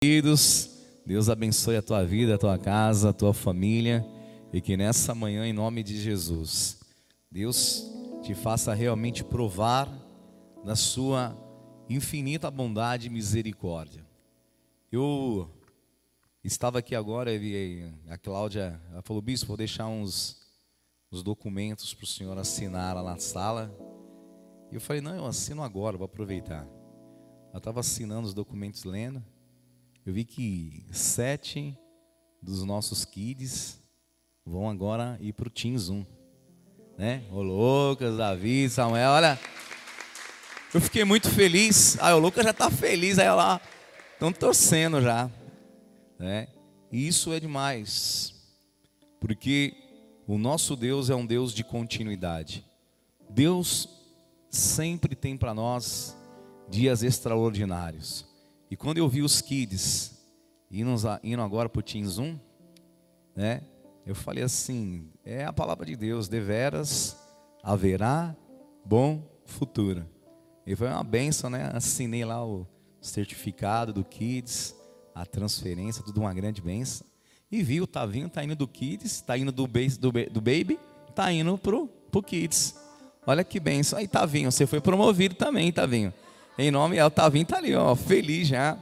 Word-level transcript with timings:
Queridos, 0.00 0.70
Deus 1.04 1.28
abençoe 1.28 1.76
a 1.76 1.82
tua 1.82 2.04
vida, 2.04 2.36
a 2.36 2.38
tua 2.38 2.56
casa, 2.56 3.10
a 3.10 3.12
tua 3.12 3.34
família 3.34 4.06
e 4.52 4.60
que 4.60 4.76
nessa 4.76 5.12
manhã, 5.12 5.44
em 5.44 5.52
nome 5.52 5.82
de 5.82 6.00
Jesus, 6.00 6.78
Deus 7.28 7.84
te 8.22 8.32
faça 8.32 8.72
realmente 8.72 9.24
provar 9.24 9.88
da 10.64 10.76
sua 10.76 11.36
infinita 11.90 12.48
bondade 12.48 13.08
e 13.08 13.10
misericórdia. 13.10 14.06
Eu 14.92 15.50
estava 16.44 16.78
aqui 16.78 16.94
agora 16.94 17.34
e 17.34 17.92
a 18.08 18.16
Cláudia 18.16 18.80
falou, 19.02 19.20
bispo, 19.20 19.48
vou 19.48 19.56
deixar 19.56 19.88
uns, 19.88 20.46
uns 21.10 21.24
documentos 21.24 21.92
para 21.92 22.04
o 22.04 22.06
senhor 22.06 22.38
assinar 22.38 22.94
lá 22.94 23.02
na 23.02 23.18
sala. 23.18 23.76
E 24.70 24.76
eu 24.76 24.80
falei, 24.80 25.02
não, 25.02 25.16
eu 25.16 25.26
assino 25.26 25.60
agora, 25.60 25.96
vou 25.98 26.04
aproveitar. 26.04 26.68
Ela 27.48 27.58
estava 27.58 27.80
assinando 27.80 28.28
os 28.28 28.32
documentos 28.32 28.84
lendo 28.84 29.20
eu 30.08 30.14
vi 30.14 30.24
que 30.24 30.86
sete 30.90 31.76
dos 32.42 32.64
nossos 32.64 33.04
kids 33.04 33.78
vão 34.42 34.66
agora 34.66 35.18
ir 35.20 35.34
para 35.34 35.48
o 35.48 35.50
Team 35.50 35.76
Zoom. 35.76 36.06
Né? 36.96 37.24
O 37.30 37.42
Lucas, 37.42 38.16
Davi, 38.16 38.70
Samuel, 38.70 39.10
olha. 39.10 39.38
Eu 40.72 40.80
fiquei 40.80 41.04
muito 41.04 41.28
feliz. 41.28 41.98
Ah, 42.00 42.14
o 42.16 42.18
Lucas 42.18 42.42
já 42.42 42.52
está 42.52 42.70
feliz, 42.70 43.18
aí 43.18 43.28
lá. 43.28 43.60
Estão 44.14 44.32
torcendo 44.32 45.02
já. 45.02 45.30
Né? 46.18 46.48
E 46.90 47.06
isso 47.06 47.30
é 47.34 47.38
demais. 47.38 48.34
Porque 49.20 49.74
o 50.26 50.38
nosso 50.38 50.74
Deus 50.74 51.10
é 51.10 51.14
um 51.14 51.26
Deus 51.26 51.52
de 51.52 51.62
continuidade. 51.62 52.64
Deus 53.28 53.86
sempre 54.48 55.14
tem 55.14 55.36
para 55.36 55.52
nós 55.52 56.16
dias 56.66 57.02
extraordinários. 57.02 58.27
E 58.70 58.76
quando 58.76 58.98
eu 58.98 59.08
vi 59.08 59.22
os 59.22 59.40
kids 59.40 60.18
indo, 60.70 60.92
agora 61.40 61.68
para 61.68 61.80
o 61.80 61.82
Team 61.82 62.04
Zoom, 62.04 62.38
né? 63.34 63.62
Eu 64.04 64.14
falei 64.14 64.42
assim, 64.42 65.10
é 65.24 65.44
a 65.44 65.52
palavra 65.52 65.86
de 65.86 65.96
Deus, 65.96 66.28
deveras 66.28 67.16
haverá 67.62 68.34
bom 68.84 69.22
futuro. 69.44 70.06
E 70.66 70.74
foi 70.76 70.88
uma 70.88 71.04
benção, 71.04 71.50
né? 71.50 71.70
Assinei 71.72 72.24
lá 72.24 72.44
o 72.44 72.66
certificado 73.00 73.92
do 73.92 74.04
Kids, 74.04 74.74
a 75.14 75.24
transferência, 75.24 76.02
tudo 76.02 76.20
uma 76.20 76.32
grande 76.34 76.60
benção. 76.60 77.06
E 77.50 77.62
vi 77.62 77.80
o 77.80 77.86
Tavinho 77.86 78.28
tá 78.28 78.44
indo 78.44 78.54
do 78.54 78.68
Kids, 78.68 79.20
tá 79.22 79.36
indo 79.36 79.50
do, 79.50 79.66
do, 79.66 80.12
do 80.30 80.40
Baby, 80.40 80.78
tá 81.14 81.32
indo 81.32 81.56
pro, 81.56 81.88
pro 82.10 82.22
Kids. 82.22 82.74
Olha 83.26 83.42
que 83.42 83.58
benção. 83.58 83.98
Aí 83.98 84.06
Tavinho, 84.06 84.50
você 84.52 84.66
foi 84.66 84.80
promovido 84.80 85.34
também, 85.34 85.72
Tavinho. 85.72 86.12
Em 86.58 86.72
nome, 86.72 87.00
o 87.00 87.10
Tavinho 87.10 87.46
tá 87.46 87.58
ali, 87.58 87.72
ó, 87.72 87.94
feliz 87.94 88.48
já. 88.48 88.76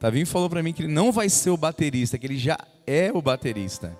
Tavinho 0.00 0.26
falou 0.26 0.50
para 0.50 0.62
mim 0.64 0.72
que 0.72 0.82
ele 0.82 0.92
não 0.92 1.12
vai 1.12 1.28
ser 1.28 1.50
o 1.50 1.56
baterista, 1.56 2.18
que 2.18 2.26
ele 2.26 2.36
já 2.36 2.58
é 2.84 3.12
o 3.12 3.22
baterista. 3.22 3.96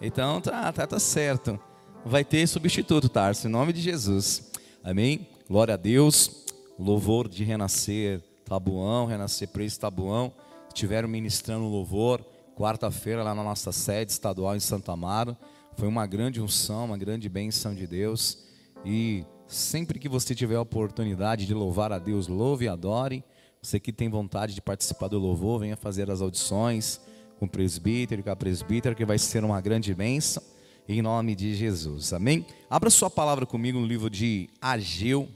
Então 0.00 0.40
tá, 0.40 0.72
tá, 0.72 0.86
tá 0.88 0.98
certo. 0.98 1.58
Vai 2.04 2.24
ter 2.24 2.46
substituto, 2.48 3.08
Tarso, 3.08 3.46
em 3.46 3.50
nome 3.50 3.72
de 3.72 3.80
Jesus. 3.80 4.50
Amém? 4.82 5.28
Glória 5.48 5.74
a 5.74 5.76
Deus. 5.76 6.44
Louvor 6.76 7.28
de 7.28 7.44
renascer, 7.44 8.20
Tabuão, 8.44 9.06
renascer 9.06 9.46
preço 9.46 9.78
Tabuão. 9.78 10.32
Estiveram 10.66 11.08
ministrando 11.08 11.64
louvor 11.66 12.24
quarta-feira 12.56 13.22
lá 13.22 13.34
na 13.36 13.44
nossa 13.44 13.70
sede 13.70 14.10
estadual 14.10 14.56
em 14.56 14.60
Santa 14.60 14.92
Amaro. 14.92 15.36
Foi 15.76 15.86
uma 15.86 16.06
grande 16.06 16.40
unção, 16.40 16.86
uma 16.86 16.98
grande 16.98 17.28
bênção 17.28 17.72
de 17.72 17.86
Deus. 17.86 18.38
E 18.84 19.24
Sempre 19.52 19.98
que 19.98 20.08
você 20.08 20.34
tiver 20.34 20.56
a 20.56 20.62
oportunidade 20.62 21.44
de 21.44 21.52
louvar 21.52 21.92
a 21.92 21.98
Deus, 21.98 22.26
louve 22.26 22.64
e 22.64 22.68
adore. 22.68 23.22
Você 23.60 23.78
que 23.78 23.92
tem 23.92 24.08
vontade 24.08 24.54
de 24.54 24.62
participar 24.62 25.08
do 25.08 25.18
louvor, 25.18 25.60
venha 25.60 25.76
fazer 25.76 26.10
as 26.10 26.22
audições 26.22 26.98
com 27.38 27.44
o 27.44 27.48
presbítero 27.48 28.22
com 28.22 28.30
a 28.30 28.36
presbítera, 28.36 28.94
que 28.94 29.04
vai 29.04 29.18
ser 29.18 29.44
uma 29.44 29.60
grande 29.60 29.94
bênção, 29.94 30.42
em 30.88 31.02
nome 31.02 31.34
de 31.34 31.54
Jesus. 31.54 32.14
Amém? 32.14 32.46
Abra 32.70 32.88
sua 32.88 33.10
palavra 33.10 33.44
comigo 33.44 33.78
no 33.78 33.84
livro 33.84 34.08
de 34.08 34.48
Ageu, 34.58 35.28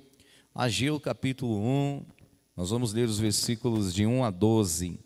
Ageu 0.54 0.98
capítulo 0.98 1.58
1. 1.58 2.06
Nós 2.56 2.70
vamos 2.70 2.94
ler 2.94 3.06
os 3.06 3.18
versículos 3.18 3.92
de 3.92 4.06
1 4.06 4.24
a 4.24 4.30
12. 4.30 4.98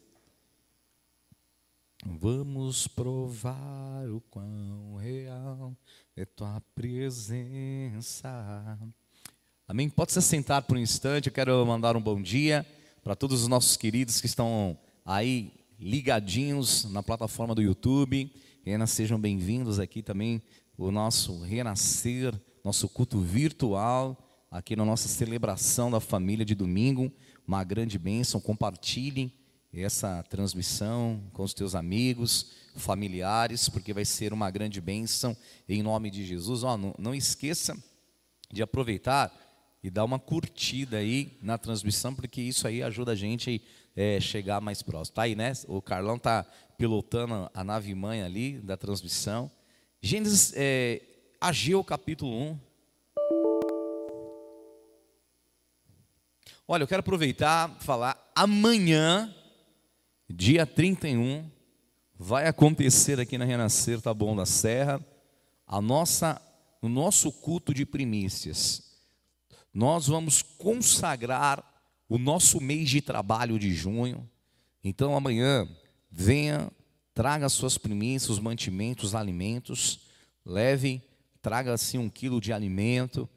Vamos 2.06 2.86
provar 2.86 4.08
o 4.08 4.20
quão 4.30 4.94
real 4.94 5.76
é 6.14 6.24
tua 6.24 6.62
presença. 6.76 8.28
Amém? 9.70 9.88
Pode 9.88 10.12
se 10.12 10.20
sentar 10.20 10.62
por 10.62 10.76
um 10.76 10.80
instante. 10.80 11.28
Eu 11.28 11.32
quero 11.32 11.64
mandar 11.64 11.96
um 11.96 12.02
bom 12.02 12.20
dia 12.20 12.66
para 13.04 13.14
todos 13.14 13.42
os 13.42 13.46
nossos 13.46 13.76
queridos 13.76 14.20
que 14.20 14.26
estão 14.26 14.76
aí 15.06 15.52
ligadinhos 15.78 16.90
na 16.90 17.04
plataforma 17.04 17.54
do 17.54 17.62
YouTube. 17.62 18.32
Renas, 18.64 18.90
sejam 18.90 19.16
bem-vindos 19.16 19.78
aqui 19.78 20.02
também 20.02 20.42
o 20.76 20.90
nosso 20.90 21.40
renascer, 21.42 22.34
nosso 22.64 22.88
culto 22.88 23.20
virtual, 23.20 24.18
aqui 24.50 24.74
na 24.74 24.84
nossa 24.84 25.06
celebração 25.06 25.88
da 25.88 26.00
família 26.00 26.44
de 26.44 26.56
domingo. 26.56 27.08
Uma 27.46 27.62
grande 27.62 27.96
bênção. 27.96 28.40
Compartilhem 28.40 29.32
essa 29.72 30.20
transmissão 30.24 31.22
com 31.32 31.44
os 31.44 31.54
teus 31.54 31.76
amigos, 31.76 32.50
familiares, 32.74 33.68
porque 33.68 33.94
vai 33.94 34.04
ser 34.04 34.32
uma 34.32 34.50
grande 34.50 34.80
bênção 34.80 35.36
em 35.68 35.80
nome 35.80 36.10
de 36.10 36.26
Jesus. 36.26 36.64
Oh, 36.64 36.76
não, 36.76 36.92
não 36.98 37.14
esqueça 37.14 37.80
de 38.52 38.64
aproveitar 38.64 39.32
e 39.82 39.90
dar 39.90 40.04
uma 40.04 40.18
curtida 40.18 40.98
aí 40.98 41.38
na 41.42 41.56
transmissão, 41.56 42.14
porque 42.14 42.40
isso 42.40 42.66
aí 42.66 42.82
ajuda 42.82 43.12
a 43.12 43.16
gente 43.16 43.62
a 43.96 44.00
é, 44.00 44.20
chegar 44.20 44.60
mais 44.60 44.82
próximo. 44.82 45.14
Tá 45.14 45.22
aí, 45.22 45.34
né? 45.34 45.52
O 45.66 45.80
Carlão 45.80 46.18
tá 46.18 46.44
pilotando 46.76 47.50
a 47.54 47.64
nave 47.64 47.94
mãe 47.94 48.22
ali 48.22 48.58
da 48.58 48.76
transmissão. 48.76 49.50
Gênesis, 50.02 50.52
é, 50.54 51.00
Ageu 51.40 51.82
capítulo 51.82 52.32
1. 52.32 52.58
Olha, 56.68 56.82
eu 56.82 56.88
quero 56.88 57.00
aproveitar 57.00 57.76
falar 57.80 58.32
amanhã, 58.34 59.34
dia 60.28 60.64
31, 60.64 61.50
vai 62.16 62.46
acontecer 62.46 63.18
aqui 63.18 63.36
na 63.36 63.44
Renascer 63.44 63.98
Bom 64.14 64.36
da 64.36 64.46
Serra, 64.46 65.04
a 65.66 65.80
nossa, 65.80 66.40
o 66.80 66.88
nosso 66.88 67.32
culto 67.32 67.74
de 67.74 67.84
primícias 67.84 68.89
nós 69.72 70.06
vamos 70.06 70.42
consagrar 70.42 71.64
o 72.08 72.18
nosso 72.18 72.60
mês 72.60 72.90
de 72.90 73.00
trabalho 73.00 73.58
de 73.58 73.72
junho. 73.72 74.28
Então 74.82 75.16
amanhã, 75.16 75.68
venha, 76.10 76.70
traga 77.14 77.46
as 77.46 77.52
suas 77.52 77.78
primícias, 77.78 78.30
os 78.30 78.38
mantimentos, 78.38 79.10
os 79.10 79.14
alimentos, 79.14 80.00
leve, 80.44 81.02
traga 81.40 81.72
assim 81.72 81.98
um 81.98 82.08
quilo 82.08 82.40
de 82.40 82.52
alimento, 82.52 83.28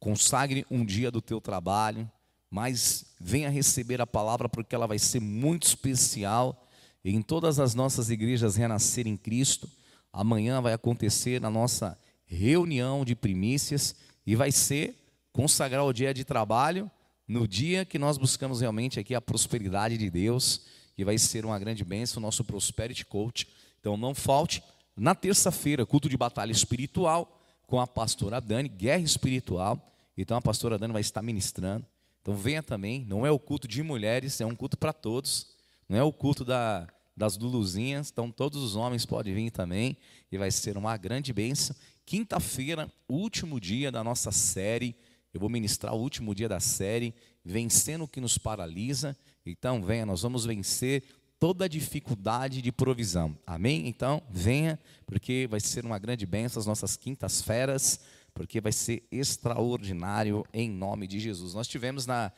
consagre 0.00 0.66
um 0.70 0.84
dia 0.84 1.10
do 1.10 1.20
teu 1.20 1.40
trabalho, 1.40 2.10
mas 2.50 3.04
venha 3.20 3.50
receber 3.50 4.00
a 4.00 4.06
palavra 4.06 4.48
porque 4.48 4.74
ela 4.74 4.86
vai 4.86 4.98
ser 4.98 5.20
muito 5.20 5.66
especial 5.66 6.68
em 7.04 7.20
todas 7.20 7.58
as 7.58 7.74
nossas 7.74 8.10
igrejas 8.10 8.56
renascer 8.56 9.06
em 9.06 9.16
Cristo. 9.16 9.68
Amanhã 10.12 10.60
vai 10.60 10.72
acontecer 10.72 11.44
a 11.44 11.50
nossa 11.50 11.98
reunião 12.24 13.04
de 13.04 13.14
primícias 13.14 13.94
e 14.26 14.36
vai 14.36 14.52
ser 14.52 15.01
consagrar 15.32 15.84
o 15.84 15.92
dia 15.92 16.12
de 16.12 16.24
trabalho 16.24 16.90
no 17.26 17.48
dia 17.48 17.84
que 17.84 17.98
nós 17.98 18.18
buscamos 18.18 18.60
realmente 18.60 19.00
aqui 19.00 19.14
a 19.14 19.20
prosperidade 19.20 19.96
de 19.96 20.10
Deus, 20.10 20.66
que 20.94 21.04
vai 21.04 21.16
ser 21.16 21.44
uma 21.44 21.58
grande 21.58 21.84
bênção, 21.84 22.20
o 22.20 22.22
nosso 22.22 22.44
Prosperity 22.44 23.06
Coach. 23.06 23.48
Então 23.80 23.96
não 23.96 24.14
falte, 24.14 24.62
na 24.96 25.14
terça-feira, 25.14 25.86
culto 25.86 26.08
de 26.08 26.16
batalha 26.16 26.52
espiritual 26.52 27.40
com 27.66 27.80
a 27.80 27.86
pastora 27.86 28.40
Dani, 28.40 28.68
guerra 28.68 29.02
espiritual. 29.02 29.92
Então 30.16 30.36
a 30.36 30.42
pastora 30.42 30.78
Dani 30.78 30.92
vai 30.92 31.00
estar 31.00 31.22
ministrando. 31.22 31.86
Então 32.20 32.36
venha 32.36 32.62
também, 32.62 33.04
não 33.08 33.26
é 33.26 33.30
o 33.30 33.38
culto 33.38 33.66
de 33.66 33.82
mulheres, 33.82 34.40
é 34.40 34.46
um 34.46 34.54
culto 34.54 34.76
para 34.76 34.92
todos. 34.92 35.48
Não 35.88 35.98
é 35.98 36.02
o 36.02 36.12
culto 36.12 36.44
da, 36.44 36.86
das 37.16 37.36
Luluzinhas, 37.36 38.10
então 38.10 38.30
todos 38.30 38.62
os 38.62 38.76
homens 38.76 39.06
podem 39.06 39.34
vir 39.34 39.50
também 39.50 39.96
e 40.30 40.36
vai 40.38 40.50
ser 40.50 40.76
uma 40.76 40.96
grande 40.96 41.32
bênção. 41.32 41.74
Quinta-feira, 42.04 42.90
último 43.08 43.58
dia 43.58 43.90
da 43.90 44.04
nossa 44.04 44.30
série 44.30 44.94
eu 45.32 45.40
vou 45.40 45.48
ministrar 45.48 45.94
o 45.94 45.98
último 46.00 46.34
dia 46.34 46.48
da 46.48 46.60
série, 46.60 47.14
vencendo 47.44 48.04
o 48.04 48.08
que 48.08 48.20
nos 48.20 48.36
paralisa. 48.36 49.16
Então, 49.44 49.82
venha, 49.82 50.04
nós 50.04 50.22
vamos 50.22 50.44
vencer 50.44 51.02
toda 51.38 51.68
dificuldade 51.68 52.62
de 52.62 52.70
provisão. 52.70 53.36
Amém? 53.46 53.88
Então, 53.88 54.22
venha, 54.30 54.78
porque 55.06 55.48
vai 55.50 55.58
ser 55.58 55.84
uma 55.84 55.98
grande 55.98 56.24
bênção 56.24 56.60
as 56.60 56.66
nossas 56.66 56.96
quintas-feras, 56.96 58.00
porque 58.34 58.60
vai 58.60 58.72
ser 58.72 59.02
extraordinário 59.10 60.44
em 60.52 60.70
nome 60.70 61.06
de 61.06 61.18
Jesus. 61.18 61.54
Nós 61.54 61.66
tivemos 61.66 62.06
na 62.06 62.30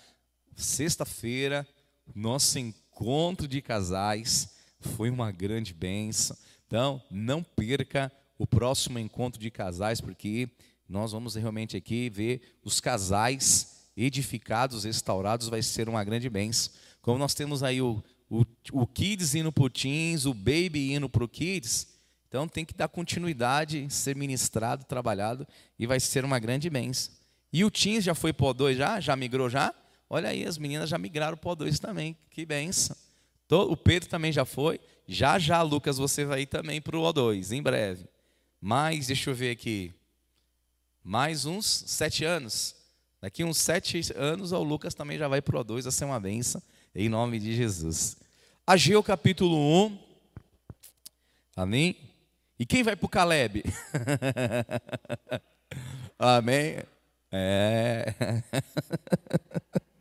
sexta-feira 0.56 1.66
nosso 2.14 2.58
encontro 2.58 3.48
de 3.48 3.60
casais, 3.60 4.54
foi 4.80 5.10
uma 5.10 5.32
grande 5.32 5.72
bênção. 5.72 6.36
Então, 6.66 7.02
não 7.10 7.42
perca 7.42 8.12
o 8.38 8.46
próximo 8.46 8.98
encontro 8.98 9.40
de 9.40 9.50
casais, 9.50 10.00
porque 10.00 10.48
nós 10.88 11.12
vamos 11.12 11.34
realmente 11.34 11.76
aqui 11.76 12.10
ver 12.10 12.58
os 12.62 12.80
casais 12.80 13.88
edificados, 13.96 14.84
restaurados, 14.84 15.48
vai 15.48 15.62
ser 15.62 15.88
uma 15.88 16.04
grande 16.04 16.28
bênção. 16.28 16.72
Como 17.00 17.18
nós 17.18 17.34
temos 17.34 17.62
aí 17.62 17.80
o, 17.80 18.02
o 18.28 18.44
o, 18.72 18.86
Kids 18.86 19.34
indo 19.34 19.52
para 19.52 19.64
o 19.64 19.70
Teens, 19.70 20.26
o 20.26 20.34
Baby 20.34 20.92
indo 20.92 21.08
para 21.08 21.24
o 21.24 21.28
Kids. 21.28 21.88
Então 22.28 22.48
tem 22.48 22.64
que 22.64 22.74
dar 22.74 22.88
continuidade, 22.88 23.86
ser 23.90 24.16
ministrado, 24.16 24.84
trabalhado, 24.84 25.46
e 25.78 25.86
vai 25.86 26.00
ser 26.00 26.24
uma 26.24 26.38
grande 26.38 26.68
bênção. 26.68 27.12
E 27.52 27.64
o 27.64 27.70
Teens 27.70 28.02
já 28.02 28.14
foi 28.14 28.32
para 28.32 28.46
o 28.46 28.54
2 28.54 28.76
já? 28.76 29.00
Já 29.00 29.14
migrou 29.14 29.48
já? 29.48 29.72
Olha 30.10 30.30
aí, 30.30 30.44
as 30.44 30.58
meninas 30.58 30.90
já 30.90 30.98
migraram 30.98 31.36
para 31.36 31.50
o 31.50 31.54
2 31.54 31.78
também, 31.78 32.16
que 32.30 32.44
bênção. 32.44 32.96
O 33.50 33.76
Pedro 33.76 34.08
também 34.08 34.32
já 34.32 34.44
foi. 34.44 34.80
Já 35.06 35.38
já, 35.38 35.62
Lucas, 35.62 35.98
você 35.98 36.24
vai 36.24 36.42
ir 36.42 36.46
também 36.46 36.80
para 36.80 36.96
o 36.96 37.02
O2, 37.02 37.52
em 37.52 37.62
breve. 37.62 38.06
Mais, 38.60 39.06
deixa 39.06 39.30
eu 39.30 39.34
ver 39.34 39.50
aqui, 39.50 39.92
mais 41.04 41.44
uns 41.44 41.84
sete 41.86 42.24
anos. 42.24 42.74
Daqui 43.20 43.44
uns 43.44 43.58
sete 43.58 44.00
anos, 44.16 44.52
o 44.52 44.62
Lucas 44.62 44.94
também 44.94 45.18
já 45.18 45.28
vai 45.28 45.42
para 45.42 45.60
o 45.60 45.64
O2, 45.64 45.82
vai 45.82 45.92
ser 45.92 46.06
uma 46.06 46.18
benção, 46.18 46.62
em 46.94 47.10
nome 47.10 47.38
de 47.38 47.54
Jesus. 47.54 48.16
Ageu 48.66 49.02
capítulo 49.02 49.86
1. 49.86 49.98
Amém? 51.56 51.96
E 52.58 52.64
quem 52.64 52.82
vai 52.82 52.96
para 52.96 53.06
o 53.06 53.08
Caleb? 53.08 53.62
Amém? 56.18 56.78
É. 57.30 58.14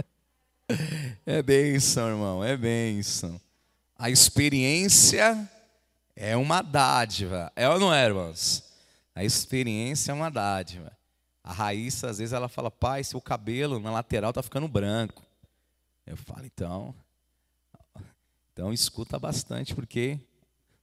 É 1.26 1.44
bênção, 1.44 2.10
irmão, 2.10 2.44
é 2.44 2.58
bênção. 2.58 3.40
A 3.96 4.10
experiência 4.10 5.48
é 6.16 6.36
uma 6.36 6.64
dádiva. 6.64 7.52
É 7.56 7.70
ou 7.70 7.80
não 7.80 7.94
é, 7.94 8.04
irmãos? 8.06 8.73
A 9.16 9.24
experiência 9.24 10.12
é 10.12 10.16
uma 10.16 10.30
dádiva. 10.30 10.96
A 11.44 11.52
Raíssa, 11.52 12.10
às 12.10 12.18
vezes, 12.18 12.34
ela 12.34 12.48
fala, 12.48 12.72
pai, 12.72 13.04
seu 13.04 13.22
cabelo 13.22 13.80
na 13.80 13.92
lateral 13.92 14.32
está 14.32 14.42
ficando 14.42 14.68
branco. 14.68 15.24
Eu 16.06 16.18
falo, 16.18 16.46
então. 16.46 16.96
Então 18.52 18.72
escuta 18.72 19.20
bastante, 19.20 19.74
porque 19.74 20.20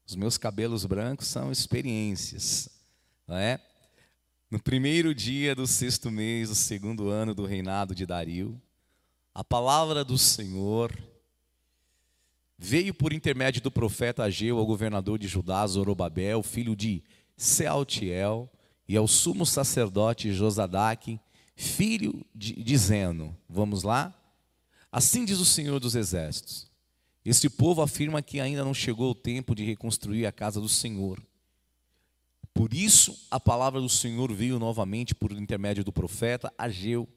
os 0.07 0.17
meus 0.17 0.37
cabelos 0.37 0.85
brancos 0.85 1.29
são 1.29 1.53
experiências. 1.53 2.69
Não 3.27 3.37
é? 3.37 3.61
No 4.51 4.61
primeiro 4.61 5.15
dia 5.15 5.55
do 5.55 5.67
sexto 5.67 6.11
mês, 6.11 6.49
do 6.49 6.55
segundo 6.57 7.09
ano 7.09 7.33
do 7.33 7.47
reinado 7.47 7.95
de 7.95 8.05
Dario, 8.05 8.61
a 9.33 9.45
palavra 9.45 10.05
do 10.05 10.19
Senhor 10.19 10.93
veio 12.59 12.93
por 12.93 13.13
intermédio 13.13 13.63
do 13.63 13.71
profeta 13.71 14.25
Ageu 14.25 14.59
ao 14.59 14.67
governador 14.67 15.19
de 15.19 15.29
Judá, 15.29 15.65
Zorobabel, 15.67 16.43
filho 16.43 16.75
de 16.75 17.05
Sealtiel, 17.43 18.51
e 18.89 18.97
ao 18.97 19.07
sumo 19.07 19.47
sacerdote 19.47 20.33
Josadaque, 20.33 21.21
filho 21.55 22.25
de, 22.35 22.77
Zeno. 22.77 23.37
Vamos 23.49 23.83
lá? 23.83 24.15
Assim 24.91 25.25
diz 25.25 25.39
o 25.39 25.45
Senhor 25.45 25.79
dos 25.79 25.95
Exércitos: 25.95 26.71
Este 27.25 27.49
povo 27.49 27.83
afirma 27.83 28.21
que 28.21 28.41
ainda 28.41 28.65
não 28.65 28.75
chegou 28.75 29.11
o 29.11 29.15
tempo 29.15 29.55
de 29.55 29.65
reconstruir 29.65 30.27
a 30.27 30.33
casa 30.33 30.61
do 30.61 30.69
Senhor. 30.69 31.23
Por 32.53 32.75
isso, 32.75 33.27
a 33.31 33.39
palavra 33.39 33.81
do 33.81 33.89
Senhor 33.89 34.33
veio 34.33 34.59
novamente 34.59 35.15
por 35.15 35.33
intermédio 35.33 35.85
do 35.85 35.93
profeta 35.93 36.53
Ageu 36.59 37.09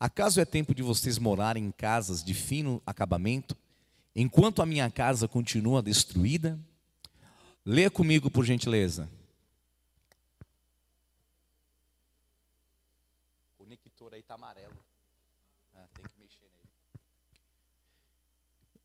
Acaso 0.00 0.40
é 0.40 0.44
tempo 0.44 0.72
de 0.72 0.80
vocês 0.80 1.18
morarem 1.18 1.64
em 1.64 1.72
casas 1.72 2.22
de 2.22 2.32
fino 2.32 2.80
acabamento, 2.86 3.56
enquanto 4.14 4.62
a 4.62 4.66
minha 4.66 4.88
casa 4.88 5.26
continua 5.26 5.82
destruída? 5.82 6.56
Leia 7.64 7.90
comigo, 7.90 8.30
por 8.30 8.44
gentileza. 8.44 9.10
O 13.58 13.64
conector 13.64 14.14
aí 14.14 14.17
está 14.28 14.34
amarelo. 14.34 14.76
Ah, 15.74 15.86
tem 15.94 16.04
que 16.04 16.20
mexer 16.20 16.44
nele. 16.54 16.68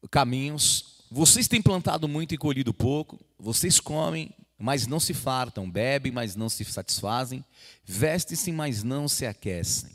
Caminhos. 0.10 1.04
Vocês 1.12 1.50
têm 1.50 1.62
plantado 1.62 2.08
muito 2.08 2.34
e 2.34 2.38
colhido 2.38 2.74
pouco. 2.74 3.20
Vocês 3.38 3.78
comem, 3.78 4.34
mas 4.58 4.88
não 4.88 5.02
se 5.02 5.14
fartam. 5.14 5.70
Bebem, 5.70 6.14
mas 6.14 6.38
não 6.38 6.48
se 6.48 6.64
satisfazem. 6.64 7.44
Vestem-se, 7.84 8.54
mas 8.54 8.84
não 8.84 9.10
se 9.10 9.26
aquecem. 9.26 9.90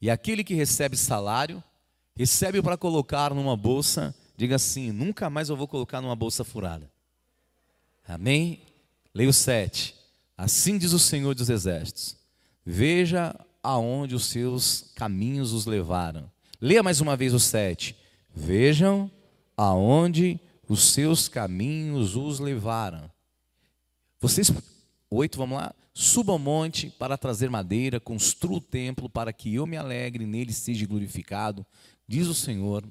E 0.00 0.08
aquele 0.08 0.42
que 0.42 0.54
recebe 0.54 0.96
salário, 0.96 1.62
recebe 2.16 2.62
para 2.62 2.78
colocar 2.78 3.34
numa 3.34 3.54
bolsa, 3.54 4.14
diga 4.34 4.56
assim: 4.56 4.92
nunca 4.92 5.28
mais 5.28 5.50
eu 5.50 5.58
vou 5.58 5.68
colocar 5.68 6.00
numa 6.00 6.16
bolsa 6.16 6.42
furada. 6.42 6.90
Amém? 8.08 8.62
Leia 9.12 9.28
o 9.28 9.32
7. 9.32 9.94
Assim 10.38 10.78
diz 10.78 10.94
o 10.94 10.98
Senhor 10.98 11.34
dos 11.34 11.50
Exércitos: 11.50 12.16
Veja 12.64 13.38
aonde 13.66 14.14
os 14.14 14.26
seus 14.26 14.92
caminhos 14.94 15.52
os 15.52 15.66
levaram. 15.66 16.30
Leia 16.60 16.84
mais 16.84 17.00
uma 17.00 17.16
vez 17.16 17.34
o 17.34 17.40
7. 17.40 17.96
Vejam 18.32 19.10
aonde 19.56 20.38
os 20.68 20.92
seus 20.92 21.26
caminhos 21.26 22.14
os 22.14 22.38
levaram. 22.38 23.10
Vocês, 24.20 24.52
oito, 25.10 25.36
vamos 25.36 25.58
lá. 25.58 25.74
Suba 25.92 26.30
ao 26.30 26.38
monte 26.38 26.90
para 26.90 27.18
trazer 27.18 27.50
madeira, 27.50 27.98
construa 27.98 28.58
o 28.58 28.60
templo 28.60 29.08
para 29.08 29.32
que 29.32 29.52
eu 29.52 29.66
me 29.66 29.76
alegre 29.76 30.26
nele 30.26 30.52
seja 30.52 30.86
glorificado, 30.86 31.66
diz 32.06 32.28
o 32.28 32.34
Senhor. 32.34 32.84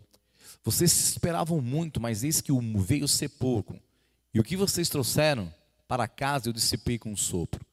Vocês 0.61 0.91
esperavam 1.11 1.61
muito, 1.61 2.01
mas 2.01 2.21
eis 2.21 2.41
que 2.41 2.51
veio 2.75 3.07
ser 3.07 3.29
pouco. 3.29 3.79
E 4.33 4.41
o 4.41 4.43
que 4.43 4.57
vocês 4.57 4.89
trouxeram 4.89 5.53
para 5.87 6.05
casa 6.05 6.49
eu 6.49 6.53
dissipei 6.53 6.99
com 6.99 7.13
um 7.13 7.17
sopro. 7.17 7.65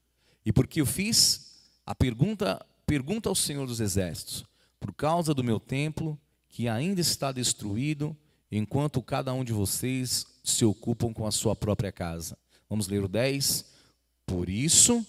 E 0.47 0.53
porque 0.53 0.81
eu 0.81 0.87
fiz 0.87 1.53
a 1.85 1.95
pergunta, 1.95 2.65
pergunta 2.87 3.29
ao 3.29 3.35
Senhor 3.35 3.67
dos 3.67 3.81
Exércitos, 3.81 4.45
por 4.79 4.93
causa 4.93 5.33
do 5.33 5.45
meu 5.45 5.59
templo 5.61 6.19
que 6.49 6.69
ainda 6.69 7.01
está 7.01 7.33
destruído, 7.33 8.17
enquanto 8.51 9.03
cada 9.03 9.33
um 9.33 9.43
de 9.43 9.53
vocês 9.53 10.27
se 10.45 10.65
ocupam 10.65 11.13
com 11.13 11.27
a 11.27 11.31
sua 11.31 11.57
própria 11.57 11.91
casa. 11.91 12.37
Vamos 12.69 12.89
ler 12.89 13.03
o 13.03 13.09
10. 13.09 13.65
Por 14.27 14.49
isso, 14.51 15.05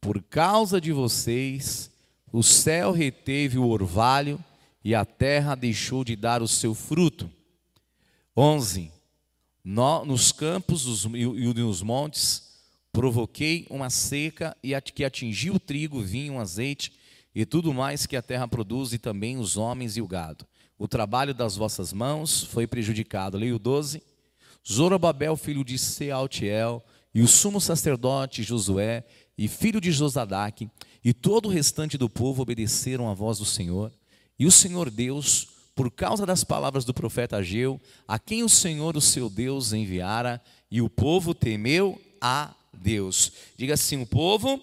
por 0.00 0.22
causa 0.22 0.80
de 0.80 0.92
vocês, 0.92 1.90
o 2.32 2.42
céu 2.42 2.92
reteve 2.92 3.58
o 3.58 3.68
orvalho 3.68 4.42
e 4.82 4.94
a 4.94 5.04
terra 5.04 5.54
deixou 5.54 6.04
de 6.04 6.16
dar 6.16 6.42
o 6.42 6.48
seu 6.48 6.74
fruto. 6.74 7.30
11. 8.36 8.90
nos 9.64 10.32
campos 10.32 11.04
e 11.04 11.26
nos 11.54 11.82
montes 11.82 12.46
provoquei 12.92 13.66
uma 13.68 13.90
seca 13.90 14.56
e 14.62 14.78
que 14.80 15.04
atingiu 15.04 15.56
o 15.56 15.60
trigo, 15.60 16.00
vinho, 16.00 16.40
azeite 16.40 16.92
e 17.36 17.44
tudo 17.44 17.74
mais 17.74 18.06
que 18.06 18.16
a 18.16 18.22
terra 18.22 18.48
produz 18.48 18.94
e 18.94 18.98
também 18.98 19.36
os 19.36 19.58
homens 19.58 19.98
e 19.98 20.00
o 20.00 20.08
gado. 20.08 20.46
O 20.78 20.88
trabalho 20.88 21.34
das 21.34 21.54
vossas 21.54 21.92
mãos 21.92 22.44
foi 22.44 22.66
prejudicado. 22.66 23.36
Leio 23.36 23.58
12. 23.58 24.02
Zorobabel, 24.66 25.36
filho 25.36 25.62
de 25.62 25.76
Sealtiel, 25.76 26.82
e 27.14 27.20
o 27.20 27.28
sumo 27.28 27.60
sacerdote 27.60 28.42
Josué 28.42 29.04
e 29.36 29.48
filho 29.48 29.82
de 29.82 29.92
Josadaque, 29.92 30.70
e 31.04 31.12
todo 31.12 31.44
o 31.44 31.50
restante 31.50 31.98
do 31.98 32.08
povo 32.08 32.40
obedeceram 32.40 33.06
à 33.06 33.12
voz 33.12 33.36
do 33.36 33.44
Senhor. 33.44 33.92
E 34.38 34.46
o 34.46 34.50
Senhor 34.50 34.90
Deus, 34.90 35.48
por 35.74 35.90
causa 35.90 36.24
das 36.24 36.42
palavras 36.42 36.86
do 36.86 36.94
profeta 36.94 37.36
Ageu, 37.36 37.78
a 38.08 38.18
quem 38.18 38.44
o 38.44 38.48
Senhor, 38.48 38.96
o 38.96 39.00
seu 39.00 39.28
Deus, 39.28 39.74
enviara, 39.74 40.40
e 40.70 40.80
o 40.80 40.88
povo 40.88 41.34
temeu 41.34 42.00
a 42.18 42.54
Deus. 42.72 43.30
Diga 43.58 43.74
assim: 43.74 44.00
o 44.00 44.06
povo 44.06 44.58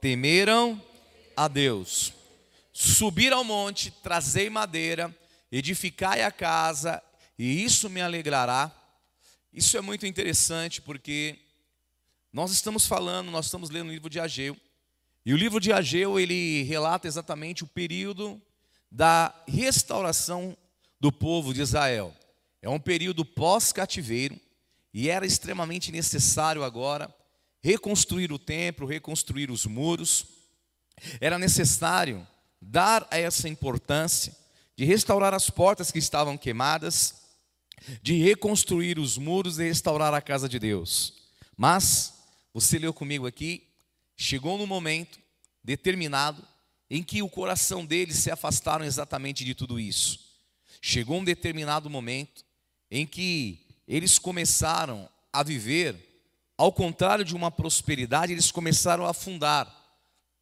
temeram 0.00 0.82
a 1.36 1.48
Deus. 1.48 2.12
Subir 2.72 3.32
ao 3.32 3.44
monte, 3.44 3.90
trazei 3.90 4.48
madeira, 4.48 5.14
edificai 5.50 6.22
a 6.22 6.30
casa, 6.30 7.02
e 7.38 7.62
isso 7.62 7.90
me 7.90 8.00
alegrará. 8.00 8.70
Isso 9.52 9.76
é 9.76 9.80
muito 9.80 10.06
interessante 10.06 10.80
porque 10.80 11.38
nós 12.32 12.50
estamos 12.50 12.86
falando, 12.86 13.30
nós 13.30 13.46
estamos 13.46 13.68
lendo 13.68 13.88
o 13.88 13.92
livro 13.92 14.08
de 14.08 14.18
Ageu. 14.18 14.56
E 15.24 15.34
o 15.34 15.36
livro 15.36 15.60
de 15.60 15.72
Ageu, 15.72 16.18
ele 16.18 16.62
relata 16.62 17.06
exatamente 17.06 17.62
o 17.62 17.66
período 17.66 18.40
da 18.90 19.34
restauração 19.46 20.56
do 20.98 21.12
povo 21.12 21.52
de 21.52 21.60
Israel. 21.60 22.14
É 22.60 22.68
um 22.68 22.80
período 22.80 23.24
pós-cativeiro 23.24 24.40
e 24.94 25.08
era 25.08 25.26
extremamente 25.26 25.90
necessário 25.92 26.62
agora 26.62 27.14
reconstruir 27.62 28.32
o 28.32 28.38
templo, 28.38 28.86
reconstruir 28.86 29.50
os 29.50 29.66
muros. 29.66 30.26
Era 31.20 31.38
necessário 31.38 32.26
dar 32.60 33.06
a 33.10 33.18
essa 33.18 33.48
importância 33.48 34.34
de 34.76 34.84
restaurar 34.84 35.34
as 35.34 35.50
portas 35.50 35.90
que 35.90 35.98
estavam 35.98 36.38
queimadas, 36.38 37.14
de 38.02 38.14
reconstruir 38.22 38.98
os 38.98 39.18
muros 39.18 39.58
e 39.58 39.64
restaurar 39.64 40.14
a 40.14 40.20
casa 40.20 40.48
de 40.48 40.58
Deus. 40.58 41.14
Mas 41.56 42.14
você 42.54 42.78
leu 42.78 42.92
comigo 42.92 43.26
aqui, 43.26 43.66
chegou 44.16 44.56
no 44.56 44.66
momento 44.66 45.18
determinado 45.62 46.42
em 46.90 47.02
que 47.02 47.22
o 47.22 47.28
coração 47.28 47.84
deles 47.84 48.18
se 48.18 48.30
afastaram 48.30 48.84
exatamente 48.84 49.44
de 49.44 49.54
tudo 49.54 49.80
isso. 49.80 50.20
Chegou 50.80 51.20
um 51.20 51.24
determinado 51.24 51.88
momento 51.88 52.44
em 52.90 53.06
que 53.06 53.60
eles 53.88 54.18
começaram 54.18 55.08
a 55.32 55.42
viver, 55.42 55.96
ao 56.56 56.72
contrário 56.72 57.24
de 57.24 57.34
uma 57.34 57.50
prosperidade, 57.50 58.32
eles 58.32 58.50
começaram 58.50 59.06
a 59.06 59.10
afundar, 59.10 59.81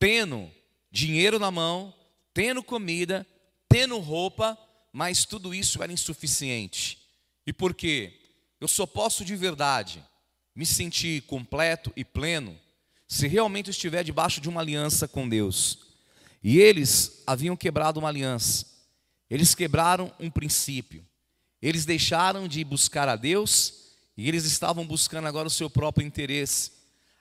tendo 0.01 0.51
dinheiro 0.91 1.39
na 1.39 1.53
mão, 1.53 1.95
tendo 2.35 2.61
comida, 2.65 3.25
tendo 3.69 3.97
roupa, 4.01 4.59
mas 4.93 5.25
tudo 5.25 5.55
isso 5.55 5.81
era 5.81 5.93
insuficiente. 5.93 6.99
E 7.47 7.53
por 7.53 7.73
quê? 7.73 8.21
eu 8.61 8.69
só 8.69 8.87
posso 8.87 9.25
de 9.25 9.35
verdade 9.35 10.05
me 10.55 10.67
sentir 10.67 11.23
completo 11.23 11.91
e 11.97 12.05
pleno 12.05 12.57
se 13.09 13.27
realmente 13.27 13.71
estiver 13.71 14.05
debaixo 14.05 14.41
de 14.41 14.49
uma 14.49 14.61
aliança 14.61 15.09
com 15.09 15.29
Deus. 15.29 15.79
E 16.43 16.59
eles 16.59 17.23
haviam 17.27 17.57
quebrado 17.57 17.99
uma 17.99 18.09
aliança, 18.09 18.67
eles 19.29 19.55
quebraram 19.55 20.13
um 20.21 20.31
princípio, 20.31 21.05
eles 21.61 21.85
deixaram 21.85 22.47
de 22.47 22.63
buscar 22.65 23.09
a 23.09 23.17
Deus 23.17 23.95
e 24.17 24.29
eles 24.29 24.45
estavam 24.45 24.87
buscando 24.87 25.27
agora 25.27 25.49
o 25.49 25.51
seu 25.51 25.71
próprio 25.71 26.07
interesse. 26.07 26.73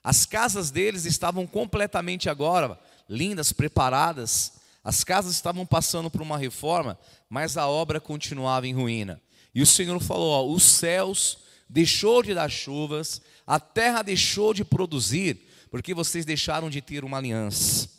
As 0.03 0.25
casas 0.25 0.71
deles 0.71 1.05
estavam 1.05 1.45
completamente 1.45 2.29
agora 2.29 2.79
lindas, 3.07 3.51
preparadas, 3.51 4.53
as 4.83 5.03
casas 5.03 5.33
estavam 5.33 5.65
passando 5.65 6.09
por 6.09 6.21
uma 6.21 6.37
reforma, 6.37 6.97
mas 7.29 7.57
a 7.57 7.67
obra 7.67 7.99
continuava 7.99 8.67
em 8.67 8.73
ruína. 8.73 9.21
E 9.53 9.61
o 9.61 9.65
Senhor 9.65 9.99
falou: 9.99 10.31
ó, 10.31 10.53
os 10.53 10.63
céus 10.63 11.39
deixou 11.67 12.23
de 12.23 12.33
dar 12.33 12.49
chuvas, 12.49 13.21
a 13.45 13.59
terra 13.59 14.01
deixou 14.01 14.53
de 14.53 14.63
produzir, 14.63 15.37
porque 15.69 15.93
vocês 15.93 16.25
deixaram 16.25 16.69
de 16.69 16.81
ter 16.81 17.03
uma 17.03 17.17
aliança. 17.17 17.89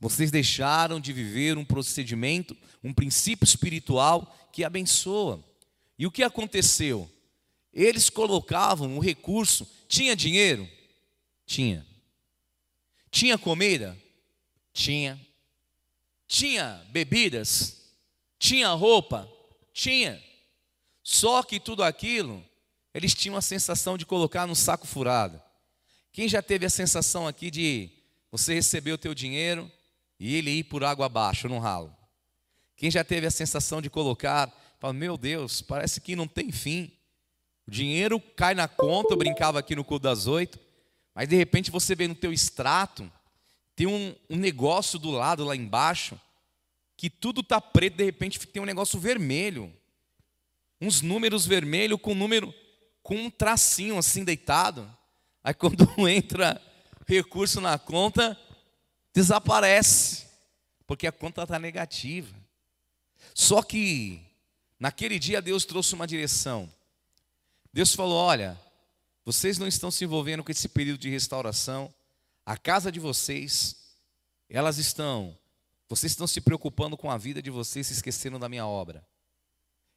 Vocês 0.00 0.30
deixaram 0.30 1.00
de 1.00 1.12
viver 1.12 1.56
um 1.56 1.64
procedimento, 1.64 2.54
um 2.82 2.92
princípio 2.92 3.44
espiritual 3.44 4.36
que 4.52 4.64
abençoa. 4.64 5.42
E 5.98 6.06
o 6.06 6.10
que 6.10 6.22
aconteceu? 6.22 7.10
Eles 7.72 8.10
colocavam 8.10 8.96
o 8.96 9.00
recurso, 9.00 9.66
tinha 9.88 10.14
dinheiro? 10.14 10.68
Tinha. 11.46 11.86
Tinha 13.10 13.38
comida? 13.38 13.96
Tinha. 14.72 15.20
Tinha 16.26 16.84
bebidas? 16.90 17.92
Tinha 18.38 18.68
roupa? 18.70 19.30
Tinha. 19.72 20.22
Só 21.02 21.42
que 21.42 21.60
tudo 21.60 21.82
aquilo, 21.82 22.44
eles 22.92 23.14
tinham 23.14 23.36
a 23.36 23.42
sensação 23.42 23.98
de 23.98 24.06
colocar 24.06 24.46
no 24.46 24.56
saco 24.56 24.86
furado. 24.86 25.40
Quem 26.12 26.28
já 26.28 26.40
teve 26.40 26.64
a 26.64 26.70
sensação 26.70 27.26
aqui 27.26 27.50
de 27.50 27.90
você 28.30 28.54
receber 28.54 28.92
o 28.92 28.98
teu 28.98 29.14
dinheiro 29.14 29.70
e 30.18 30.34
ele 30.34 30.50
ir 30.50 30.64
por 30.64 30.82
água 30.82 31.06
abaixo 31.06 31.48
no 31.48 31.58
ralo? 31.58 31.94
Quem 32.76 32.90
já 32.90 33.04
teve 33.04 33.26
a 33.26 33.30
sensação 33.30 33.82
de 33.82 33.90
colocar, 33.90 34.52
fala, 34.78 34.92
meu 34.92 35.16
Deus, 35.16 35.60
parece 35.60 36.00
que 36.00 36.16
não 36.16 36.26
tem 36.26 36.50
fim. 36.50 36.90
O 37.66 37.70
dinheiro 37.70 38.20
cai 38.20 38.54
na 38.54 38.68
conta, 38.68 39.12
eu 39.12 39.16
brincava 39.16 39.58
aqui 39.58 39.74
no 39.76 39.84
culto 39.84 40.04
das 40.04 40.26
oito, 40.26 40.58
mas 41.14 41.28
de 41.28 41.36
repente 41.36 41.70
você 41.70 41.94
vê 41.94 42.08
no 42.08 42.14
teu 42.14 42.32
extrato, 42.32 43.10
tem 43.76 43.86
um, 43.86 44.14
um 44.28 44.36
negócio 44.36 44.98
do 44.98 45.10
lado 45.10 45.44
lá 45.44 45.54
embaixo, 45.54 46.20
que 46.96 47.10
tudo 47.10 47.40
está 47.40 47.60
preto, 47.60 47.96
de 47.96 48.04
repente 48.04 48.38
tem 48.46 48.62
um 48.62 48.66
negócio 48.66 48.98
vermelho. 48.98 49.72
Uns 50.80 51.02
números 51.02 51.46
vermelhos 51.46 52.00
com 52.00 52.14
número, 52.14 52.54
com 53.02 53.16
um 53.16 53.30
tracinho 53.30 53.98
assim 53.98 54.24
deitado. 54.24 54.88
Aí 55.42 55.52
quando 55.54 55.86
entra 56.08 56.60
recurso 57.06 57.60
na 57.60 57.78
conta, 57.78 58.38
desaparece, 59.12 60.26
porque 60.86 61.06
a 61.06 61.12
conta 61.12 61.42
está 61.42 61.58
negativa. 61.58 62.34
Só 63.34 63.62
que 63.62 64.20
naquele 64.78 65.18
dia 65.18 65.42
Deus 65.42 65.64
trouxe 65.64 65.94
uma 65.94 66.06
direção. 66.06 66.70
Deus 67.72 67.94
falou: 67.94 68.16
olha, 68.16 68.58
vocês 69.24 69.58
não 69.58 69.66
estão 69.66 69.90
se 69.90 70.04
envolvendo 70.04 70.44
com 70.44 70.52
esse 70.52 70.68
período 70.68 71.00
de 71.00 71.08
restauração. 71.08 71.92
A 72.44 72.58
casa 72.58 72.92
de 72.92 73.00
vocês, 73.00 73.96
elas 74.48 74.76
estão, 74.76 75.36
vocês 75.88 76.12
estão 76.12 76.26
se 76.26 76.40
preocupando 76.42 76.96
com 76.96 77.10
a 77.10 77.16
vida 77.16 77.40
de 77.40 77.50
vocês, 77.50 77.86
se 77.86 77.94
esquecendo 77.94 78.38
da 78.38 78.48
minha 78.48 78.66
obra. 78.66 79.06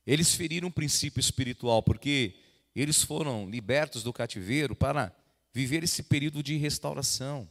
Eles 0.06 0.34
feriram 0.34 0.70
um 0.70 0.72
princípio 0.72 1.20
espiritual, 1.20 1.84
porque 1.84 2.36
eles 2.74 3.04
foram 3.04 3.50
libertos 3.50 4.04
do 4.04 4.14
cativeiro 4.14 4.74
para 4.76 5.14
viver 5.54 5.84
esse 5.84 6.04
período 6.04 6.42
de 6.42 6.56
restauração. 6.56 7.50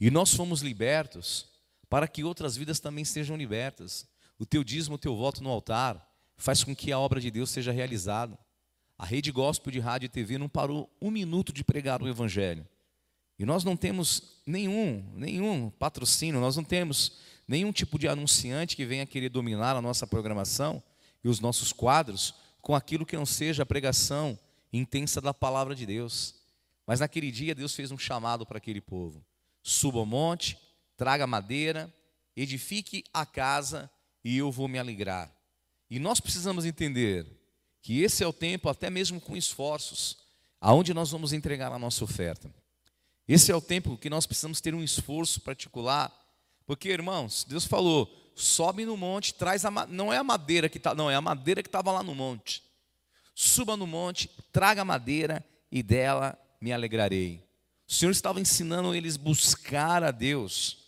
E 0.00 0.10
nós 0.10 0.34
fomos 0.34 0.60
libertos 0.60 1.46
para 1.88 2.08
que 2.08 2.24
outras 2.24 2.56
vidas 2.56 2.80
também 2.80 3.04
sejam 3.04 3.36
libertas. 3.36 4.08
O 4.38 4.46
teu 4.46 4.64
dízimo, 4.64 4.96
o 4.96 4.98
teu 4.98 5.14
voto 5.14 5.42
no 5.42 5.50
altar, 5.50 6.04
faz 6.36 6.64
com 6.64 6.74
que 6.74 6.90
a 6.90 6.98
obra 6.98 7.20
de 7.20 7.30
Deus 7.30 7.50
seja 7.50 7.70
realizada. 7.70 8.36
A 9.00 9.06
rede 9.06 9.32
gospel 9.32 9.72
de 9.72 9.78
rádio 9.78 10.04
e 10.04 10.08
TV 10.10 10.36
não 10.36 10.46
parou 10.46 10.94
um 11.00 11.10
minuto 11.10 11.54
de 11.54 11.64
pregar 11.64 12.02
o 12.02 12.06
Evangelho. 12.06 12.68
E 13.38 13.46
nós 13.46 13.64
não 13.64 13.74
temos 13.74 14.42
nenhum, 14.44 15.02
nenhum 15.14 15.70
patrocínio, 15.70 16.38
nós 16.38 16.54
não 16.54 16.62
temos 16.62 17.12
nenhum 17.48 17.72
tipo 17.72 17.98
de 17.98 18.06
anunciante 18.06 18.76
que 18.76 18.84
venha 18.84 19.06
querer 19.06 19.30
dominar 19.30 19.74
a 19.74 19.80
nossa 19.80 20.06
programação 20.06 20.82
e 21.24 21.30
os 21.30 21.40
nossos 21.40 21.72
quadros 21.72 22.34
com 22.60 22.74
aquilo 22.74 23.06
que 23.06 23.16
não 23.16 23.24
seja 23.24 23.62
a 23.62 23.66
pregação 23.66 24.38
intensa 24.70 25.18
da 25.18 25.32
palavra 25.32 25.74
de 25.74 25.86
Deus. 25.86 26.34
Mas 26.86 27.00
naquele 27.00 27.30
dia 27.30 27.54
Deus 27.54 27.74
fez 27.74 27.90
um 27.90 27.96
chamado 27.96 28.44
para 28.44 28.58
aquele 28.58 28.82
povo: 28.82 29.24
suba 29.62 29.98
ao 29.98 30.04
monte, 30.04 30.58
traga 30.94 31.26
madeira, 31.26 31.90
edifique 32.36 33.02
a 33.14 33.24
casa 33.24 33.90
e 34.22 34.36
eu 34.36 34.52
vou 34.52 34.68
me 34.68 34.78
alegrar. 34.78 35.34
E 35.88 35.98
nós 35.98 36.20
precisamos 36.20 36.66
entender 36.66 37.39
que 37.82 38.02
esse 38.02 38.22
é 38.22 38.26
o 38.26 38.32
tempo, 38.32 38.68
até 38.68 38.90
mesmo 38.90 39.20
com 39.20 39.36
esforços, 39.36 40.18
aonde 40.60 40.92
nós 40.92 41.10
vamos 41.10 41.32
entregar 41.32 41.72
a 41.72 41.78
nossa 41.78 42.04
oferta. 42.04 42.52
Esse 43.26 43.50
é 43.52 43.56
o 43.56 43.60
tempo 43.60 43.96
que 43.96 44.10
nós 44.10 44.26
precisamos 44.26 44.60
ter 44.60 44.74
um 44.74 44.82
esforço 44.82 45.40
particular, 45.40 46.12
porque, 46.66 46.88
irmãos, 46.88 47.44
Deus 47.48 47.64
falou: 47.64 48.32
sobe 48.34 48.84
no 48.84 48.96
monte, 48.96 49.34
traz 49.34 49.64
a 49.64 49.70
não 49.86 50.12
é 50.12 50.18
a 50.18 50.24
madeira 50.24 50.68
que 50.68 50.78
está, 50.78 50.94
não, 50.94 51.10
é 51.10 51.14
a 51.14 51.20
madeira 51.20 51.62
que 51.62 51.68
estava 51.68 51.92
lá 51.92 52.02
no 52.02 52.14
monte. 52.14 52.62
Suba 53.34 53.76
no 53.76 53.86
monte, 53.86 54.28
traga 54.52 54.82
a 54.82 54.84
madeira 54.84 55.44
e 55.70 55.82
dela 55.82 56.38
me 56.60 56.72
alegrarei. 56.72 57.42
O 57.88 57.92
Senhor 57.92 58.10
estava 58.10 58.40
ensinando 58.40 58.94
eles 58.94 59.16
buscar 59.16 60.04
a 60.04 60.10
Deus, 60.10 60.78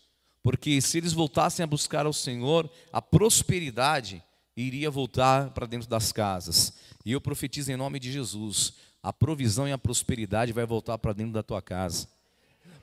porque 0.42 0.80
se 0.80 0.98
eles 0.98 1.12
voltassem 1.12 1.64
a 1.64 1.66
buscar 1.66 2.06
ao 2.06 2.12
Senhor, 2.12 2.70
a 2.92 3.00
prosperidade 3.00 4.22
iria 4.56 4.90
voltar 4.90 5.50
para 5.50 5.66
dentro 5.66 5.88
das 5.88 6.12
casas. 6.12 6.72
E 7.04 7.12
eu 7.12 7.20
profetizo 7.20 7.72
em 7.72 7.76
nome 7.76 7.98
de 7.98 8.12
Jesus: 8.12 8.74
a 9.02 9.12
provisão 9.12 9.66
e 9.66 9.72
a 9.72 9.78
prosperidade 9.78 10.52
vai 10.52 10.66
voltar 10.66 10.98
para 10.98 11.12
dentro 11.12 11.32
da 11.32 11.42
tua 11.42 11.60
casa. 11.60 12.06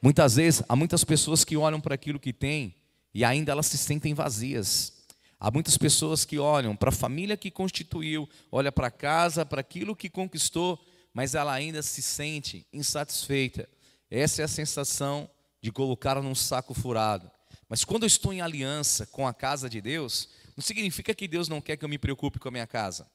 Muitas 0.01 0.35
vezes, 0.35 0.63
há 0.67 0.75
muitas 0.75 1.03
pessoas 1.03 1.43
que 1.43 1.57
olham 1.57 1.81
para 1.81 1.95
aquilo 1.95 2.19
que 2.19 2.31
têm 2.31 2.75
e 3.13 3.23
ainda 3.23 3.51
elas 3.51 3.65
se 3.65 3.77
sentem 3.77 4.13
vazias. 4.13 4.93
Há 5.39 5.49
muitas 5.49 5.77
pessoas 5.77 6.25
que 6.25 6.37
olham 6.37 6.75
para 6.75 6.89
a 6.89 6.93
família 6.93 7.37
que 7.37 7.49
constituiu, 7.49 8.27
olha 8.51 8.71
para 8.71 8.91
casa, 8.91 9.45
para 9.45 9.61
aquilo 9.61 9.95
que 9.95 10.09
conquistou, 10.09 10.77
mas 11.13 11.33
ela 11.33 11.53
ainda 11.53 11.81
se 11.81 12.01
sente 12.01 12.67
insatisfeita. 12.73 13.67
Essa 14.11 14.41
é 14.41 14.45
a 14.45 14.49
sensação 14.49 15.29
de 15.61 15.71
colocar 15.71 16.21
num 16.21 16.35
saco 16.35 16.73
furado. 16.73 17.29
Mas 17.67 17.85
quando 17.85 18.03
eu 18.03 18.07
estou 18.07 18.33
em 18.33 18.41
aliança 18.41 19.05
com 19.05 19.27
a 19.27 19.33
casa 19.33 19.69
de 19.69 19.79
Deus, 19.79 20.29
não 20.59 20.63
significa 20.63 21.15
que 21.15 21.27
Deus 21.27 21.47
não 21.47 21.61
quer 21.61 21.77
que 21.77 21.85
eu 21.85 21.89
me 21.89 21.97
preocupe 21.97 22.37
com 22.37 22.49
a 22.49 22.51
minha 22.51 22.67
casa. 22.67 23.09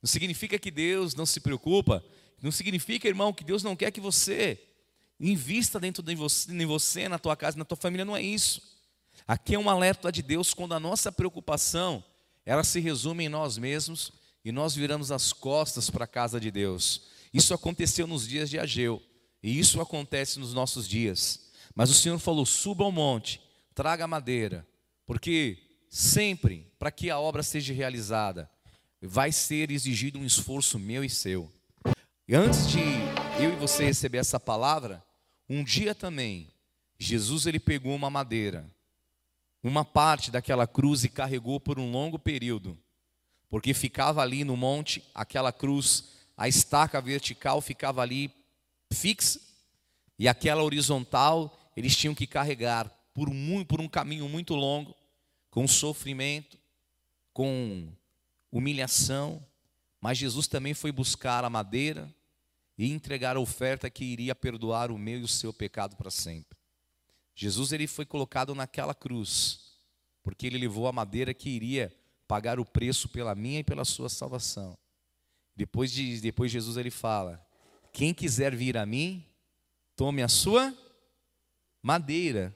Não 0.00 0.08
significa 0.08 0.58
que 0.58 0.70
Deus 0.70 1.14
não 1.14 1.26
se 1.26 1.40
preocupa. 1.40 2.04
Não 2.40 2.52
significa, 2.52 3.08
irmão, 3.08 3.32
que 3.32 3.42
Deus 3.42 3.62
não 3.62 3.74
quer 3.74 3.90
que 3.90 4.00
você 4.00 4.60
Invista 5.18 5.78
dentro 5.78 6.02
de 6.02 6.14
você, 6.14 6.52
em 6.52 6.66
você, 6.66 7.08
na 7.08 7.18
tua 7.18 7.36
casa, 7.36 7.56
na 7.56 7.64
tua 7.64 7.76
família, 7.76 8.04
não 8.04 8.16
é 8.16 8.22
isso. 8.22 8.60
Aqui 9.26 9.54
é 9.54 9.58
um 9.58 9.70
alerta 9.70 10.10
de 10.10 10.22
Deus 10.22 10.52
quando 10.52 10.74
a 10.74 10.80
nossa 10.80 11.12
preocupação, 11.12 12.04
ela 12.44 12.64
se 12.64 12.80
resume 12.80 13.24
em 13.24 13.28
nós 13.28 13.56
mesmos 13.56 14.12
e 14.44 14.50
nós 14.50 14.74
viramos 14.74 15.12
as 15.12 15.32
costas 15.32 15.88
para 15.88 16.04
a 16.04 16.08
casa 16.08 16.40
de 16.40 16.50
Deus. 16.50 17.06
Isso 17.32 17.54
aconteceu 17.54 18.06
nos 18.06 18.26
dias 18.26 18.50
de 18.50 18.58
Ageu 18.58 19.02
e 19.42 19.58
isso 19.58 19.80
acontece 19.80 20.38
nos 20.38 20.52
nossos 20.52 20.86
dias. 20.88 21.50
Mas 21.74 21.90
o 21.90 21.94
Senhor 21.94 22.18
falou: 22.18 22.44
suba 22.44 22.84
ao 22.84 22.92
monte, 22.92 23.40
traga 23.74 24.06
madeira, 24.06 24.66
porque 25.06 25.63
sempre, 25.94 26.66
para 26.76 26.90
que 26.90 27.08
a 27.08 27.20
obra 27.20 27.40
seja 27.40 27.72
realizada, 27.72 28.50
vai 29.00 29.30
ser 29.30 29.70
exigido 29.70 30.18
um 30.18 30.24
esforço 30.24 30.76
meu 30.76 31.04
e 31.04 31.08
seu. 31.08 31.52
E 32.26 32.34
antes 32.34 32.68
de 32.68 32.80
eu 33.40 33.52
e 33.52 33.56
você 33.56 33.84
receber 33.84 34.18
essa 34.18 34.40
palavra, 34.40 35.04
um 35.48 35.62
dia 35.62 35.94
também, 35.94 36.50
Jesus 36.98 37.46
ele 37.46 37.60
pegou 37.60 37.94
uma 37.94 38.10
madeira, 38.10 38.68
uma 39.62 39.84
parte 39.84 40.32
daquela 40.32 40.66
cruz 40.66 41.04
e 41.04 41.08
carregou 41.08 41.60
por 41.60 41.78
um 41.78 41.92
longo 41.92 42.18
período, 42.18 42.76
porque 43.48 43.72
ficava 43.72 44.20
ali 44.20 44.42
no 44.42 44.56
monte 44.56 45.00
aquela 45.14 45.52
cruz, 45.52 46.08
a 46.36 46.48
estaca 46.48 47.00
vertical 47.00 47.60
ficava 47.60 48.02
ali 48.02 48.32
fixa 48.92 49.40
e 50.18 50.26
aquela 50.26 50.64
horizontal 50.64 51.56
eles 51.76 51.96
tinham 51.96 52.16
que 52.16 52.26
carregar 52.26 52.90
por 53.14 53.28
um, 53.28 53.64
por 53.64 53.80
um 53.80 53.86
caminho 53.86 54.28
muito 54.28 54.56
longo, 54.56 54.92
com 55.54 55.68
sofrimento, 55.68 56.58
com 57.32 57.88
humilhação, 58.50 59.40
mas 60.00 60.18
Jesus 60.18 60.48
também 60.48 60.74
foi 60.74 60.90
buscar 60.90 61.44
a 61.44 61.48
madeira 61.48 62.12
e 62.76 62.90
entregar 62.90 63.36
a 63.36 63.40
oferta 63.40 63.88
que 63.88 64.04
iria 64.04 64.34
perdoar 64.34 64.90
o 64.90 64.98
meu 64.98 65.20
e 65.20 65.22
o 65.22 65.28
seu 65.28 65.52
pecado 65.52 65.94
para 65.94 66.10
sempre. 66.10 66.58
Jesus 67.36 67.70
ele 67.70 67.86
foi 67.86 68.04
colocado 68.04 68.52
naquela 68.52 68.96
cruz, 68.96 69.78
porque 70.24 70.48
ele 70.48 70.58
levou 70.58 70.88
a 70.88 70.92
madeira 70.92 71.32
que 71.32 71.50
iria 71.50 71.96
pagar 72.26 72.58
o 72.58 72.64
preço 72.64 73.08
pela 73.08 73.32
minha 73.36 73.60
e 73.60 73.64
pela 73.64 73.84
sua 73.84 74.08
salvação. 74.08 74.76
Depois 75.54 75.92
de 75.92 76.20
depois 76.20 76.50
Jesus 76.50 76.76
ele 76.76 76.90
fala: 76.90 77.40
Quem 77.92 78.12
quiser 78.12 78.56
vir 78.56 78.76
a 78.76 78.84
mim, 78.84 79.24
tome 79.94 80.20
a 80.20 80.26
sua 80.26 80.76
madeira 81.80 82.52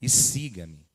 e 0.00 0.08
siga-me. 0.08 0.85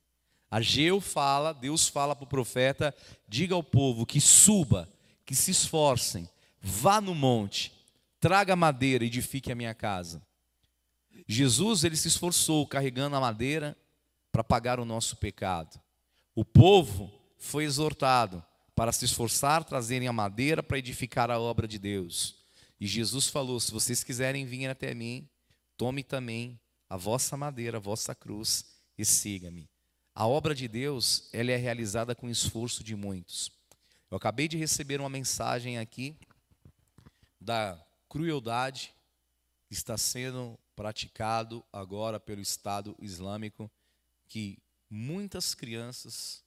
Ageu 0.51 0.99
fala, 0.99 1.53
Deus 1.53 1.87
fala 1.87 2.13
para 2.13 2.25
o 2.25 2.27
profeta: 2.27 2.93
diga 3.25 3.55
ao 3.55 3.63
povo 3.63 4.05
que 4.05 4.19
suba, 4.19 4.89
que 5.25 5.33
se 5.33 5.51
esforcem, 5.51 6.29
vá 6.61 6.99
no 6.99 7.15
monte, 7.15 7.71
traga 8.19 8.53
madeira 8.53 9.05
e 9.05 9.07
edifique 9.07 9.49
a 9.49 9.55
minha 9.55 9.73
casa. 9.73 10.21
Jesus 11.25 11.85
ele 11.85 11.95
se 11.95 12.09
esforçou 12.09 12.67
carregando 12.67 13.15
a 13.15 13.21
madeira 13.21 13.77
para 14.29 14.43
pagar 14.43 14.77
o 14.77 14.85
nosso 14.85 15.15
pecado. 15.15 15.79
O 16.35 16.43
povo 16.43 17.09
foi 17.37 17.63
exortado 17.63 18.43
para 18.75 18.91
se 18.91 19.05
esforçar, 19.05 19.63
trazerem 19.63 20.09
a 20.09 20.13
madeira 20.13 20.61
para 20.61 20.77
edificar 20.77 21.31
a 21.31 21.39
obra 21.39 21.65
de 21.65 21.79
Deus. 21.79 22.35
E 22.77 22.85
Jesus 22.85 23.27
falou: 23.27 23.57
se 23.57 23.71
vocês 23.71 24.03
quiserem 24.03 24.45
vir 24.45 24.67
até 24.67 24.93
mim, 24.93 25.29
tome 25.77 26.03
também 26.03 26.59
a 26.89 26.97
vossa 26.97 27.37
madeira, 27.37 27.77
a 27.77 27.81
vossa 27.81 28.13
cruz 28.13 28.65
e 28.97 29.05
siga-me. 29.05 29.69
A 30.13 30.27
obra 30.27 30.53
de 30.53 30.67
Deus, 30.67 31.29
ela 31.31 31.51
é 31.51 31.55
realizada 31.55 32.13
com 32.13 32.29
esforço 32.29 32.83
de 32.83 32.95
muitos. 32.95 33.49
Eu 34.09 34.17
acabei 34.17 34.47
de 34.47 34.57
receber 34.57 34.99
uma 34.99 35.09
mensagem 35.09 35.77
aqui 35.77 36.17
da 37.39 37.81
crueldade 38.09 38.93
que 39.65 39.73
está 39.73 39.97
sendo 39.97 40.59
praticado 40.75 41.63
agora 41.71 42.19
pelo 42.19 42.41
Estado 42.41 42.93
Islâmico, 42.99 43.71
que 44.27 44.59
muitas 44.89 45.55
crianças 45.55 46.43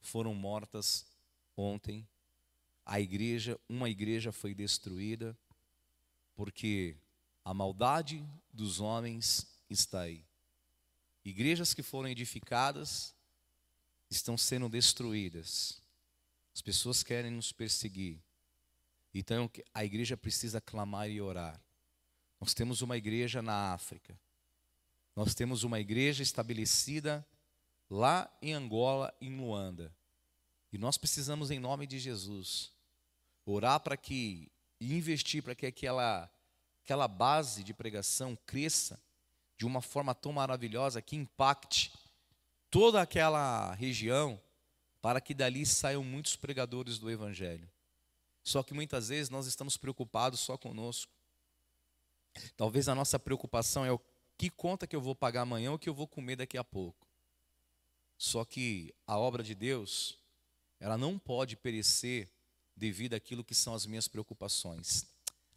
foram 0.00 0.32
mortas 0.32 1.04
ontem. 1.56 2.06
A 2.86 3.00
igreja, 3.00 3.58
uma 3.68 3.90
igreja 3.90 4.30
foi 4.30 4.54
destruída 4.54 5.36
porque 6.36 6.96
a 7.44 7.52
maldade 7.52 8.24
dos 8.52 8.78
homens 8.78 9.44
está 9.68 10.02
aí. 10.02 10.27
Igrejas 11.24 11.74
que 11.74 11.82
foram 11.82 12.08
edificadas 12.08 13.14
estão 14.10 14.36
sendo 14.38 14.68
destruídas. 14.68 15.82
As 16.54 16.62
pessoas 16.62 17.02
querem 17.02 17.30
nos 17.30 17.52
perseguir. 17.52 18.22
Então 19.12 19.50
a 19.74 19.84
igreja 19.84 20.16
precisa 20.16 20.60
clamar 20.60 21.10
e 21.10 21.20
orar. 21.20 21.60
Nós 22.40 22.54
temos 22.54 22.82
uma 22.82 22.96
igreja 22.96 23.42
na 23.42 23.72
África. 23.72 24.18
Nós 25.14 25.34
temos 25.34 25.64
uma 25.64 25.80
igreja 25.80 26.22
estabelecida 26.22 27.26
lá 27.90 28.30
em 28.40 28.52
Angola, 28.52 29.12
em 29.20 29.36
Luanda. 29.36 29.94
E 30.72 30.78
nós 30.78 30.98
precisamos, 30.98 31.50
em 31.50 31.58
nome 31.58 31.86
de 31.86 31.98
Jesus, 31.98 32.72
orar 33.44 33.80
para 33.80 33.96
que, 33.96 34.50
e 34.78 34.94
investir 34.94 35.42
para 35.42 35.54
que 35.54 35.66
aquela, 35.66 36.30
aquela 36.84 37.08
base 37.08 37.64
de 37.64 37.72
pregação 37.74 38.36
cresça 38.46 39.00
de 39.58 39.66
uma 39.66 39.82
forma 39.82 40.14
tão 40.14 40.32
maravilhosa 40.32 41.02
que 41.02 41.16
impacte 41.16 41.92
toda 42.70 43.02
aquela 43.02 43.74
região, 43.74 44.40
para 45.02 45.20
que 45.20 45.34
dali 45.34 45.66
saiam 45.66 46.04
muitos 46.04 46.36
pregadores 46.36 46.98
do 46.98 47.10
Evangelho. 47.10 47.68
Só 48.42 48.62
que 48.62 48.72
muitas 48.72 49.08
vezes 49.08 49.30
nós 49.30 49.46
estamos 49.46 49.76
preocupados 49.76 50.40
só 50.40 50.56
conosco. 50.56 51.12
Talvez 52.56 52.88
a 52.88 52.94
nossa 52.94 53.18
preocupação 53.18 53.84
é 53.84 53.92
o 53.92 54.00
que 54.36 54.48
conta 54.48 54.86
que 54.86 54.94
eu 54.94 55.00
vou 55.00 55.14
pagar 55.14 55.42
amanhã 55.42 55.70
ou 55.70 55.76
o 55.76 55.78
que 55.78 55.88
eu 55.88 55.94
vou 55.94 56.06
comer 56.06 56.36
daqui 56.36 56.56
a 56.56 56.64
pouco. 56.64 57.06
Só 58.16 58.44
que 58.44 58.94
a 59.06 59.18
obra 59.18 59.42
de 59.42 59.54
Deus, 59.54 60.18
ela 60.80 60.96
não 60.96 61.18
pode 61.18 61.56
perecer 61.56 62.28
devido 62.76 63.14
àquilo 63.14 63.44
que 63.44 63.54
são 63.54 63.74
as 63.74 63.86
minhas 63.86 64.06
preocupações. 64.06 65.06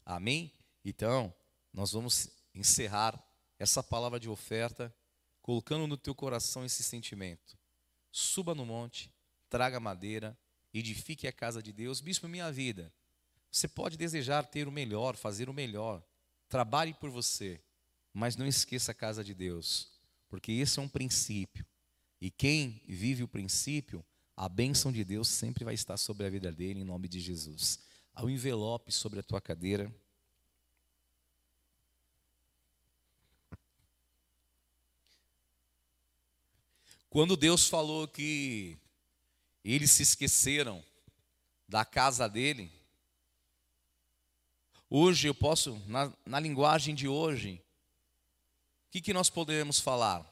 Amém? 0.06 0.52
Então, 0.84 1.34
nós 1.72 1.92
vamos 1.92 2.30
encerrar 2.54 3.24
essa 3.62 3.84
palavra 3.84 4.20
de 4.20 4.28
oferta 4.28 4.92
colocando 5.40 5.86
no 5.86 5.96
teu 5.96 6.16
coração 6.16 6.66
esse 6.66 6.82
sentimento. 6.82 7.56
Suba 8.12 8.56
no 8.56 8.66
monte, 8.66 9.14
traga 9.50 9.80
madeira, 9.80 10.36
edifique 10.74 11.28
a 11.28 11.32
casa 11.32 11.62
de 11.62 11.72
Deus. 11.72 12.02
Bispo, 12.02 12.28
minha 12.28 12.52
vida. 12.52 12.92
Você 13.52 13.68
pode 13.68 13.98
desejar 13.98 14.48
ter 14.48 14.68
o 14.68 14.72
melhor, 14.72 15.16
fazer 15.16 15.48
o 15.48 15.54
melhor. 15.54 16.04
Trabalhe 16.50 16.92
por 16.96 17.12
você, 17.12 17.62
mas 18.12 18.36
não 18.36 18.48
esqueça 18.48 18.94
a 18.94 18.96
casa 18.96 19.24
de 19.24 19.36
Deus, 19.36 19.92
porque 20.28 20.54
esse 20.54 20.80
é 20.80 20.82
um 20.82 20.90
princípio. 20.90 21.64
E 22.20 22.32
quem 22.32 22.82
vive 22.88 23.22
o 23.22 23.28
princípio, 23.28 24.04
a 24.36 24.50
bênção 24.50 24.92
de 24.92 25.04
Deus 25.04 25.28
sempre 25.28 25.64
vai 25.64 25.76
estar 25.76 25.98
sobre 25.98 26.26
a 26.26 26.30
vida 26.32 26.52
dele, 26.52 26.80
em 26.80 26.84
nome 26.84 27.08
de 27.08 27.20
Jesus. 27.20 27.80
Ao 28.12 28.28
envelope 28.28 28.92
sobre 28.92 29.20
a 29.20 29.24
tua 29.24 29.40
cadeira. 29.40 29.94
Quando 37.12 37.36
Deus 37.36 37.68
falou 37.68 38.08
que 38.08 38.78
eles 39.66 39.92
se 39.92 40.02
esqueceram 40.02 40.82
da 41.68 41.84
casa 41.84 42.30
dele. 42.30 42.72
Hoje 44.90 45.28
eu 45.28 45.36
posso, 45.36 45.76
na, 45.88 46.10
na 46.26 46.40
linguagem 46.40 46.96
de 46.96 47.10
hoje, 47.10 47.62
o 48.88 48.92
que, 48.92 49.02
que 49.02 49.12
nós 49.12 49.30
podemos 49.30 49.78
falar? 49.78 50.26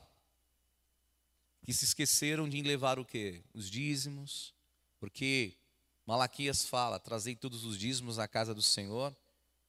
Que 1.66 1.74
se 1.74 1.84
esqueceram 1.84 2.48
de 2.48 2.62
levar 2.62 2.98
o 2.98 3.04
quê? 3.04 3.44
Os 3.54 3.70
dízimos, 3.70 4.54
porque 5.02 5.58
Malaquias 6.06 6.64
fala: 6.64 6.98
trazei 6.98 7.36
todos 7.36 7.66
os 7.66 7.78
dízimos 7.78 8.18
à 8.18 8.26
casa 8.26 8.56
do 8.56 8.62
Senhor, 8.62 9.14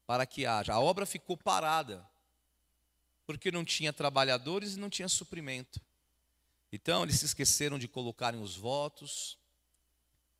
para 0.06 0.24
que 0.24 0.46
haja. 0.46 0.74
A 0.74 0.78
obra 0.78 1.04
ficou 1.04 1.36
parada, 1.36 2.08
porque 3.26 3.50
não 3.50 3.64
tinha 3.64 3.92
trabalhadores 3.92 4.74
e 4.74 4.78
não 4.78 4.88
tinha 4.88 5.08
suprimento. 5.08 5.80
Então 6.72 7.02
eles 7.02 7.18
se 7.18 7.24
esqueceram 7.24 7.78
de 7.78 7.88
colocarem 7.88 8.40
os 8.40 8.56
votos, 8.56 9.38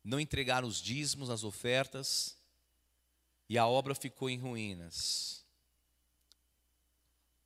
não 0.03 0.19
entregaram 0.19 0.67
os 0.67 0.81
dízimos, 0.81 1.29
as 1.29 1.43
ofertas, 1.43 2.37
e 3.49 3.57
a 3.57 3.67
obra 3.67 3.93
ficou 3.93 4.29
em 4.29 4.37
ruínas. 4.37 5.45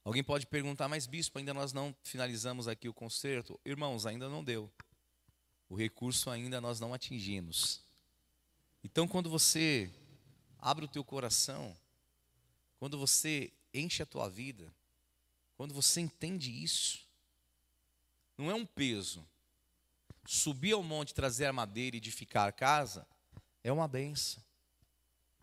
Alguém 0.04 0.24
pode 0.24 0.46
perguntar, 0.46 0.88
mas 0.88 1.08
bispo, 1.08 1.40
ainda 1.40 1.52
nós 1.52 1.74
não 1.74 1.96
finalizamos 2.04 2.68
aqui 2.68 2.88
o 2.88 2.94
concerto? 2.94 3.60
Irmãos, 3.66 4.06
ainda 4.06 4.30
não 4.30 4.44
deu. 4.44 4.72
O 5.68 5.76
recurso 5.76 6.30
ainda 6.30 6.62
nós 6.62 6.80
não 6.80 6.94
atingimos. 6.94 7.82
Então, 8.84 9.08
quando 9.08 9.32
você 9.32 9.92
abre 10.60 10.86
o 10.86 10.88
teu 10.88 11.04
coração, 11.04 11.76
quando 12.78 13.00
você 13.00 13.52
enche 13.74 14.04
a 14.04 14.06
tua 14.06 14.30
vida, 14.30 14.72
quando 15.56 15.74
você 15.74 16.02
entende 16.02 16.52
isso, 16.52 17.05
não 18.38 18.50
é 18.50 18.54
um 18.54 18.66
peso, 18.66 19.26
subir 20.26 20.74
ao 20.74 20.84
monte, 20.84 21.14
trazer 21.14 21.46
a 21.46 21.54
madeira 21.54 21.96
e 21.96 22.00
edificar 22.00 22.48
a 22.48 22.52
casa, 22.52 23.08
é 23.64 23.72
uma 23.72 23.88
benção. 23.88 24.44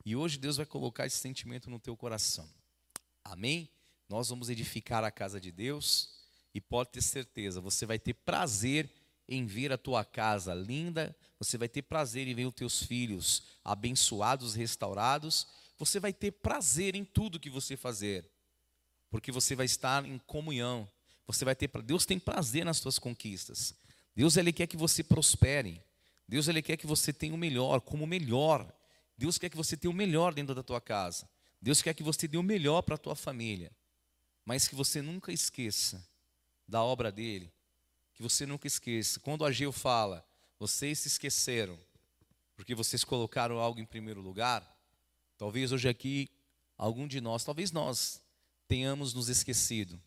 E 0.04 0.16
hoje 0.16 0.38
Deus 0.38 0.56
vai 0.56 0.66
colocar 0.66 1.06
esse 1.06 1.18
sentimento 1.18 1.70
no 1.70 1.78
teu 1.78 1.96
coração. 1.96 2.48
Amém? 3.24 3.68
Nós 4.08 4.28
vamos 4.28 4.50
edificar 4.50 5.04
a 5.04 5.10
casa 5.10 5.40
de 5.40 5.52
Deus 5.52 6.10
e 6.54 6.60
pode 6.60 6.90
ter 6.90 7.02
certeza, 7.02 7.60
você 7.60 7.86
vai 7.86 7.98
ter 7.98 8.14
prazer 8.14 8.90
em 9.28 9.46
ver 9.46 9.72
a 9.72 9.78
tua 9.78 10.04
casa 10.04 10.52
linda, 10.52 11.16
você 11.38 11.56
vai 11.56 11.68
ter 11.68 11.82
prazer 11.82 12.28
em 12.28 12.34
ver 12.34 12.46
os 12.46 12.54
teus 12.54 12.82
filhos 12.82 13.44
abençoados, 13.64 14.54
restaurados, 14.54 15.46
você 15.78 15.98
vai 15.98 16.12
ter 16.12 16.32
prazer 16.32 16.94
em 16.94 17.04
tudo 17.04 17.40
que 17.40 17.48
você 17.48 17.76
fazer, 17.76 18.28
porque 19.10 19.32
você 19.32 19.54
vai 19.54 19.66
estar 19.66 20.04
em 20.04 20.18
comunhão. 20.18 20.88
Você 21.32 21.44
vai 21.44 21.54
ter 21.54 21.70
Deus 21.82 22.04
tem 22.04 22.18
prazer 22.18 22.64
nas 22.64 22.80
tuas 22.80 22.98
conquistas. 22.98 23.74
Deus 24.14 24.36
ele 24.36 24.52
quer 24.52 24.66
que 24.66 24.76
você 24.76 25.02
prospere. 25.02 25.82
Deus 26.28 26.48
ele 26.48 26.62
quer 26.62 26.76
que 26.76 26.86
você 26.86 27.12
tenha 27.12 27.34
o 27.34 27.38
melhor, 27.38 27.80
como 27.80 28.04
o 28.04 28.06
melhor. 28.06 28.70
Deus 29.16 29.38
quer 29.38 29.48
que 29.48 29.56
você 29.56 29.76
tenha 29.76 29.90
o 29.90 29.94
melhor 29.94 30.34
dentro 30.34 30.54
da 30.54 30.62
tua 30.62 30.80
casa. 30.80 31.28
Deus 31.60 31.80
quer 31.80 31.94
que 31.94 32.02
você 32.02 32.28
dê 32.28 32.36
o 32.36 32.42
melhor 32.42 32.82
para 32.82 32.96
a 32.96 32.98
tua 32.98 33.16
família. 33.16 33.72
Mas 34.44 34.68
que 34.68 34.74
você 34.74 35.00
nunca 35.00 35.32
esqueça 35.32 36.06
da 36.66 36.82
obra 36.82 37.10
dele. 37.10 37.52
Que 38.14 38.22
você 38.22 38.44
nunca 38.44 38.66
esqueça. 38.66 39.20
Quando 39.20 39.44
Ageu 39.44 39.72
fala, 39.72 40.26
vocês 40.58 40.98
se 41.00 41.08
esqueceram, 41.08 41.78
porque 42.56 42.74
vocês 42.74 43.04
colocaram 43.04 43.58
algo 43.58 43.80
em 43.80 43.86
primeiro 43.86 44.20
lugar. 44.20 44.68
Talvez 45.38 45.72
hoje 45.72 45.88
aqui, 45.88 46.30
algum 46.76 47.06
de 47.06 47.20
nós, 47.20 47.44
talvez 47.44 47.72
nós, 47.72 48.20
tenhamos 48.68 49.14
nos 49.14 49.28
esquecido 49.28 50.00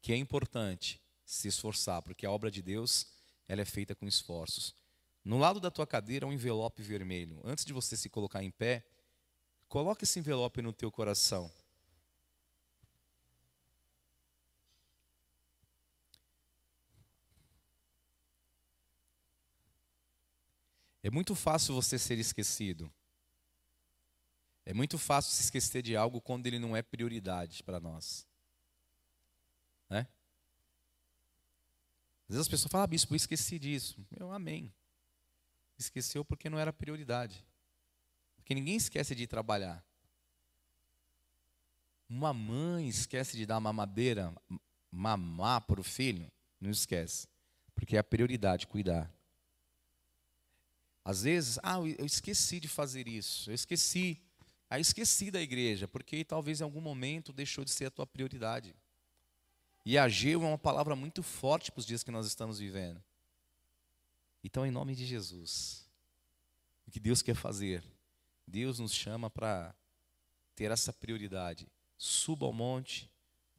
que 0.00 0.12
é 0.12 0.16
importante 0.16 1.00
se 1.24 1.48
esforçar, 1.48 2.02
porque 2.02 2.26
a 2.26 2.30
obra 2.30 2.50
de 2.50 2.62
Deus 2.62 3.06
ela 3.46 3.60
é 3.60 3.64
feita 3.64 3.94
com 3.94 4.06
esforços. 4.06 4.74
No 5.24 5.38
lado 5.38 5.60
da 5.60 5.70
tua 5.70 5.86
cadeira, 5.86 6.26
um 6.26 6.32
envelope 6.32 6.82
vermelho. 6.82 7.40
Antes 7.44 7.64
de 7.64 7.72
você 7.72 7.96
se 7.96 8.08
colocar 8.08 8.42
em 8.42 8.50
pé, 8.50 8.84
coloque 9.68 10.04
esse 10.04 10.18
envelope 10.18 10.62
no 10.62 10.72
teu 10.72 10.90
coração. 10.90 11.50
É 21.02 21.10
muito 21.10 21.34
fácil 21.34 21.74
você 21.74 21.98
ser 21.98 22.18
esquecido. 22.18 22.92
É 24.66 24.74
muito 24.74 24.98
fácil 24.98 25.32
se 25.32 25.42
esquecer 25.42 25.82
de 25.82 25.96
algo 25.96 26.20
quando 26.20 26.46
ele 26.46 26.58
não 26.58 26.76
é 26.76 26.82
prioridade 26.82 27.62
para 27.62 27.80
nós. 27.80 28.29
Né? 29.90 30.06
Às 32.28 32.34
vezes 32.34 32.42
as 32.42 32.48
pessoas 32.48 32.70
falam, 32.70 32.84
ah, 32.84 32.86
bispo, 32.86 33.12
eu 33.12 33.16
esqueci 33.16 33.58
disso. 33.58 33.98
Eu, 34.16 34.32
amém. 34.32 34.72
Esqueceu 35.76 36.24
porque 36.24 36.48
não 36.48 36.58
era 36.58 36.72
prioridade. 36.72 37.44
Porque 38.36 38.54
ninguém 38.54 38.76
esquece 38.76 39.14
de 39.14 39.24
ir 39.24 39.26
trabalhar. 39.26 39.84
Uma 42.08 42.32
mãe 42.32 42.88
esquece 42.88 43.36
de 43.36 43.46
dar 43.46 43.60
mamadeira, 43.60 44.34
mamar 44.90 45.60
para 45.62 45.80
o 45.80 45.84
filho? 45.84 46.30
Não 46.60 46.70
esquece. 46.70 47.28
Porque 47.74 47.96
é 47.96 47.98
a 48.00 48.04
prioridade, 48.04 48.66
cuidar. 48.66 49.12
Às 51.04 51.22
vezes, 51.22 51.58
ah, 51.62 51.78
eu 51.98 52.04
esqueci 52.04 52.60
de 52.60 52.68
fazer 52.68 53.08
isso, 53.08 53.50
eu 53.50 53.54
esqueci. 53.54 54.20
Aí 54.68 54.80
esqueci 54.80 55.30
da 55.30 55.40
igreja, 55.40 55.88
porque 55.88 56.24
talvez 56.24 56.60
em 56.60 56.64
algum 56.64 56.80
momento 56.80 57.32
deixou 57.32 57.64
de 57.64 57.70
ser 57.70 57.86
a 57.86 57.90
tua 57.90 58.06
prioridade. 58.06 58.74
E 59.84 59.96
ageu 59.96 60.42
é 60.42 60.46
uma 60.46 60.58
palavra 60.58 60.94
muito 60.94 61.22
forte 61.22 61.72
para 61.72 61.80
os 61.80 61.86
dias 61.86 62.02
que 62.02 62.10
nós 62.10 62.26
estamos 62.26 62.58
vivendo. 62.58 63.02
Então, 64.42 64.66
em 64.66 64.70
nome 64.70 64.94
de 64.94 65.04
Jesus, 65.06 65.86
o 66.86 66.90
que 66.90 67.00
Deus 67.00 67.22
quer 67.22 67.34
fazer? 67.34 67.84
Deus 68.46 68.78
nos 68.78 68.92
chama 68.92 69.30
para 69.30 69.74
ter 70.54 70.70
essa 70.70 70.92
prioridade. 70.92 71.68
Suba 71.96 72.46
ao 72.46 72.52
monte, 72.52 73.10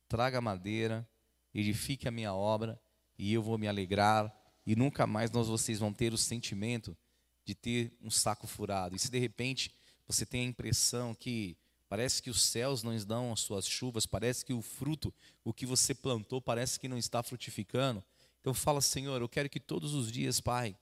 traga 0.08 0.42
madeira, 0.42 1.08
edifique 1.54 2.08
a 2.08 2.12
minha 2.12 2.34
obra, 2.34 2.80
e 3.18 3.34
eu 3.34 3.42
vou 3.42 3.58
me 3.58 3.68
alegrar, 3.68 4.36
e 4.66 4.76
nunca 4.76 5.08
mais 5.08 5.32
nós 5.32 5.48
vocês 5.48 5.80
vão 5.80 5.94
ter 5.94 6.14
o 6.14 6.18
sentimento 6.18 6.98
de 7.46 7.56
ter 7.56 7.96
um 8.02 8.10
saco 8.10 8.48
furado. 8.48 8.96
E 8.96 9.00
se 9.00 9.10
de 9.10 9.20
repente 9.20 9.74
você 10.08 10.26
tem 10.26 10.42
a 10.42 10.50
impressão 10.50 11.14
que 11.14 11.58
Parece 11.92 12.24
que 12.24 12.30
os 12.30 12.42
céus 12.42 12.84
não 12.84 12.98
dão 13.00 13.34
as 13.34 13.42
suas 13.42 13.68
chuvas, 13.68 14.06
parece 14.06 14.46
que 14.46 14.54
o 14.54 14.62
fruto, 14.62 15.14
o 15.44 15.54
que 15.54 15.66
você 15.66 15.94
plantou, 15.94 16.42
parece 16.42 16.80
que 16.80 16.88
não 16.88 16.98
está 16.98 17.22
frutificando. 17.22 18.02
Então 18.40 18.54
fala, 18.54 18.80
Senhor, 18.80 19.20
eu 19.20 19.28
quero 19.28 19.50
que 19.50 19.60
todos 19.60 19.94
os 19.94 20.10
dias, 20.10 20.40
Pai, 20.40 20.74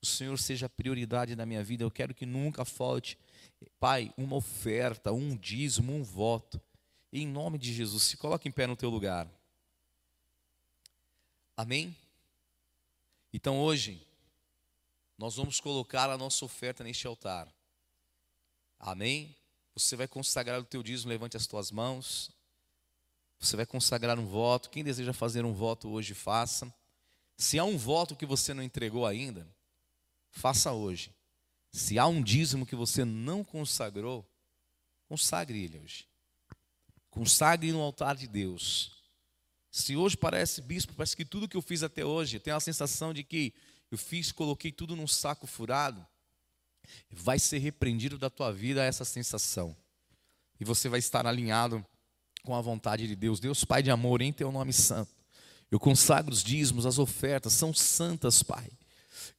o 0.00 0.06
Senhor 0.06 0.38
seja 0.38 0.66
a 0.66 0.68
prioridade 0.68 1.34
da 1.34 1.44
minha 1.44 1.64
vida. 1.64 1.82
Eu 1.82 1.90
quero 1.90 2.14
que 2.14 2.24
nunca 2.24 2.64
falte, 2.64 3.18
Pai, 3.80 4.14
uma 4.16 4.36
oferta, 4.36 5.10
um 5.12 5.36
dízimo, 5.36 5.92
um 5.92 6.04
voto. 6.04 6.60
Em 7.12 7.26
nome 7.26 7.58
de 7.58 7.74
Jesus, 7.74 8.04
se 8.04 8.16
coloque 8.16 8.48
em 8.48 8.52
pé 8.52 8.64
no 8.64 8.76
teu 8.76 8.88
lugar. 8.88 9.28
Amém? 11.56 11.96
Então 13.32 13.58
hoje, 13.58 14.00
nós 15.18 15.34
vamos 15.34 15.60
colocar 15.60 16.08
a 16.08 16.16
nossa 16.16 16.44
oferta 16.44 16.84
neste 16.84 17.04
altar. 17.04 17.52
Amém? 18.78 19.34
Você 19.74 19.96
vai 19.96 20.06
consagrar 20.06 20.60
o 20.60 20.64
teu 20.64 20.82
dízimo, 20.82 21.08
levante 21.08 21.36
as 21.36 21.46
tuas 21.46 21.70
mãos. 21.70 22.30
Você 23.40 23.56
vai 23.56 23.64
consagrar 23.64 24.18
um 24.18 24.26
voto. 24.26 24.68
Quem 24.68 24.84
deseja 24.84 25.12
fazer 25.12 25.44
um 25.44 25.52
voto 25.52 25.88
hoje, 25.88 26.14
faça. 26.14 26.72
Se 27.36 27.58
há 27.58 27.64
um 27.64 27.78
voto 27.78 28.14
que 28.14 28.26
você 28.26 28.52
não 28.52 28.62
entregou 28.62 29.06
ainda, 29.06 29.46
faça 30.30 30.72
hoje. 30.72 31.10
Se 31.72 31.98
há 31.98 32.06
um 32.06 32.22
dízimo 32.22 32.66
que 32.66 32.76
você 32.76 33.04
não 33.04 33.42
consagrou, 33.42 34.28
consagre 35.08 35.64
ele 35.64 35.78
hoje. 35.78 36.06
Consagre 37.10 37.72
no 37.72 37.80
altar 37.80 38.14
de 38.14 38.26
Deus. 38.26 39.02
Se 39.70 39.96
hoje 39.96 40.16
parece, 40.16 40.60
bispo, 40.60 40.92
parece 40.92 41.16
que 41.16 41.24
tudo 41.24 41.48
que 41.48 41.56
eu 41.56 41.62
fiz 41.62 41.82
até 41.82 42.04
hoje, 42.04 42.36
eu 42.36 42.40
tenho 42.40 42.56
a 42.56 42.60
sensação 42.60 43.14
de 43.14 43.24
que 43.24 43.54
eu 43.90 43.96
fiz, 43.96 44.30
coloquei 44.30 44.70
tudo 44.70 44.94
num 44.94 45.08
saco 45.08 45.46
furado 45.46 46.06
vai 47.10 47.38
ser 47.38 47.58
repreendido 47.58 48.18
da 48.18 48.30
tua 48.30 48.52
vida 48.52 48.84
essa 48.84 49.04
sensação. 49.04 49.76
E 50.60 50.64
você 50.64 50.88
vai 50.88 50.98
estar 50.98 51.26
alinhado 51.26 51.84
com 52.44 52.54
a 52.54 52.60
vontade 52.60 53.06
de 53.06 53.16
Deus. 53.16 53.40
Deus, 53.40 53.64
Pai 53.64 53.82
de 53.82 53.90
amor, 53.90 54.22
em 54.22 54.32
teu 54.32 54.50
nome 54.52 54.72
santo. 54.72 55.10
Eu 55.70 55.80
consagro 55.80 56.32
os 56.32 56.42
dízimos, 56.42 56.84
as 56.84 56.98
ofertas, 56.98 57.52
são 57.52 57.72
santas, 57.72 58.42
Pai. 58.42 58.68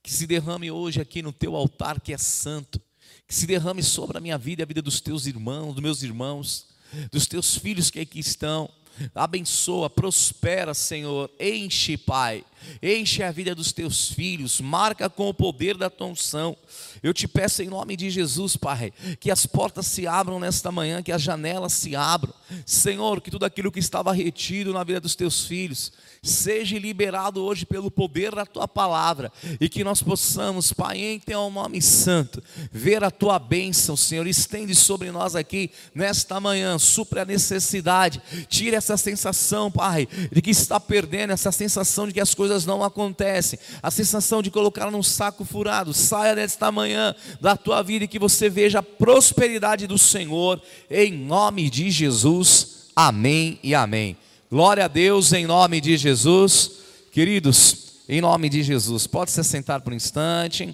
Que 0.01 0.11
se 0.11 0.25
derrame 0.25 0.71
hoje 0.71 0.99
aqui 1.01 1.21
no 1.21 1.31
teu 1.31 1.55
altar 1.55 2.01
que 2.01 2.13
é 2.13 2.17
santo. 2.17 2.81
Que 3.27 3.35
se 3.35 3.45
derrame 3.45 3.83
sobre 3.83 4.17
a 4.17 4.21
minha 4.21 4.37
vida 4.37 4.61
e 4.61 4.63
a 4.63 4.65
vida 4.65 4.81
dos 4.81 4.99
teus 4.99 5.25
irmãos, 5.25 5.73
dos 5.73 5.83
meus 5.83 6.03
irmãos, 6.03 6.67
dos 7.11 7.27
teus 7.27 7.55
filhos 7.55 7.89
que 7.89 7.99
aqui 7.99 8.19
estão. 8.19 8.69
Abençoa, 9.13 9.89
prospera, 9.89 10.73
Senhor. 10.73 11.29
Enche, 11.39 11.97
Pai. 11.97 12.43
Enche 12.81 13.23
a 13.23 13.31
vida 13.31 13.53
dos 13.55 13.71
teus 13.71 14.09
filhos. 14.09 14.59
Marca 14.61 15.09
com 15.09 15.29
o 15.29 15.33
poder 15.33 15.77
da 15.77 15.89
tua 15.89 16.07
unção. 16.07 16.55
Eu 17.01 17.13
te 17.13 17.27
peço 17.27 17.61
em 17.61 17.67
nome 17.67 17.95
de 17.95 18.09
Jesus, 18.09 18.55
Pai, 18.55 18.93
que 19.19 19.31
as 19.31 19.45
portas 19.45 19.87
se 19.87 20.05
abram 20.07 20.39
nesta 20.39 20.71
manhã, 20.71 21.01
que 21.01 21.11
as 21.11 21.21
janelas 21.21 21.73
se 21.73 21.95
abram. 21.95 22.33
Senhor, 22.65 23.21
que 23.21 23.31
tudo 23.31 23.45
aquilo 23.45 23.71
que 23.71 23.79
estava 23.79 24.13
retido 24.13 24.73
na 24.73 24.83
vida 24.83 24.99
dos 24.99 25.15
teus 25.15 25.45
filhos 25.45 25.91
seja 26.21 26.79
liberado 26.79 27.43
hoje 27.43 27.65
pelo 27.65 27.91
poder 27.91 28.33
da 28.33 28.45
tua 28.45 28.67
palavra 28.67 29.31
e 29.59 29.67
que 29.67 29.83
nós 29.83 30.01
possamos, 30.01 30.71
Pai, 30.71 30.97
em 30.99 31.19
teu 31.19 31.49
nome 31.49 31.81
santo, 31.81 32.41
ver 32.71 33.03
a 33.03 33.11
tua 33.11 33.37
bênção, 33.37 33.97
Senhor. 33.97 34.25
Estende 34.25 34.73
sobre 34.73 35.11
nós 35.11 35.35
aqui 35.35 35.69
nesta 35.93 36.39
manhã, 36.39 36.77
supre 36.77 37.19
a 37.19 37.25
necessidade, 37.25 38.21
tire 38.47 38.75
essa 38.75 38.95
sensação, 38.95 39.69
Pai, 39.69 40.07
de 40.31 40.41
que 40.41 40.51
está 40.51 40.79
perdendo, 40.79 41.33
essa 41.33 41.51
sensação 41.51 42.07
de 42.07 42.13
que 42.13 42.21
as 42.21 42.33
coisas 42.33 42.52
não 42.65 42.83
acontecem, 42.83 43.57
a 43.81 43.89
sensação 43.89 44.41
de 44.41 44.51
colocar 44.51 44.91
num 44.91 45.01
saco 45.01 45.43
furado. 45.43 45.93
Saia 45.93 46.35
nesta 46.35 46.71
manhã 46.71 47.15
da 47.41 47.57
tua 47.57 47.81
vida 47.81 48.05
e 48.05 48.07
que 48.07 48.19
você 48.19 48.49
veja 48.49 48.79
a 48.79 48.83
prosperidade 48.83 49.87
do 49.87 49.97
Senhor, 49.97 50.61
em 50.89 51.11
nome 51.11 51.69
de 51.69 51.89
Jesus. 51.89 52.91
Amém 52.95 53.59
e 53.63 53.73
amém. 53.73 54.15
Glória 54.49 54.85
a 54.85 54.87
Deus 54.87 55.33
em 55.33 55.47
nome 55.47 55.81
de 55.81 55.97
Jesus. 55.97 56.71
Queridos, 57.11 58.03
em 58.07 58.21
nome 58.21 58.49
de 58.49 58.61
Jesus, 58.61 59.07
pode 59.07 59.31
se 59.31 59.43
sentar 59.43 59.81
por 59.81 59.93
um 59.93 59.95
instante. 59.95 60.73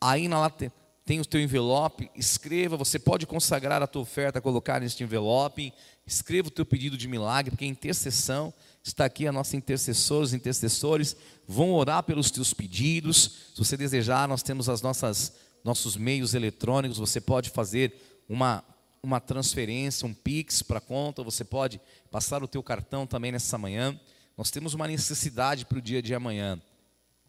Aí 0.00 0.26
na 0.28 0.38
tem 1.10 1.18
o 1.18 1.24
teu 1.24 1.40
envelope, 1.40 2.08
escreva, 2.14 2.76
você 2.76 2.96
pode 2.96 3.26
consagrar 3.26 3.82
a 3.82 3.86
tua 3.88 4.02
oferta, 4.02 4.40
colocar 4.40 4.80
neste 4.80 5.02
envelope, 5.02 5.72
escreva 6.06 6.46
o 6.46 6.50
teu 6.52 6.64
pedido 6.64 6.96
de 6.96 7.08
milagre, 7.08 7.50
porque 7.50 7.64
a 7.64 7.66
intercessão 7.66 8.54
está 8.80 9.06
aqui, 9.06 9.26
a 9.26 9.32
nossa 9.32 9.56
intercessores, 9.56 10.32
intercessores 10.32 11.16
vão 11.48 11.72
orar 11.72 12.04
pelos 12.04 12.30
teus 12.30 12.54
pedidos. 12.54 13.50
Se 13.52 13.58
você 13.58 13.76
desejar, 13.76 14.28
nós 14.28 14.40
temos 14.40 14.68
as 14.68 14.82
nossas 14.82 15.32
nossos 15.64 15.96
meios 15.96 16.32
eletrônicos, 16.32 16.98
você 16.98 17.20
pode 17.20 17.50
fazer 17.50 17.92
uma 18.28 18.62
uma 19.02 19.18
transferência, 19.18 20.06
um 20.06 20.14
Pix 20.14 20.62
para 20.62 20.78
a 20.78 20.80
conta, 20.80 21.24
você 21.24 21.42
pode 21.42 21.80
passar 22.08 22.40
o 22.44 22.46
teu 22.46 22.62
cartão 22.62 23.04
também 23.04 23.32
nessa 23.32 23.58
manhã. 23.58 23.98
Nós 24.38 24.52
temos 24.52 24.74
uma 24.74 24.86
necessidade 24.86 25.66
para 25.66 25.78
o 25.78 25.82
dia 25.82 26.00
de 26.00 26.14
amanhã, 26.14 26.62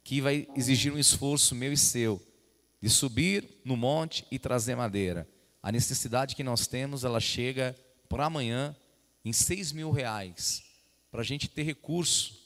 que 0.03 0.21
vai 0.21 0.47
exigir 0.55 0.93
um 0.93 0.99
esforço 0.99 1.55
meu 1.55 1.73
e 1.73 1.77
seu, 1.77 2.21
de 2.81 2.89
subir 2.89 3.61
no 3.63 3.77
monte 3.77 4.25
e 4.31 4.39
trazer 4.39 4.75
madeira. 4.75 5.27
A 5.61 5.71
necessidade 5.71 6.35
que 6.35 6.43
nós 6.43 6.65
temos, 6.65 7.03
ela 7.03 7.19
chega 7.19 7.75
para 8.09 8.25
amanhã 8.25 8.75
em 9.23 9.31
seis 9.31 9.71
mil 9.71 9.91
reais, 9.91 10.63
para 11.11 11.21
a 11.21 11.23
gente 11.23 11.47
ter 11.47 11.63
recurso 11.63 12.41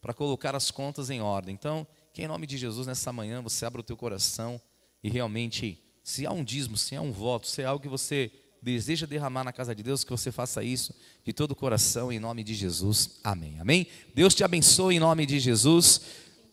para 0.00 0.12
colocar 0.12 0.54
as 0.54 0.70
contas 0.70 1.10
em 1.10 1.20
ordem. 1.20 1.54
Então, 1.54 1.86
que 2.12 2.22
em 2.22 2.28
nome 2.28 2.46
de 2.46 2.56
Jesus, 2.56 2.86
nessa 2.86 3.12
manhã, 3.12 3.42
você 3.42 3.64
abra 3.64 3.80
o 3.80 3.84
teu 3.84 3.96
coração 3.96 4.60
e 5.02 5.08
realmente, 5.08 5.82
se 6.02 6.26
há 6.26 6.32
um 6.32 6.42
dízimo, 6.42 6.76
se 6.76 6.96
há 6.96 7.00
um 7.00 7.12
voto, 7.12 7.46
se 7.46 7.62
há 7.62 7.68
algo 7.68 7.82
que 7.82 7.88
você 7.88 8.30
deseja 8.62 9.06
derramar 9.06 9.44
na 9.44 9.52
casa 9.52 9.74
de 9.74 9.82
Deus, 9.82 10.02
que 10.02 10.10
você 10.10 10.32
faça 10.32 10.62
isso 10.64 10.94
de 11.24 11.32
todo 11.32 11.52
o 11.52 11.56
coração, 11.56 12.10
em 12.10 12.18
nome 12.18 12.42
de 12.42 12.54
Jesus. 12.54 13.20
Amém. 13.22 13.60
Amém. 13.60 13.86
Deus 14.14 14.34
te 14.34 14.42
abençoe 14.42 14.96
em 14.96 14.98
nome 14.98 15.26
de 15.26 15.38
Jesus. 15.38 16.00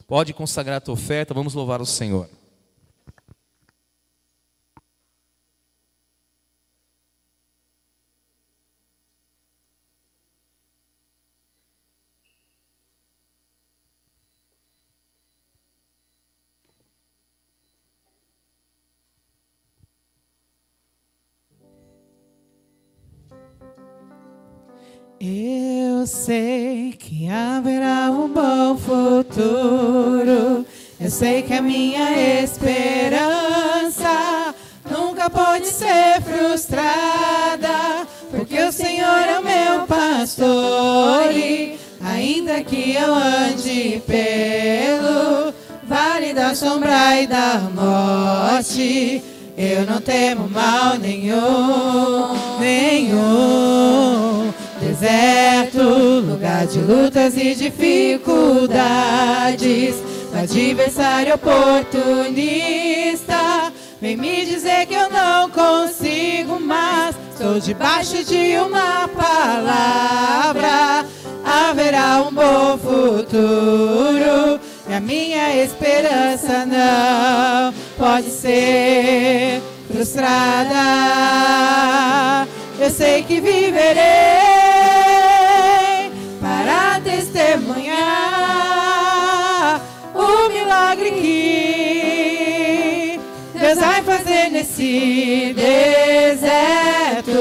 Pode 0.06 0.34
consagrar 0.34 0.78
a 0.78 0.82
tua 0.82 0.94
oferta, 0.94 1.34
vamos 1.34 1.54
louvar 1.54 1.82
o 1.82 1.86
Senhor. 1.86 2.30
Sei 26.24 26.96
que 26.98 27.28
haverá 27.28 28.10
um 28.10 28.30
bom 28.30 28.78
futuro. 28.78 30.66
Eu 30.98 31.10
sei 31.10 31.42
que 31.42 31.54
a 31.54 31.62
minha 31.62 32.42
esperança 32.42 34.08
nunca 34.90 35.30
pode 35.30 35.68
ser 35.68 36.22
frustrada, 36.22 38.08
porque 38.32 38.58
o 38.58 38.72
Senhor 38.72 39.06
é 39.06 39.38
o 39.38 39.44
meu 39.44 39.86
pastor 39.86 41.30
e 41.36 41.78
ainda 42.02 42.64
que 42.64 42.96
eu 42.96 43.14
ande 43.14 44.02
pelo 44.08 45.54
vale 45.84 46.34
da 46.34 46.56
sombra 46.56 47.20
e 47.22 47.28
da 47.28 47.60
morte, 47.76 49.22
Eu 49.58 49.86
não 49.86 50.00
temo 50.02 50.50
mal 50.50 50.98
nenhum, 50.98 52.34
nenhum. 52.60 54.33
Deserto, 55.04 55.84
lugar 56.22 56.66
de 56.66 56.80
lutas 56.80 57.36
e 57.36 57.54
dificuldades. 57.56 59.96
Adversário 60.34 61.36
oportunista. 61.36 63.34
Vem 64.00 64.16
me 64.16 64.46
dizer 64.46 64.86
que 64.86 64.94
eu 64.94 65.10
não 65.10 65.50
consigo 65.50 66.58
mais. 66.58 67.18
Estou 67.34 67.60
debaixo 67.60 68.24
de 68.24 68.58
uma 68.60 69.10
palavra. 69.10 71.06
Haverá 71.44 72.22
um 72.22 72.34
bom 72.34 72.78
futuro. 72.78 74.58
E 74.88 74.94
a 74.94 75.02
minha 75.02 75.66
esperança 75.66 76.66
não 76.66 77.74
pode 77.98 78.30
ser 78.30 79.62
frustrada. 79.92 80.78
Eu 82.80 82.90
sei 82.90 83.22
que 83.24 83.42
viverei 83.42 84.53
que 91.14 93.20
Deus 93.54 93.80
vai 93.80 94.02
fazer 94.04 94.50
nesse 94.50 95.56
deserto. 95.56 97.34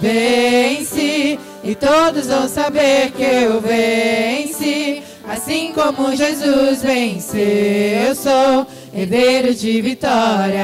Vence 0.00 1.38
e 1.64 1.74
todos 1.74 2.26
vão 2.26 2.46
saber 2.48 3.10
que 3.12 3.22
eu 3.22 3.60
venci. 3.60 5.02
Assim 5.28 5.72
como 5.74 6.16
Jesus 6.16 6.82
venceu, 6.82 8.08
eu 8.08 8.14
sou 8.14 8.66
herdeiro 8.94 9.54
de 9.54 9.82
vitórias. 9.82 10.58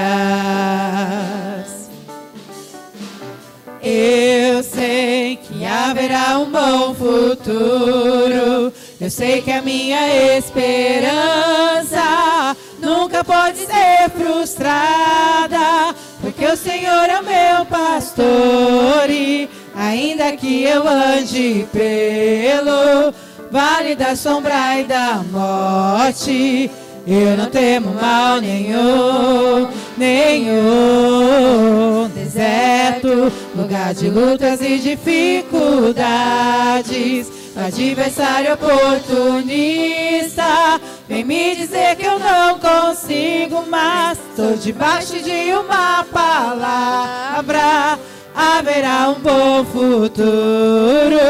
Eu 3.82 4.62
sei 4.62 5.36
que 5.36 5.66
haverá 5.66 6.38
um 6.38 6.50
bom 6.50 6.94
futuro. 6.94 8.72
Eu 9.00 9.10
sei 9.10 9.42
que 9.42 9.50
a 9.50 9.60
minha 9.60 10.38
esperança 10.38 11.98
nunca 12.80 13.24
pode 13.24 13.58
ser 13.58 14.08
frustrada, 14.16 15.92
porque 16.20 16.46
o 16.46 16.56
Senhor 16.56 17.10
é 17.10 17.20
o 17.20 17.24
meu 17.24 17.66
pastor 17.66 19.10
e 19.10 19.50
ainda 19.74 20.30
que 20.36 20.62
eu 20.62 20.86
ande 20.86 21.66
pelo 21.72 23.12
vale 23.50 23.96
da 23.96 24.14
sombra 24.14 24.80
e 24.80 24.84
da 24.84 25.24
morte, 25.30 26.70
eu 27.04 27.36
não 27.36 27.50
temo 27.50 27.94
mal 27.94 28.40
nenhum, 28.40 29.68
nenhum 29.96 32.08
deserto, 32.14 33.32
lugar 33.56 33.92
de 33.92 34.08
lutas 34.08 34.60
e 34.60 34.78
dificuldades. 34.78 37.42
Adversário 37.56 38.54
oportunista, 38.54 40.42
vem 41.08 41.24
me 41.24 41.54
dizer 41.54 41.94
que 41.96 42.04
eu 42.04 42.18
não 42.18 42.58
consigo 42.58 43.64
mais. 43.68 44.18
Estou 44.18 44.56
debaixo 44.56 45.22
de 45.22 45.52
uma 45.52 46.02
palavra 46.04 47.98
haverá 48.34 49.10
um 49.10 49.20
bom 49.20 49.64
futuro. 49.64 51.20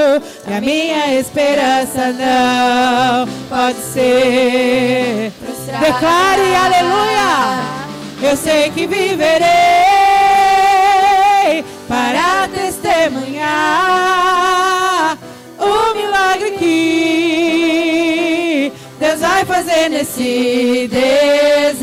E 0.49 0.53
a 0.53 0.61
minha 0.61 1.21
esperança 1.21 2.13
não 2.13 3.29
pode 3.49 3.79
ser. 3.79 5.33
Declare 5.81 6.55
aleluia. 6.55 7.63
Eu 8.23 8.37
sei 8.37 8.71
que 8.71 8.87
viverei 8.87 9.43
para 11.87 12.49
testemunhar 12.49 14.63
Deus 19.14 19.20
vai 19.20 19.44
fazer 19.44 19.88
nesse 19.90 20.90
deserto. 20.90 21.81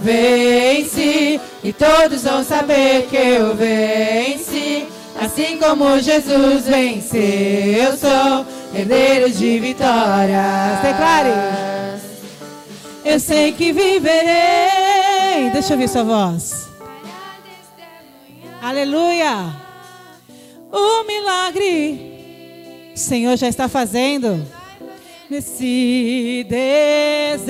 Vence 0.00 1.40
e 1.62 1.72
todos 1.72 2.22
vão 2.22 2.42
saber 2.42 3.06
que 3.08 3.16
eu 3.16 3.54
venci. 3.54 4.86
Assim 5.20 5.58
como 5.58 5.98
Jesus 5.98 6.64
venceu, 6.64 7.20
eu 7.20 7.96
sou 7.96 8.46
herdeiro 8.74 9.30
de 9.30 9.58
vitórias. 9.58 10.80
Declare. 10.82 11.28
Eu 13.04 13.20
sei 13.20 13.52
que 13.52 13.70
viverei. 13.72 15.50
Deixa 15.52 15.74
eu 15.74 15.78
ver 15.78 15.88
sua 15.88 16.04
voz. 16.04 16.68
Aleluia. 18.62 19.54
O 20.72 21.04
milagre 21.04 22.08
o 22.94 22.98
Senhor 22.98 23.36
já 23.36 23.48
está 23.48 23.68
fazendo 23.68 24.44
nesse 25.30 26.46
deserto 26.48 27.48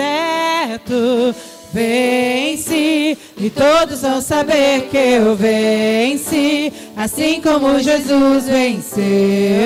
Vence, 1.71 3.19
e 3.37 3.51
todos 3.51 4.01
vão 4.01 4.23
saber 4.23 4.89
que 4.91 4.97
eu 4.97 5.37
venci. 5.37 6.73
Assim 6.97 7.43
como 7.43 7.79
Jesus 7.79 8.47
venceu, 8.47 9.05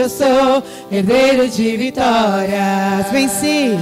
eu 0.01 0.09
sou 0.09 0.63
herdeiro 0.91 1.49
de 1.49 1.77
vitórias. 1.77 3.11
Venci. 3.13 3.79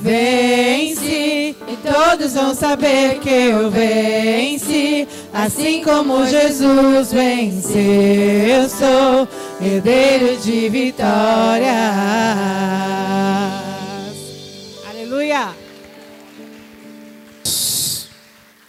Vence, 0.00 1.56
e 1.66 1.78
todos 1.82 2.34
vão 2.34 2.54
saber 2.54 3.18
que 3.18 3.28
eu 3.28 3.68
venci. 3.68 5.08
Assim 5.36 5.84
como 5.84 6.26
Jesus 6.26 7.12
venceu, 7.12 7.78
eu 7.78 8.68
sou 8.70 9.28
herdeiro 9.60 10.40
de 10.40 10.66
vitórias. 10.70 11.68
Aleluia. 14.88 15.54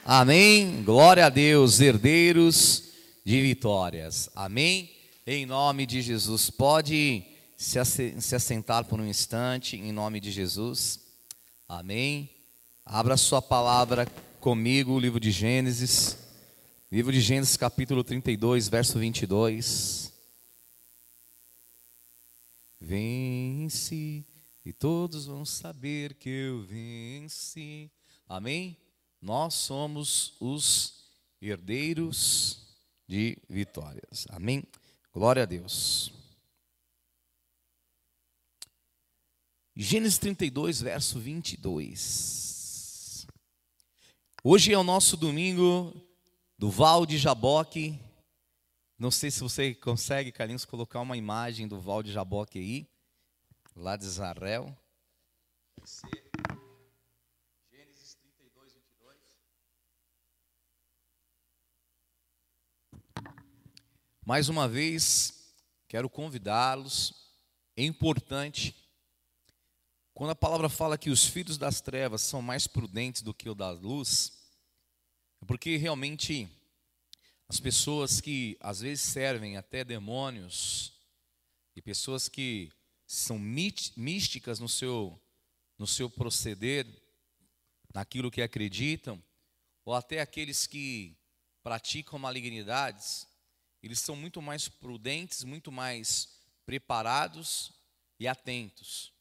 Amém. 0.06 0.84
Glória 0.84 1.26
a 1.28 1.30
Deus, 1.30 1.80
herdeiros 1.80 2.84
de 3.26 3.42
vitórias. 3.42 4.30
Amém. 4.36 4.92
Em 5.26 5.46
nome 5.46 5.86
de 5.86 6.02
Jesus. 6.02 6.50
Pode 6.50 7.24
se 7.56 7.80
assentar 8.36 8.84
por 8.84 9.00
um 9.00 9.08
instante, 9.08 9.78
em 9.78 9.94
nome 9.94 10.20
de 10.20 10.32
Jesus. 10.32 11.00
Amém. 11.68 12.30
Abra 12.86 13.16
sua 13.16 13.42
palavra 13.42 14.06
comigo, 14.42 14.92
o 14.92 15.00
livro 15.00 15.20
de 15.20 15.32
Gênesis. 15.32 16.27
Livro 16.90 17.12
de 17.12 17.20
Gênesis, 17.20 17.58
capítulo 17.58 18.02
32, 18.02 18.70
verso 18.70 18.98
22. 18.98 20.14
Vence, 22.80 24.26
e 24.64 24.72
todos 24.72 25.26
vão 25.26 25.44
saber 25.44 26.14
que 26.14 26.30
eu 26.30 26.62
venci. 26.62 27.92
Amém? 28.26 28.78
Nós 29.22 29.56
somos 29.56 30.38
os 30.40 31.12
herdeiros 31.42 32.66
de 33.06 33.38
vitórias. 33.50 34.26
Amém? 34.30 34.64
Glória 35.14 35.44
a 35.44 35.46
Deus. 35.46 36.14
Gênesis 39.76 40.18
32, 40.20 40.80
verso 40.80 41.20
22. 41.20 43.28
Hoje 44.42 44.72
é 44.72 44.78
o 44.78 44.86
nosso 44.86 45.18
domingo 45.18 46.07
do 46.58 46.72
Val 46.72 47.06
de 47.06 47.18
Jaboque. 47.18 48.00
Não 48.98 49.12
sei 49.12 49.30
se 49.30 49.42
você 49.42 49.76
consegue, 49.76 50.32
Carlinhos, 50.32 50.66
colocar 50.66 51.00
uma 51.02 51.16
imagem 51.16 51.68
do 51.68 51.80
Val 51.80 52.02
de 52.02 52.12
Jaboque 52.12 52.58
aí, 52.58 52.90
lá 53.76 53.96
de 53.96 54.06
Israel. 54.06 54.76
Gênesis 57.70 58.16
32, 58.16 58.74
22. 58.74 59.20
Mais 64.26 64.50
uma 64.50 64.68
vez, 64.68 65.54
quero 65.88 66.10
convidá-los. 66.10 67.14
É 67.76 67.84
importante 67.84 68.76
quando 70.16 70.32
a 70.32 70.36
palavra 70.36 70.68
fala 70.68 70.98
que 70.98 71.12
os 71.12 71.24
filhos 71.24 71.60
das 71.60 71.80
trevas 71.82 72.24
são 72.24 72.42
mais 72.42 72.66
prudentes 72.66 73.22
do 73.22 73.36
que 73.36 73.48
o 73.48 73.54
da 73.54 73.70
luz, 73.70 74.37
porque 75.46 75.78
realmente 75.78 76.48
as 77.48 77.60
pessoas 77.60 78.20
que 78.20 78.58
às 78.60 78.82
vezes 78.82 79.02
servem 79.02 79.58
até 79.58 79.84
demônios 79.84 80.94
e 81.76 81.82
pessoas 81.82 82.28
que 82.28 82.72
são 83.06 83.38
místicas 83.40 84.60
no 84.60 84.68
seu 84.68 85.20
no 85.78 85.86
seu 85.86 86.10
proceder, 86.10 86.88
naquilo 87.94 88.32
que 88.32 88.42
acreditam, 88.42 89.24
ou 89.86 89.94
até 89.94 90.20
aqueles 90.20 90.66
que 90.66 91.16
praticam 91.62 92.18
malignidades, 92.18 93.28
eles 93.84 94.00
são 94.00 94.16
muito 94.16 94.42
mais 94.42 94.68
prudentes, 94.68 95.44
muito 95.44 95.72
mais 95.72 96.30
preparados 96.66 97.72
e 98.20 98.28
atentos. 98.28 99.14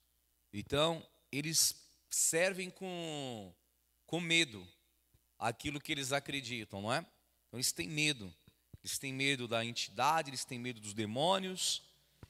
Então, 0.52 1.06
eles 1.30 1.74
servem 2.08 2.70
com, 2.70 3.54
com 4.06 4.20
medo 4.20 4.66
aquilo 5.38 5.80
que 5.80 5.92
eles 5.92 6.12
acreditam, 6.12 6.82
não 6.82 6.92
é? 6.92 6.98
Então 6.98 7.58
eles 7.58 7.72
têm 7.72 7.88
medo. 7.88 8.32
Eles 8.82 8.98
têm 8.98 9.12
medo 9.12 9.48
da 9.48 9.64
entidade, 9.64 10.30
eles 10.30 10.44
têm 10.44 10.58
medo 10.58 10.80
dos 10.80 10.94
demônios. 10.94 11.82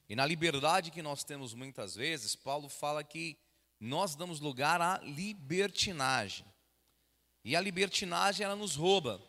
E 0.09 0.17
na 0.17 0.25
liberdade 0.25 0.91
que 0.91 1.03
nós 1.03 1.25
temos 1.25 1.53
muitas 1.53 1.95
vezes, 1.95 2.35
Paulo 2.35 2.69
fala 2.69 3.05
que 3.05 3.37
nós 3.79 4.15
damos 4.15 4.41
lugar 4.41 4.81
à 4.81 4.99
libertinagem. 4.99 6.47
E 7.45 7.55
a 7.55 7.61
libertinagem 7.61 8.45
ela 8.45 8.57
nos 8.57 8.75
rouba, 8.75 9.23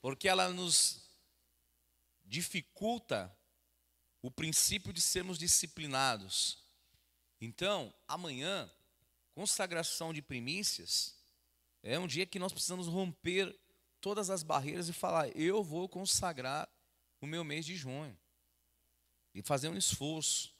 porque 0.00 0.28
ela 0.28 0.48
nos 0.50 1.08
dificulta 2.24 3.34
o 4.20 4.30
princípio 4.30 4.92
de 4.92 5.00
sermos 5.00 5.38
disciplinados. 5.38 6.58
Então, 7.40 7.94
amanhã, 8.08 8.70
consagração 9.34 10.12
de 10.12 10.22
primícias, 10.22 11.13
é 11.84 11.98
um 11.98 12.06
dia 12.06 12.24
que 12.24 12.38
nós 12.38 12.52
precisamos 12.52 12.86
romper 12.86 13.54
todas 14.00 14.30
as 14.30 14.42
barreiras 14.42 14.88
e 14.88 14.92
falar: 14.92 15.28
eu 15.36 15.62
vou 15.62 15.88
consagrar 15.88 16.68
o 17.20 17.26
meu 17.26 17.44
mês 17.44 17.66
de 17.66 17.76
junho. 17.76 18.16
E 19.34 19.42
fazer 19.42 19.68
um 19.68 19.76
esforço. 19.76 20.54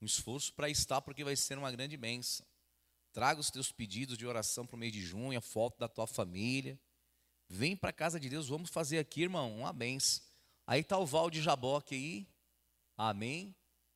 Um 0.00 0.04
esforço 0.04 0.52
para 0.52 0.68
estar, 0.68 1.00
porque 1.00 1.24
vai 1.24 1.34
ser 1.36 1.56
uma 1.56 1.70
grande 1.70 1.96
bênção. 1.96 2.44
Traga 3.12 3.40
os 3.40 3.50
teus 3.50 3.72
pedidos 3.72 4.18
de 4.18 4.26
oração 4.26 4.66
para 4.66 4.76
o 4.76 4.78
mês 4.78 4.92
de 4.92 5.00
junho, 5.00 5.38
a 5.38 5.40
foto 5.40 5.78
da 5.78 5.88
tua 5.88 6.06
família. 6.06 6.78
Vem 7.48 7.74
para 7.74 7.90
a 7.90 7.92
casa 7.92 8.20
de 8.20 8.28
Deus, 8.28 8.48
vamos 8.48 8.68
fazer 8.68 8.98
aqui, 8.98 9.22
irmão, 9.22 9.56
uma 9.56 9.72
benção. 9.72 10.22
Aí 10.66 10.80
está 10.80 10.98
o 10.98 11.06
Val 11.06 11.30
de 11.30 11.40
Jaboque 11.40 11.94
aí. 11.94 12.28
Amém. 12.94 13.54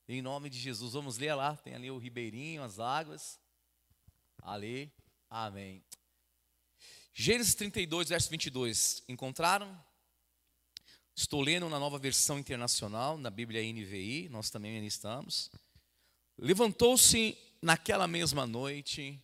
Em 0.08 0.22
nome 0.22 0.48
de 0.48 0.58
Jesus. 0.58 0.94
Vamos 0.94 1.18
ler 1.18 1.34
lá. 1.34 1.56
Tem 1.56 1.74
ali 1.74 1.90
o 1.90 1.98
ribeirinho, 1.98 2.62
as 2.62 2.78
águas. 2.78 3.38
Ali. 4.42 4.90
Amém. 5.28 5.84
Gênesis 7.12 7.54
32, 7.54 8.08
verso 8.08 8.30
22. 8.30 9.02
Encontraram? 9.08 9.78
Estou 11.14 11.42
lendo 11.42 11.68
na 11.68 11.78
nova 11.78 11.98
versão 11.98 12.38
internacional, 12.38 13.18
na 13.18 13.30
Bíblia 13.30 13.60
NVI, 13.60 14.28
nós 14.30 14.48
também 14.48 14.84
estamos. 14.86 15.50
Levantou-se 16.38 17.36
naquela 17.60 18.06
mesma 18.06 18.46
noite, 18.46 19.20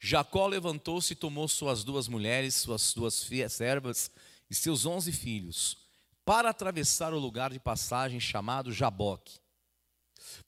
Jacó 0.00 0.46
levantou-se 0.46 1.12
e 1.12 1.16
tomou 1.16 1.46
suas 1.46 1.84
duas 1.84 2.08
mulheres, 2.08 2.54
suas 2.54 2.92
duas 2.92 3.28
servas 3.50 4.10
e 4.50 4.54
seus 4.54 4.86
onze 4.86 5.12
filhos, 5.12 5.76
para 6.24 6.50
atravessar 6.50 7.12
o 7.12 7.18
lugar 7.18 7.52
de 7.52 7.60
passagem 7.60 8.18
chamado 8.18 8.72
Jaboque. 8.72 9.38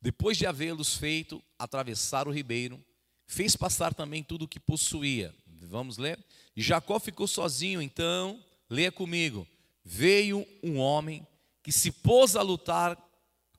Depois 0.00 0.36
de 0.36 0.46
havê-los 0.46 0.96
feito 0.96 1.42
atravessar 1.58 2.26
o 2.26 2.32
ribeiro, 2.32 2.84
fez 3.26 3.54
passar 3.54 3.94
também 3.94 4.22
tudo 4.22 4.44
o 4.44 4.48
que 4.48 4.58
possuía. 4.58 5.34
Vamos 5.46 5.98
ler? 5.98 6.18
E 6.56 6.62
Jacó 6.62 6.98
ficou 6.98 7.26
sozinho, 7.26 7.80
então, 7.80 8.42
leia 8.68 8.90
comigo. 8.90 9.46
Veio 9.84 10.46
um 10.62 10.78
homem 10.78 11.26
que 11.62 11.72
se 11.72 11.90
pôs 11.90 12.36
a 12.36 12.42
lutar 12.42 12.98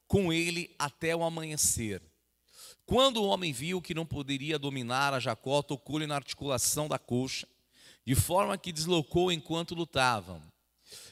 com 0.08 0.32
ele 0.32 0.74
até 0.78 1.16
o 1.16 1.24
amanhecer. 1.24 2.02
Quando 2.86 3.18
o 3.18 3.26
homem 3.26 3.54
viu 3.54 3.82
que 3.82 3.94
não 3.94 4.06
poderia 4.06 4.60
dominar 4.60 5.14
a 5.14 5.20
Jacó, 5.20 5.62
tocou-lhe 5.62 6.06
na 6.06 6.16
articulação 6.16 6.88
da 6.88 7.00
coxa, 7.00 7.48
de 8.06 8.16
forma 8.16 8.58
que 8.58 8.72
deslocou 8.72 9.32
enquanto 9.32 9.76
lutavam. 9.76 10.42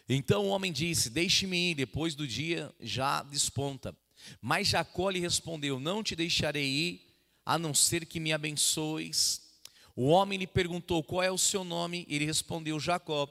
Então 0.07 0.45
o 0.45 0.49
homem 0.49 0.73
disse: 0.73 1.09
Deixe-me 1.09 1.71
ir, 1.71 1.75
depois 1.75 2.15
do 2.15 2.27
dia 2.27 2.73
já 2.79 3.23
desponta. 3.23 3.95
Mas 4.41 4.67
Jacó 4.67 5.09
lhe 5.09 5.19
respondeu: 5.19 5.79
Não 5.79 6.03
te 6.03 6.15
deixarei 6.15 6.67
ir, 6.67 7.01
a 7.45 7.57
não 7.57 7.73
ser 7.73 8.05
que 8.05 8.19
me 8.19 8.33
abençoes 8.33 9.48
o 10.01 10.07
homem 10.07 10.39
lhe 10.39 10.47
perguntou: 10.47 11.03
Qual 11.03 11.21
é 11.21 11.29
o 11.29 11.37
seu 11.37 11.65
nome? 11.65 12.05
Ele 12.07 12.23
respondeu: 12.23 12.79
Jacó. 12.79 13.27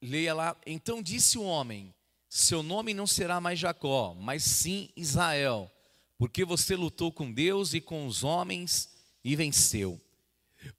Leia 0.00 0.32
lá. 0.32 0.56
Então 0.64 1.02
disse 1.02 1.36
o 1.36 1.42
homem: 1.42 1.94
Seu 2.30 2.62
nome 2.62 2.94
não 2.94 3.06
será 3.06 3.42
mais 3.42 3.58
Jacó, 3.58 4.16
mas 4.18 4.42
sim 4.42 4.88
Israel, 4.96 5.70
porque 6.16 6.46
você 6.46 6.74
lutou 6.74 7.12
com 7.12 7.30
Deus 7.30 7.74
e 7.74 7.80
com 7.82 8.06
os 8.06 8.24
homens 8.24 8.88
e 9.22 9.36
venceu. 9.36 10.00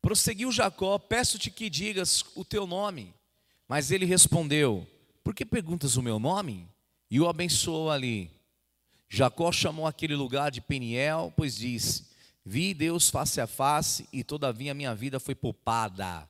Prosseguiu 0.01 0.51
Jacó: 0.51 0.97
Peço-te 0.97 1.51
que 1.51 1.69
digas 1.69 2.25
o 2.33 2.43
teu 2.43 2.65
nome. 2.65 3.13
Mas 3.67 3.91
ele 3.91 4.07
respondeu: 4.07 4.87
Por 5.23 5.35
que 5.35 5.45
perguntas 5.45 5.95
o 5.95 6.01
meu 6.01 6.17
nome? 6.17 6.67
E 7.07 7.19
o 7.19 7.29
abençoou 7.29 7.91
ali. 7.91 8.31
Jacó 9.07 9.51
chamou 9.51 9.85
aquele 9.85 10.15
lugar 10.15 10.49
de 10.49 10.59
Peniel, 10.59 11.31
pois 11.37 11.57
disse: 11.57 12.10
Vi 12.45 12.73
Deus 12.73 13.09
face 13.09 13.39
a 13.39 13.45
face 13.45 14.07
e 14.11 14.23
todavia 14.23 14.73
minha 14.73 14.95
vida 14.95 15.19
foi 15.19 15.35
poupada. 15.35 16.27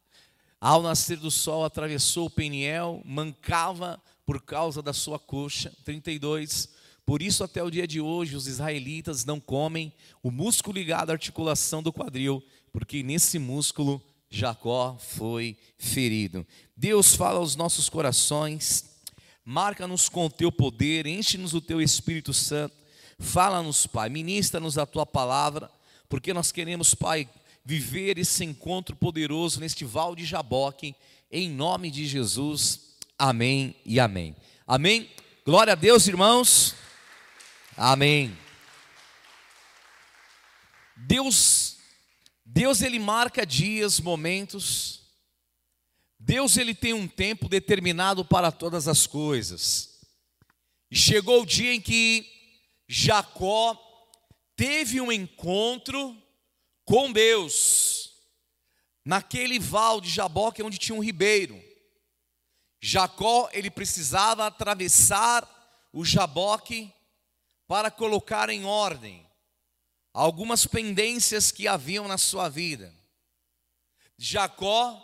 Ao 0.59 0.81
nascer 0.81 1.17
do 1.17 1.31
sol 1.31 1.63
atravessou 1.63 2.27
o 2.27 2.29
Peniel, 2.29 3.01
mancava 3.05 4.01
por 4.25 4.41
causa 4.41 4.81
da 4.81 4.93
sua 4.93 5.17
coxa. 5.17 5.73
32. 5.85 6.69
Por 7.05 7.21
isso 7.21 7.43
até 7.43 7.63
o 7.63 7.71
dia 7.71 7.87
de 7.87 7.99
hoje 7.99 8.35
os 8.35 8.45
israelitas 8.45 9.25
não 9.25 9.39
comem 9.39 9.91
o 10.21 10.29
músculo 10.29 10.77
ligado 10.77 11.09
à 11.09 11.13
articulação 11.13 11.81
do 11.81 11.91
quadril, 11.91 12.43
porque 12.71 13.01
nesse 13.01 13.39
músculo 13.39 14.01
Jacó 14.29 14.97
foi 14.99 15.57
ferido. 15.77 16.45
Deus 16.75 17.15
fala 17.15 17.39
aos 17.39 17.55
nossos 17.55 17.89
corações, 17.89 18.85
marca-nos 19.43 20.07
com 20.07 20.25
o 20.25 20.29
teu 20.29 20.51
poder, 20.51 21.07
enche-nos 21.07 21.53
o 21.53 21.61
teu 21.61 21.81
Espírito 21.81 22.33
Santo, 22.33 22.75
fala-nos, 23.17 23.87
Pai, 23.87 24.09
ministra-nos 24.09 24.77
a 24.77 24.85
tua 24.85 25.05
palavra 25.05 25.69
porque 26.11 26.33
nós 26.33 26.51
queremos, 26.51 26.93
Pai, 26.93 27.29
viver 27.63 28.17
esse 28.17 28.43
encontro 28.43 28.97
poderoso 28.97 29.61
neste 29.61 29.85
val 29.85 30.13
de 30.13 30.25
Jaboque, 30.25 30.93
em 31.31 31.49
nome 31.49 31.89
de 31.89 32.05
Jesus. 32.05 32.97
Amém 33.17 33.73
e 33.85 33.97
amém. 33.97 34.35
Amém. 34.67 35.09
Glória 35.45 35.71
a 35.71 35.75
Deus, 35.75 36.05
irmãos. 36.09 36.75
Amém. 37.77 38.37
Deus, 40.97 41.77
Deus 42.45 42.81
ele 42.81 42.99
marca 42.99 43.45
dias, 43.45 44.01
momentos. 44.01 45.03
Deus 46.19 46.57
ele 46.57 46.75
tem 46.75 46.91
um 46.91 47.07
tempo 47.07 47.47
determinado 47.47 48.25
para 48.25 48.51
todas 48.51 48.85
as 48.89 49.07
coisas. 49.07 50.01
E 50.91 50.95
chegou 50.97 51.43
o 51.43 51.45
dia 51.45 51.73
em 51.73 51.79
que 51.79 52.29
Jacó 52.85 53.90
teve 54.61 55.01
um 55.01 55.11
encontro 55.11 56.15
com 56.85 57.11
Deus, 57.11 58.13
naquele 59.03 59.57
val 59.57 59.99
de 59.99 60.07
Jaboque 60.07 60.61
onde 60.61 60.77
tinha 60.77 60.95
um 60.95 61.03
ribeiro. 61.03 61.59
Jacó, 62.79 63.49
ele 63.53 63.71
precisava 63.71 64.45
atravessar 64.45 65.49
o 65.91 66.05
Jaboque 66.05 66.93
para 67.67 67.89
colocar 67.89 68.51
em 68.51 68.63
ordem 68.63 69.27
algumas 70.13 70.67
pendências 70.67 71.51
que 71.51 71.67
haviam 71.67 72.07
na 72.07 72.19
sua 72.19 72.47
vida. 72.47 72.95
Jacó, 74.15 75.01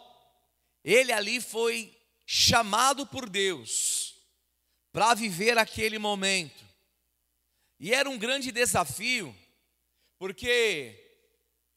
ele 0.84 1.12
ali 1.12 1.42
foi 1.42 1.98
chamado 2.28 3.08
por 3.08 3.28
Deus 3.28 4.22
para 4.92 5.16
viver 5.16 5.58
aquele 5.58 5.98
momento. 5.98 6.64
E 7.80 7.92
era 7.92 8.08
um 8.08 8.20
grande 8.20 8.52
desafio 8.52 9.36
porque 10.18 11.22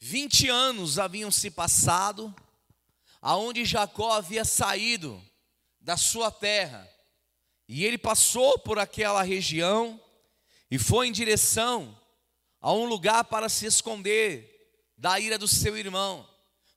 20 0.00 0.48
anos 0.48 0.98
haviam 0.98 1.31
se 1.31 1.50
passado, 1.50 2.35
aonde 3.20 3.64
Jacó 3.64 4.12
havia 4.12 4.44
saído 4.44 5.22
da 5.81 5.96
sua 5.96 6.31
terra, 6.31 6.88
e 7.68 7.85
ele 7.85 7.98
passou 7.98 8.59
por 8.59 8.79
aquela 8.79 9.22
região 9.22 10.00
e 10.70 10.79
foi 10.79 11.09
em 11.09 11.12
direção 11.12 11.96
a 12.61 12.72
um 12.72 12.85
lugar 12.85 13.24
para 13.24 13.48
se 13.48 13.66
esconder 13.66 14.50
da 14.96 15.18
ira 15.18 15.38
do 15.38 15.48
seu 15.48 15.76
irmão. 15.79 16.29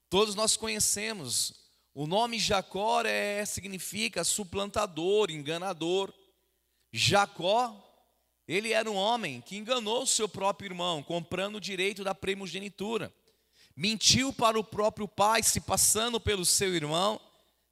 Todos 0.10 0.36
nós 0.36 0.56
conhecemos. 0.56 1.54
O 1.94 2.08
nome 2.08 2.40
Jacó 2.40 3.02
é, 3.02 3.44
significa 3.46 4.24
suplantador, 4.24 5.30
enganador. 5.30 6.14
Jacó 6.92 7.83
ele 8.48 8.74
era 8.74 8.90
um 8.90 8.96
homem 8.96 9.42
que 9.42 9.58
enganou 9.58 10.06
seu 10.06 10.28
próprio 10.28 10.68
irmão, 10.68 11.02
comprando 11.02 11.56
o 11.56 11.62
direito 11.62 12.04
da 12.04 12.14
primogenitura. 12.14 13.14
Mentiu 13.76 14.32
para 14.34 14.60
o 14.60 14.64
próprio 14.64 15.08
pai, 15.08 15.42
se 15.42 15.62
passando 15.62 16.20
pelo 16.20 16.46
seu 16.46 16.76
irmão, 16.76 17.20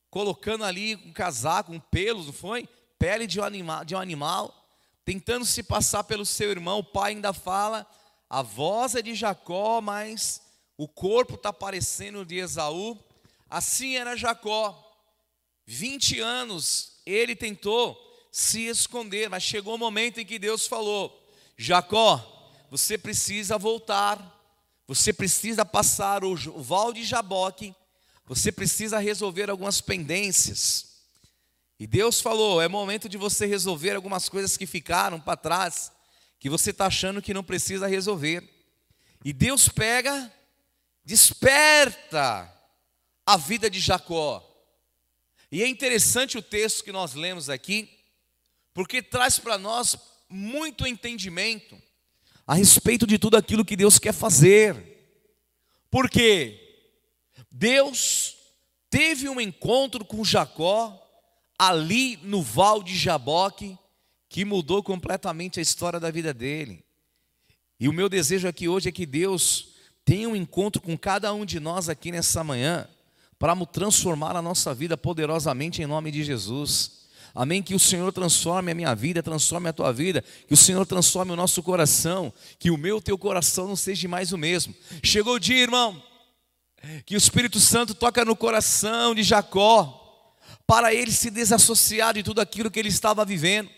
colocando 0.09 0.63
ali 0.63 0.95
um 0.95 1.13
casaco, 1.13 1.71
um 1.73 1.79
pelo, 1.79 2.23
não 2.23 2.33
foi? 2.33 2.67
Pele 2.97 3.27
de 3.27 3.39
um 3.39 3.43
animal, 3.43 3.85
de 3.85 3.95
um 3.95 3.99
animal 3.99 4.57
tentando 5.03 5.45
se 5.45 5.63
passar 5.63 6.03
pelo 6.03 6.25
seu 6.25 6.51
irmão. 6.51 6.79
O 6.79 6.83
pai 6.83 7.11
ainda 7.11 7.33
fala: 7.33 7.85
a 8.29 8.41
voz 8.41 8.95
é 8.95 9.01
de 9.01 9.13
Jacó, 9.13 9.81
mas 9.81 10.41
o 10.77 10.87
corpo 10.87 11.35
está 11.35 11.51
parecendo 11.51 12.25
de 12.25 12.37
Esaú. 12.37 12.97
Assim 13.49 13.97
era 13.97 14.15
Jacó. 14.15 14.87
20 15.65 16.19
anos 16.19 17.01
ele 17.05 17.35
tentou 17.35 17.97
se 18.31 18.67
esconder, 18.67 19.29
mas 19.29 19.43
chegou 19.43 19.75
o 19.75 19.77
momento 19.77 20.19
em 20.19 20.25
que 20.25 20.39
Deus 20.39 20.65
falou: 20.65 21.21
Jacó, 21.57 22.49
você 22.71 22.97
precisa 22.97 23.57
voltar, 23.57 24.17
você 24.87 25.11
precisa 25.11 25.65
passar 25.65 26.23
o, 26.23 26.35
val 26.63 26.93
de 26.93 27.03
Jaboque, 27.03 27.75
você 28.25 28.51
precisa 28.51 28.97
resolver 28.97 29.49
algumas 29.49 29.81
pendências. 29.81 31.01
E 31.77 31.85
Deus 31.85 32.21
falou: 32.21 32.61
é 32.61 32.69
momento 32.69 33.09
de 33.09 33.17
você 33.17 33.45
resolver 33.45 33.95
algumas 33.95 34.29
coisas 34.29 34.55
que 34.55 34.65
ficaram 34.65 35.19
para 35.19 35.35
trás, 35.35 35.91
que 36.39 36.49
você 36.49 36.69
está 36.69 36.85
achando 36.85 37.21
que 37.21 37.33
não 37.33 37.43
precisa 37.43 37.87
resolver. 37.87 38.47
E 39.25 39.33
Deus 39.33 39.67
pega, 39.67 40.33
desperta 41.03 42.51
a 43.25 43.35
vida 43.35 43.69
de 43.69 43.79
Jacó. 43.79 44.47
E 45.51 45.61
é 45.61 45.67
interessante 45.67 46.37
o 46.37 46.41
texto 46.41 46.83
que 46.83 46.91
nós 46.93 47.13
lemos 47.13 47.49
aqui, 47.49 48.00
porque 48.73 49.01
traz 49.01 49.39
para 49.39 49.57
nós 49.57 49.97
muito 50.29 50.87
entendimento 50.87 51.77
a 52.45 52.53
respeito 52.53 53.05
de 53.05 53.17
tudo 53.17 53.37
aquilo 53.37 53.65
que 53.65 53.75
Deus 53.75 53.99
quer 53.99 54.13
fazer. 54.13 54.75
Porque 55.89 56.59
Deus 57.49 58.35
teve 58.89 59.29
um 59.29 59.39
encontro 59.39 60.03
com 60.03 60.23
Jacó 60.23 60.97
ali 61.57 62.17
no 62.23 62.41
Val 62.41 62.81
de 62.81 62.97
Jaboque, 62.97 63.77
que 64.27 64.43
mudou 64.43 64.81
completamente 64.81 65.59
a 65.59 65.61
história 65.61 65.99
da 65.99 66.09
vida 66.09 66.33
dele. 66.33 66.83
E 67.79 67.87
o 67.87 67.93
meu 67.93 68.09
desejo 68.09 68.47
aqui 68.47 68.67
hoje 68.67 68.89
é 68.89 68.91
que 68.91 69.05
Deus 69.05 69.69
tenha 70.03 70.27
um 70.27 70.35
encontro 70.35 70.81
com 70.81 70.97
cada 70.97 71.33
um 71.33 71.45
de 71.45 71.59
nós 71.59 71.87
aqui 71.87 72.11
nessa 72.11 72.43
manhã, 72.43 72.87
para 73.37 73.55
transformar 73.65 74.35
a 74.35 74.41
nossa 74.41 74.73
vida 74.73 74.97
poderosamente 74.97 75.81
em 75.81 75.85
nome 75.85 76.11
de 76.11 76.23
Jesus. 76.23 77.00
Amém? 77.33 77.63
Que 77.63 77.73
o 77.73 77.79
Senhor 77.79 78.11
transforme 78.11 78.71
a 78.71 78.75
minha 78.75 78.93
vida, 78.93 79.23
transforme 79.23 79.69
a 79.69 79.73
tua 79.73 79.91
vida, 79.93 80.23
que 80.47 80.53
o 80.53 80.57
Senhor 80.57 80.85
transforme 80.85 81.31
o 81.31 81.35
nosso 81.35 81.63
coração, 81.63 82.31
que 82.59 82.69
o 82.69 82.77
meu 82.77 83.01
teu 83.01 83.17
coração 83.17 83.67
não 83.67 83.75
seja 83.75 84.07
mais 84.07 84.33
o 84.33 84.37
mesmo. 84.37 84.75
Chegou 85.01 85.35
o 85.35 85.39
dia, 85.39 85.61
irmão, 85.61 86.01
que 87.05 87.15
o 87.15 87.17
Espírito 87.17 87.59
Santo 87.59 87.95
toca 87.95 88.25
no 88.25 88.35
coração 88.35 89.15
de 89.15 89.23
Jacó, 89.23 89.97
para 90.67 90.93
ele 90.93 91.11
se 91.11 91.29
desassociar 91.29 92.13
de 92.13 92.23
tudo 92.23 92.41
aquilo 92.41 92.69
que 92.69 92.79
ele 92.79 92.89
estava 92.89 93.23
vivendo. 93.23 93.69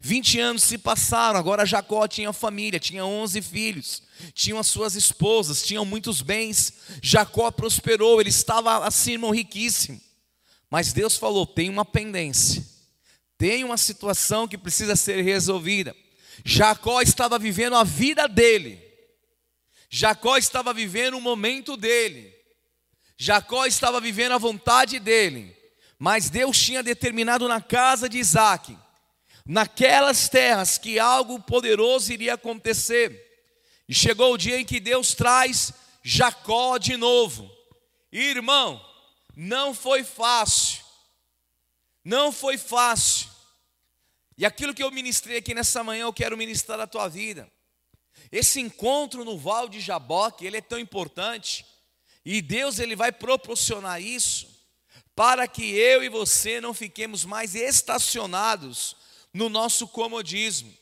20 0.00 0.40
anos 0.40 0.62
se 0.64 0.76
passaram, 0.76 1.38
agora 1.38 1.64
Jacó 1.64 2.06
tinha 2.06 2.32
família, 2.32 2.78
tinha 2.78 3.04
11 3.04 3.40
filhos, 3.42 4.02
tinham 4.34 4.58
as 4.58 4.66
suas 4.66 4.94
esposas, 4.94 5.62
tinham 5.62 5.84
muitos 5.84 6.20
bens. 6.20 6.72
Jacó 7.02 7.50
prosperou, 7.50 8.20
ele 8.20 8.28
estava 8.28 8.84
assim, 8.86 9.12
irmão, 9.12 9.30
riquíssimo. 9.30 10.00
Mas 10.70 10.92
Deus 10.92 11.16
falou: 11.16 11.46
tem 11.46 11.70
uma 11.70 11.84
pendência 11.84 12.77
tem 13.38 13.62
uma 13.62 13.76
situação 13.76 14.48
que 14.48 14.58
precisa 14.58 14.96
ser 14.96 15.22
resolvida. 15.22 15.96
Jacó 16.44 17.00
estava 17.00 17.38
vivendo 17.38 17.76
a 17.76 17.84
vida 17.84 18.26
dele. 18.26 18.82
Jacó 19.88 20.36
estava 20.36 20.74
vivendo 20.74 21.14
o 21.14 21.20
momento 21.20 21.76
dele. 21.76 22.34
Jacó 23.16 23.64
estava 23.64 24.00
vivendo 24.00 24.32
a 24.32 24.38
vontade 24.38 24.98
dele. 24.98 25.56
Mas 25.98 26.28
Deus 26.28 26.58
tinha 26.60 26.82
determinado 26.82 27.48
na 27.48 27.60
casa 27.60 28.08
de 28.08 28.18
Isaac, 28.18 28.76
naquelas 29.44 30.28
terras, 30.28 30.78
que 30.78 30.98
algo 30.98 31.40
poderoso 31.40 32.12
iria 32.12 32.34
acontecer. 32.34 33.24
E 33.88 33.94
chegou 33.94 34.34
o 34.34 34.38
dia 34.38 34.60
em 34.60 34.64
que 34.64 34.78
Deus 34.78 35.14
traz 35.14 35.72
Jacó 36.02 36.76
de 36.76 36.96
novo. 36.96 37.50
irmão, 38.12 38.84
não 39.34 39.74
foi 39.74 40.04
fácil. 40.04 40.84
Não 42.04 42.32
foi 42.32 42.56
fácil. 42.56 43.27
E 44.38 44.46
aquilo 44.46 44.72
que 44.72 44.82
eu 44.82 44.90
ministrei 44.92 45.38
aqui 45.38 45.52
nessa 45.52 45.82
manhã, 45.82 46.04
eu 46.04 46.12
quero 46.12 46.36
ministrar 46.36 46.78
a 46.78 46.86
tua 46.86 47.08
vida. 47.08 47.50
Esse 48.30 48.60
encontro 48.60 49.24
no 49.24 49.36
Val 49.36 49.68
de 49.68 49.80
Jaboque, 49.80 50.46
ele 50.46 50.58
é 50.58 50.60
tão 50.60 50.78
importante. 50.78 51.66
E 52.24 52.40
Deus 52.40 52.78
ele 52.78 52.94
vai 52.94 53.10
proporcionar 53.10 54.00
isso 54.00 54.46
para 55.16 55.48
que 55.48 55.74
eu 55.74 56.04
e 56.04 56.08
você 56.08 56.60
não 56.60 56.72
fiquemos 56.72 57.24
mais 57.24 57.56
estacionados 57.56 58.96
no 59.34 59.48
nosso 59.48 59.88
comodismo. 59.88 60.72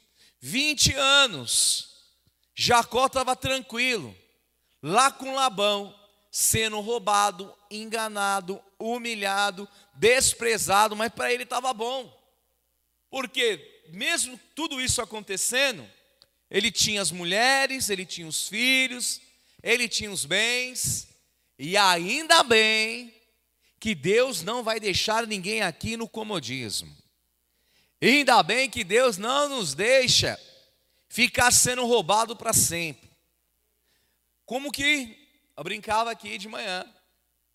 20 0.41 0.95
anos, 0.95 1.97
Jacó 2.55 3.07
estava 3.07 3.35
tranquilo, 3.35 4.15
lá 4.83 5.11
com 5.11 5.35
Labão, 5.35 5.99
sendo 6.31 6.79
roubado, 6.81 7.55
enganado, 7.71 8.63
humilhado, 8.79 9.67
desprezado, 9.95 10.95
mas 10.95 11.11
para 11.11 11.33
ele 11.33 11.45
estava 11.45 11.73
bom. 11.73 12.16
Porque 13.17 13.83
mesmo 13.89 14.39
tudo 14.55 14.79
isso 14.79 15.01
acontecendo, 15.01 15.91
ele 16.51 16.71
tinha 16.71 17.01
as 17.01 17.11
mulheres, 17.11 17.89
ele 17.89 18.05
tinha 18.05 18.29
os 18.29 18.47
filhos, 18.47 19.23
ele 19.63 19.89
tinha 19.89 20.13
os 20.13 20.27
bens, 20.27 21.09
e 21.59 21.79
ainda 21.79 22.43
bem 22.43 23.15
que 23.81 23.95
Deus 23.95 24.43
não 24.43 24.63
vai 24.63 24.79
deixar 24.79 25.27
ninguém 25.27 25.63
aqui 25.63 25.97
no 25.97 26.07
comodismo. 26.07 26.95
ainda 28.03 28.43
bem 28.43 28.69
que 28.69 28.85
Deus 28.85 29.17
não 29.17 29.49
nos 29.49 29.73
deixa 29.73 30.39
ficar 31.09 31.51
sendo 31.53 31.87
roubado 31.87 32.37
para 32.37 32.53
sempre. 32.53 33.11
Como 34.45 34.71
que 34.71 35.17
eu 35.57 35.65
brincava 35.65 36.11
aqui 36.11 36.37
de 36.37 36.49
manhã, 36.49 36.85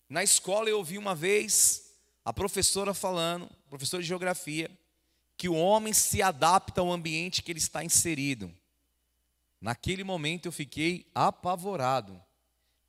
na 0.08 0.24
escola 0.24 0.68
eu 0.68 0.78
ouvi 0.78 0.98
uma 0.98 1.14
vez 1.14 1.94
a 2.24 2.32
professora 2.32 2.92
falando, 2.92 3.48
professora 3.70 4.02
de 4.02 4.08
geografia, 4.08 4.68
que 5.36 5.48
o 5.48 5.54
homem 5.54 5.92
se 5.92 6.22
adapta 6.22 6.80
ao 6.80 6.92
ambiente 6.92 7.42
que 7.42 7.50
ele 7.50 7.58
está 7.58 7.84
inserido. 7.84 8.52
Naquele 9.60 10.04
momento 10.04 10.46
eu 10.46 10.52
fiquei 10.52 11.06
apavorado. 11.14 12.20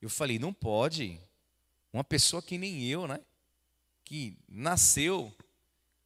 Eu 0.02 0.10
falei, 0.10 0.40
não 0.40 0.52
pode. 0.52 1.20
Uma 1.92 2.04
pessoa 2.04 2.42
que 2.42 2.58
nem 2.58 2.84
eu, 2.86 3.08
né? 3.08 3.20
Que 4.04 4.38
nasceu. 4.50 5.32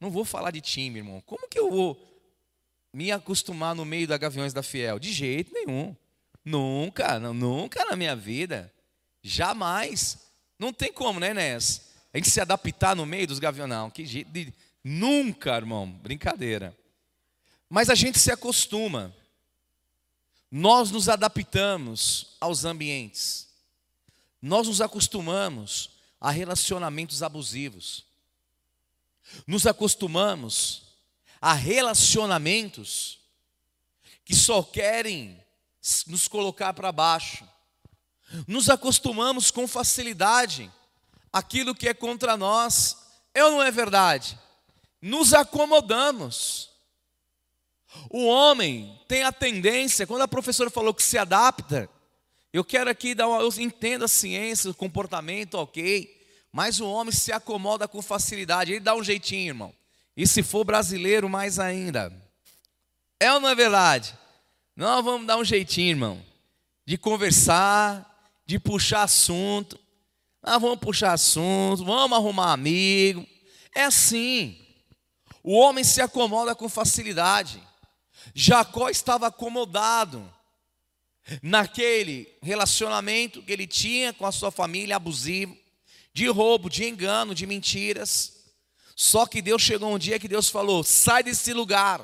Não 0.00 0.10
vou 0.10 0.24
falar 0.24 0.50
de 0.50 0.60
time, 0.60 0.98
irmão. 0.98 1.22
Como 1.22 1.48
que 1.48 1.58
eu 1.58 1.70
vou 1.70 2.08
me 2.92 3.10
acostumar 3.10 3.74
no 3.74 3.84
meio 3.84 4.06
da 4.06 4.18
Gaviões 4.18 4.52
da 4.52 4.62
Fiel? 4.62 4.98
De 4.98 5.12
jeito 5.12 5.52
nenhum. 5.52 5.96
Nunca, 6.44 7.18
não, 7.18 7.34
nunca 7.34 7.84
na 7.84 7.96
minha 7.96 8.14
vida. 8.14 8.72
Jamais. 9.22 10.18
Não 10.58 10.72
tem 10.72 10.92
como, 10.92 11.18
né, 11.18 11.34
Ness? 11.34 11.88
A 12.12 12.18
gente 12.18 12.30
se 12.30 12.40
adaptar 12.40 12.96
no 12.96 13.04
meio 13.04 13.26
dos 13.26 13.38
gaviões. 13.38 13.68
Não, 13.68 13.90
que 13.90 14.04
jeito 14.06 14.30
de. 14.30 14.52
Nunca, 14.88 15.54
irmão. 15.54 15.86
Brincadeira. 15.86 16.74
Mas 17.68 17.90
a 17.90 17.94
gente 17.94 18.18
se 18.18 18.32
acostuma. 18.32 19.14
Nós 20.50 20.90
nos 20.90 21.10
adaptamos 21.10 22.38
aos 22.40 22.64
ambientes. 22.64 23.50
Nós 24.40 24.66
nos 24.66 24.80
acostumamos 24.80 25.90
a 26.18 26.30
relacionamentos 26.30 27.22
abusivos. 27.22 28.06
Nos 29.46 29.66
acostumamos 29.66 30.84
a 31.38 31.52
relacionamentos 31.52 33.18
que 34.24 34.34
só 34.34 34.62
querem 34.62 35.38
nos 36.06 36.26
colocar 36.26 36.72
para 36.72 36.90
baixo. 36.90 37.46
Nos 38.46 38.70
acostumamos 38.70 39.50
com 39.50 39.68
facilidade 39.68 40.72
aquilo 41.30 41.74
que 41.74 41.90
é 41.90 41.92
contra 41.92 42.38
nós. 42.38 42.96
É 43.34 43.44
ou 43.44 43.50
não 43.50 43.62
é 43.62 43.70
verdade? 43.70 44.38
Nos 45.00 45.32
acomodamos. 45.32 46.70
O 48.10 48.26
homem 48.26 48.98
tem 49.08 49.22
a 49.22 49.32
tendência, 49.32 50.06
quando 50.06 50.22
a 50.22 50.28
professora 50.28 50.70
falou 50.70 50.92
que 50.92 51.02
se 51.02 51.16
adapta, 51.16 51.88
eu 52.52 52.64
quero 52.64 52.90
aqui 52.90 53.14
dar 53.14 53.28
uma, 53.28 53.40
eu 53.40 53.50
entendo 53.58 54.04
a 54.04 54.08
ciência, 54.08 54.70
o 54.70 54.74
comportamento, 54.74 55.54
ok, 55.54 56.16
mas 56.52 56.80
o 56.80 56.88
homem 56.88 57.12
se 57.12 57.32
acomoda 57.32 57.86
com 57.86 58.00
facilidade, 58.02 58.72
ele 58.72 58.80
dá 58.80 58.94
um 58.94 59.04
jeitinho, 59.04 59.48
irmão. 59.48 59.74
E 60.16 60.26
se 60.26 60.42
for 60.42 60.64
brasileiro, 60.64 61.28
mais 61.28 61.58
ainda. 61.58 62.12
É 63.20 63.32
ou 63.32 63.40
não 63.40 63.48
é 63.48 63.54
verdade? 63.54 64.16
Nós 64.74 65.04
vamos 65.04 65.26
dar 65.26 65.36
um 65.36 65.44
jeitinho, 65.44 65.90
irmão, 65.90 66.22
de 66.86 66.96
conversar, 66.96 68.04
de 68.46 68.58
puxar 68.58 69.02
assunto. 69.02 69.78
Ah, 70.42 70.58
vamos 70.58 70.78
puxar 70.78 71.12
assunto, 71.12 71.84
vamos 71.84 72.16
arrumar 72.16 72.52
amigo. 72.52 73.26
É 73.74 73.84
assim. 73.84 74.58
O 75.42 75.54
homem 75.54 75.84
se 75.84 76.00
acomoda 76.00 76.54
com 76.54 76.68
facilidade. 76.68 77.62
Jacó 78.34 78.88
estava 78.88 79.28
acomodado 79.28 80.32
naquele 81.42 82.28
relacionamento 82.42 83.42
que 83.42 83.52
ele 83.52 83.66
tinha 83.66 84.12
com 84.12 84.26
a 84.26 84.32
sua 84.32 84.50
família 84.50 84.96
abusivo, 84.96 85.56
de 86.12 86.26
roubo, 86.28 86.70
de 86.70 86.84
engano, 86.84 87.34
de 87.34 87.46
mentiras. 87.46 88.34
Só 88.96 89.26
que 89.26 89.40
Deus 89.40 89.62
chegou 89.62 89.94
um 89.94 89.98
dia 89.98 90.18
que 90.18 90.28
Deus 90.28 90.48
falou: 90.48 90.82
sai 90.82 91.22
desse 91.22 91.52
lugar. 91.52 92.00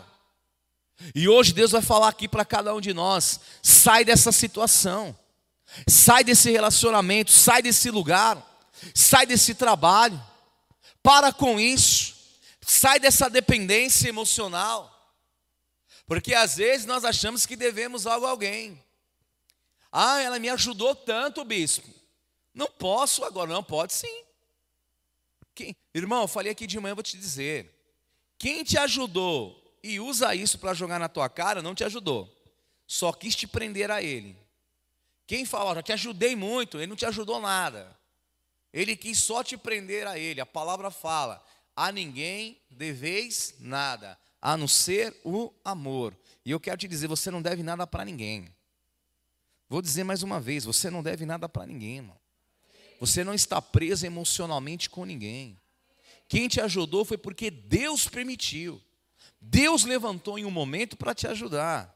E 1.15 1.29
hoje 1.29 1.53
Deus 1.53 1.73
vai 1.73 1.83
falar 1.83 2.09
aqui 2.09 2.29
para 2.29 2.45
cada 2.45 2.75
um 2.75 2.81
de 2.81 2.95
nós: 2.95 3.41
sai 3.63 4.05
dessa 4.05 4.31
situação. 4.31 5.17
Sai 5.89 6.23
desse 6.23 6.51
relacionamento, 6.53 7.33
sai 7.33 7.61
desse 7.61 7.91
lugar, 7.91 8.39
sai 8.95 9.27
desse 9.27 9.55
trabalho. 9.55 10.23
Para 11.03 11.33
com 11.33 11.59
isso. 11.59 12.14
Sai 12.67 12.99
dessa 12.99 13.29
dependência 13.29 14.09
emocional. 14.09 14.91
Porque 16.07 16.35
às 16.35 16.57
vezes 16.57 16.87
nós 16.87 17.05
achamos 17.05 17.47
que 17.47 17.57
devemos 17.57 18.07
algo 18.07 18.27
a 18.27 18.31
alguém. 18.31 18.83
Ah, 19.91 20.21
ela 20.21 20.39
me 20.39 20.49
ajudou 20.49 20.95
tanto, 20.95 21.45
bispo. 21.45 21.89
Não 22.53 22.67
posso 22.67 23.25
agora, 23.25 23.53
não 23.53 23.63
pode 23.63 23.93
sim. 23.93 24.25
Quem, 25.55 25.77
irmão, 25.95 26.23
eu 26.23 26.29
falei 26.29 26.53
aqui 26.53 26.67
de 26.67 26.79
manhã, 26.81 26.95
vou 26.95 27.03
te 27.03 27.17
dizer. 27.17 27.73
Quem 28.39 28.65
te 28.65 28.77
ajudou 28.77 29.63
e 29.83 30.01
usa 30.01 30.35
isso 30.35 30.59
para 30.59 30.75
jogar 30.75 30.99
na 30.99 31.09
tua 31.09 31.29
cara, 31.29 31.63
não 31.63 31.75
te 31.75 31.85
ajudou. 31.85 32.31
Só 32.87 33.13
quis 33.13 33.35
te 33.37 33.47
prender 33.47 33.91
a 33.91 34.03
ele. 34.03 34.37
Quem 35.27 35.45
fala, 35.45 35.75
já 35.75 35.83
te 35.83 35.93
ajudei 35.93 36.37
muito, 36.37 36.79
ele 36.79 36.87
não 36.87 36.97
te 36.97 37.07
ajudou 37.07 37.41
nada. 37.41 37.97
Ele 38.73 38.97
quis 38.97 39.19
só 39.19 39.43
te 39.45 39.57
prender 39.57 40.07
a 40.07 40.19
ele. 40.19 40.41
A 40.41 40.47
palavra 40.47 40.91
fala: 40.91 41.43
a 41.77 41.91
ninguém 41.91 42.61
deveis 42.71 43.55
nada, 43.59 44.19
a 44.41 44.57
não 44.57 44.69
ser 44.69 45.15
o 45.25 45.53
amor. 45.65 46.17
E 46.45 46.51
eu 46.51 46.61
quero 46.61 46.77
te 46.77 46.89
dizer, 46.89 47.07
você 47.07 47.31
não 47.31 47.43
deve 47.43 47.63
nada 47.63 47.87
para 47.87 48.05
ninguém. 48.05 48.49
Vou 49.69 49.81
dizer 49.81 50.05
mais 50.05 50.23
uma 50.23 50.41
vez, 50.41 50.65
você 50.65 50.91
não 50.91 51.03
deve 51.03 51.25
nada 51.25 51.49
para 51.49 51.67
ninguém, 51.67 51.97
irmão. 51.97 52.19
Você 53.01 53.25
não 53.25 53.35
está 53.35 53.61
preso 53.61 54.07
emocionalmente 54.07 54.89
com 54.89 55.05
ninguém. 55.05 55.59
Quem 56.29 56.49
te 56.49 56.61
ajudou 56.61 57.05
foi 57.05 57.19
porque 57.19 57.51
Deus 57.51 58.09
permitiu. 58.09 58.81
Deus 59.41 59.85
levantou 59.85 60.39
em 60.39 60.45
um 60.45 60.51
momento 60.51 60.97
para 60.97 61.15
te 61.15 61.27
ajudar. 61.27 61.95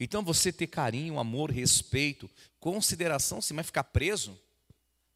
Então 0.00 0.22
você 0.22 0.52
ter 0.52 0.68
carinho, 0.68 1.18
amor, 1.18 1.50
respeito, 1.50 2.30
consideração, 2.60 3.42
se 3.42 3.52
vai 3.52 3.64
ficar 3.64 3.84
preso, 3.84 4.38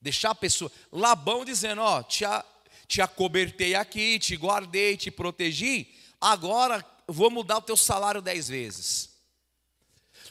deixar 0.00 0.30
a 0.30 0.34
pessoa. 0.34 0.70
Labão 0.90 1.44
dizendo: 1.44 1.80
Ó, 1.80 2.02
te, 2.02 2.24
a, 2.24 2.44
te 2.86 3.00
acobertei 3.00 3.74
aqui, 3.74 4.18
te 4.18 4.36
guardei, 4.36 4.96
te 4.96 5.10
protegi, 5.10 5.94
agora 6.20 6.84
vou 7.06 7.30
mudar 7.30 7.58
o 7.58 7.62
teu 7.62 7.76
salário 7.76 8.22
dez 8.22 8.48
vezes. 8.48 9.10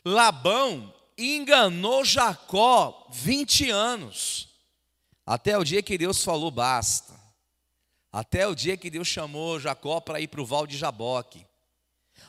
Labão 0.03 0.93
enganou 1.17 2.03
Jacó 2.03 3.07
20 3.11 3.69
anos, 3.69 4.49
até 5.25 5.57
o 5.57 5.63
dia 5.63 5.83
que 5.83 5.97
Deus 5.97 6.23
falou 6.23 6.49
basta, 6.49 7.13
até 8.11 8.47
o 8.47 8.55
dia 8.55 8.75
que 8.75 8.89
Deus 8.89 9.07
chamou 9.07 9.59
Jacó 9.59 9.99
para 9.99 10.19
ir 10.19 10.27
para 10.27 10.41
o 10.41 10.45
val 10.45 10.65
de 10.65 10.77
Jaboque, 10.77 11.45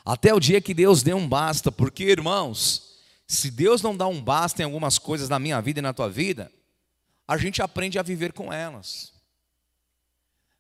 até 0.05 0.35
o 0.35 0.41
dia 0.41 0.61
que 0.61 0.75
Deus 0.75 1.03
deu 1.03 1.17
um 1.17 1.29
basta, 1.29 1.71
porque 1.73 2.05
irmãos, 2.05 2.99
se 3.27 3.51
Deus 3.51 3.81
não 3.81 3.97
dá 3.97 4.07
um 4.07 4.23
basta 4.23 4.63
em 4.63 4.65
algumas 4.65 4.99
coisas 4.99 5.29
na 5.29 5.39
minha 5.39 5.61
vida 5.61 5.79
e 5.79 5.83
na 5.83 5.93
tua 5.93 6.09
vida, 6.09 6.53
a 7.27 7.37
gente 7.39 7.63
aprende 7.63 7.99
a 7.99 8.03
viver 8.03 8.33
com 8.33 8.53
elas. 8.53 9.12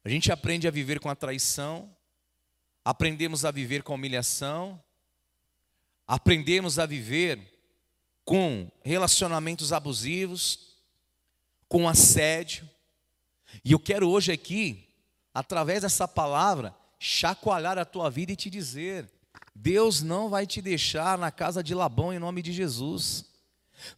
A 0.04 0.08
gente 0.08 0.32
aprende 0.32 0.66
a 0.66 0.70
viver 0.70 0.98
com 0.98 1.08
a 1.08 1.14
traição, 1.14 1.88
aprendemos 2.84 3.44
a 3.44 3.50
viver 3.50 3.82
com 3.82 3.92
a 3.92 3.96
humilhação, 3.96 4.82
aprendemos 6.06 6.78
a 6.78 6.86
viver 6.86 7.40
com 8.24 8.70
relacionamentos 8.84 9.72
abusivos, 9.72 10.76
com 11.68 11.88
assédio. 11.88 12.68
E 13.64 13.72
eu 13.72 13.78
quero 13.78 14.08
hoje 14.08 14.32
aqui, 14.32 14.88
através 15.32 15.82
dessa 15.82 16.08
palavra, 16.08 16.74
chacoalhar 16.98 17.78
a 17.78 17.84
tua 17.84 18.10
vida 18.10 18.32
e 18.32 18.36
te 18.36 18.50
dizer: 18.50 19.08
Deus 19.54 20.02
não 20.02 20.28
vai 20.28 20.46
te 20.46 20.60
deixar 20.60 21.16
na 21.16 21.30
casa 21.30 21.62
de 21.62 21.74
Labão 21.74 22.12
em 22.12 22.18
nome 22.18 22.42
de 22.42 22.52
Jesus. 22.52 23.31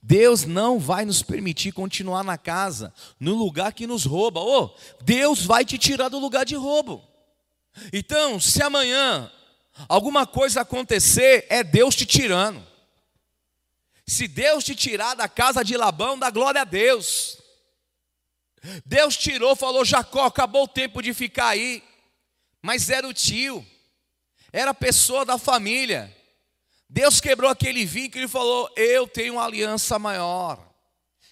Deus 0.03 0.45
não 0.45 0.79
vai 0.79 1.05
nos 1.05 1.23
permitir 1.23 1.73
continuar 1.73 2.25
na 2.25 2.39
casa, 2.39 2.93
no 3.19 3.35
lugar 3.35 3.73
que 3.73 3.87
nos 3.87 4.05
rouba. 4.05 4.41
Oh, 4.41 4.75
Deus 5.03 5.45
vai 5.45 5.65
te 5.65 5.79
tirar 5.79 6.09
do 6.09 6.19
lugar 6.19 6.45
de 6.45 6.55
roubo. 6.55 7.03
Então, 7.93 8.39
se 8.41 8.63
amanhã 8.63 9.31
alguma 9.89 10.27
coisa 10.27 10.61
acontecer, 10.61 11.47
é 11.49 11.63
Deus 11.63 11.95
te 11.95 12.07
tirando. 12.07 12.65
Se 14.07 14.29
Deus 14.29 14.65
te 14.65 14.75
tirar 14.75 15.15
da 15.15 15.29
casa 15.29 15.65
de 15.65 15.77
Labão, 15.77 16.19
dá 16.19 16.31
glória 16.31 16.61
a 16.61 16.65
Deus. 16.65 17.39
Deus 18.85 19.17
tirou, 19.17 19.57
falou: 19.57 19.85
Jacó, 19.85 20.25
acabou 20.25 20.65
o 20.65 20.69
tempo 20.69 21.03
de 21.03 21.15
ficar 21.15 21.49
aí. 21.49 21.83
Mas 22.63 22.89
era 22.89 23.07
o 23.07 23.13
tio 23.13 23.67
era 24.55 24.73
pessoa 24.73 25.25
da 25.25 25.37
família. 25.37 26.17
Deus 26.95 27.21
quebrou 27.21 27.51
aquele 27.51 27.85
vínculo 27.85 28.23
e 28.23 28.29
falou: 28.29 28.71
Eu 28.77 29.09
tenho 29.09 29.35
uma 29.35 29.45
aliança 29.45 29.99
maior. 29.99 30.73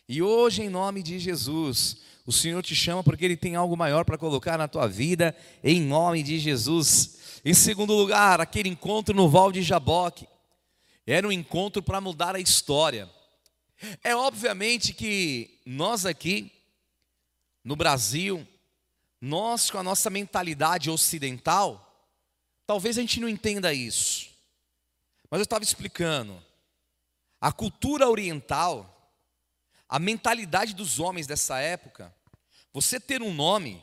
E 0.08 0.20
hoje, 0.20 0.62
em 0.62 0.68
nome 0.68 1.04
de 1.04 1.20
Jesus, 1.20 1.98
o 2.26 2.32
Senhor 2.32 2.60
te 2.64 2.74
chama 2.74 3.04
porque 3.04 3.24
Ele 3.24 3.36
tem 3.36 3.54
algo 3.54 3.76
maior 3.76 4.04
para 4.04 4.18
colocar 4.18 4.58
na 4.58 4.66
tua 4.66 4.88
vida, 4.88 5.36
em 5.62 5.80
nome 5.80 6.24
de 6.24 6.40
Jesus. 6.40 7.40
Em 7.44 7.54
segundo 7.54 7.94
lugar, 7.94 8.40
aquele 8.40 8.68
encontro 8.68 9.14
no 9.14 9.28
Val 9.28 9.52
de 9.52 9.62
Jaboque. 9.62 10.26
Era 11.06 11.28
um 11.28 11.32
encontro 11.32 11.80
para 11.80 12.00
mudar 12.00 12.34
a 12.34 12.40
história. 12.40 13.08
É 14.02 14.16
obviamente 14.16 14.92
que 14.92 15.60
nós 15.64 16.04
aqui, 16.04 16.50
no 17.62 17.76
Brasil, 17.76 18.44
nós 19.20 19.70
com 19.70 19.78
a 19.78 19.82
nossa 19.84 20.10
mentalidade 20.10 20.90
ocidental, 20.90 21.88
Talvez 22.64 22.96
a 22.96 23.00
gente 23.00 23.20
não 23.20 23.28
entenda 23.28 23.74
isso, 23.74 24.30
mas 25.32 25.38
eu 25.38 25.44
estava 25.44 25.64
explicando. 25.64 26.44
A 27.40 27.50
cultura 27.50 28.06
oriental, 28.06 29.16
a 29.88 29.98
mentalidade 29.98 30.74
dos 30.74 31.00
homens 31.00 31.26
dessa 31.26 31.58
época, 31.58 32.14
você 32.70 33.00
ter 33.00 33.22
um 33.22 33.32
nome, 33.32 33.82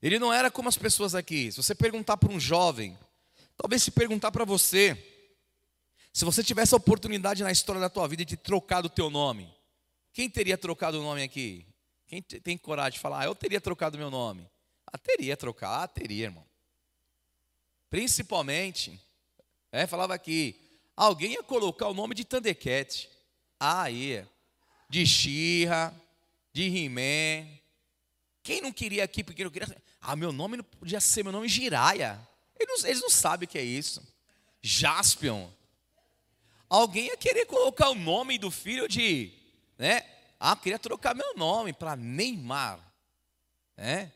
ele 0.00 0.20
não 0.20 0.32
era 0.32 0.48
como 0.48 0.68
as 0.68 0.78
pessoas 0.78 1.16
aqui. 1.16 1.50
Se 1.50 1.56
você 1.56 1.74
perguntar 1.74 2.18
para 2.18 2.32
um 2.32 2.38
jovem, 2.38 2.96
talvez 3.56 3.82
se 3.82 3.90
perguntar 3.90 4.30
para 4.30 4.44
você, 4.44 4.96
se 6.12 6.24
você 6.24 6.44
tivesse 6.44 6.72
a 6.72 6.76
oportunidade 6.76 7.42
na 7.42 7.50
história 7.50 7.80
da 7.80 7.90
tua 7.90 8.06
vida 8.06 8.24
de 8.24 8.36
trocar 8.36 8.86
o 8.86 8.88
teu 8.88 9.10
nome, 9.10 9.52
quem 10.12 10.30
teria 10.30 10.56
trocado 10.56 11.00
o 11.00 11.02
nome 11.02 11.24
aqui? 11.24 11.66
Quem 12.06 12.22
tem 12.22 12.56
coragem 12.56 12.92
de 12.92 13.00
falar, 13.00 13.22
ah, 13.22 13.24
eu 13.24 13.34
teria 13.34 13.60
trocado 13.60 13.98
meu 13.98 14.08
nome? 14.08 14.48
Ah, 14.86 14.98
teria 14.98 15.36
trocado, 15.36 15.82
ah, 15.82 15.88
teria, 15.88 16.26
irmão. 16.26 16.46
Principalmente, 17.90 19.04
é, 19.72 19.86
falava 19.86 20.14
aqui, 20.14 20.58
alguém 20.96 21.32
ia 21.32 21.42
colocar 21.42 21.88
o 21.88 21.94
nome 21.94 22.14
de 22.14 22.24
Tandequete. 22.24 23.10
Ah. 23.58 23.86
De 24.88 25.06
Xirra, 25.06 25.94
de 26.52 26.68
Rimé. 26.68 27.60
Quem 28.42 28.60
não 28.60 28.72
queria 28.72 29.02
aqui, 29.04 29.24
porque 29.24 29.42
não 29.42 29.50
queria. 29.50 29.76
Ah, 30.00 30.14
meu 30.14 30.30
nome 30.32 30.58
não 30.58 30.64
podia 30.64 31.00
ser 31.00 31.22
meu 31.22 31.32
nome 31.32 31.48
Giraia. 31.48 32.20
Eles 32.58 32.82
não, 32.82 32.88
eles 32.88 33.02
não 33.02 33.10
sabem 33.10 33.46
o 33.46 33.48
que 33.48 33.58
é 33.58 33.62
isso. 33.62 34.02
Jaspion. 34.62 35.50
Alguém 36.68 37.06
ia 37.06 37.16
querer 37.16 37.46
colocar 37.46 37.90
o 37.90 37.94
nome 37.94 38.38
do 38.38 38.50
filho 38.50 38.88
de. 38.88 39.32
Né? 39.78 40.04
Ah, 40.38 40.56
queria 40.56 40.78
trocar 40.78 41.14
meu 41.14 41.34
nome 41.36 41.72
para 41.72 41.96
Neymar. 41.96 42.80
Né? 43.76 44.12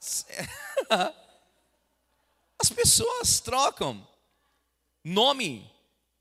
As 2.58 2.70
pessoas 2.70 3.40
trocam 3.40 4.06
nome. 5.04 5.70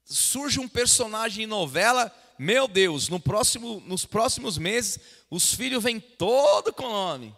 Surge 0.03 0.59
um 0.59 0.67
personagem 0.67 1.45
em 1.45 1.47
novela, 1.47 2.13
meu 2.37 2.67
Deus, 2.67 3.07
no 3.07 3.19
próximo, 3.19 3.81
nos 3.87 4.05
próximos 4.05 4.57
meses, 4.57 4.99
os 5.29 5.53
filhos 5.53 5.83
vêm 5.83 5.99
todo 5.99 6.73
com 6.73 6.89
nome. 6.89 7.35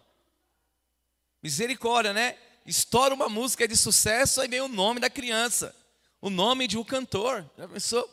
Misericórdia, 1.44 2.12
né? 2.12 2.38
Estoura 2.66 3.14
uma 3.14 3.30
música 3.30 3.68
de 3.68 3.78
sucesso, 3.78 4.42
aí 4.42 4.48
vem 4.48 4.62
o 4.62 4.68
nome 4.68 5.00
da 5.00 5.10
criança, 5.10 5.76
o 6.20 6.30
nome 6.32 6.68
de 6.68 6.78
um 6.78 6.84
cantor. 6.84 7.48
Já 7.56 7.68
pensou? 7.68 8.10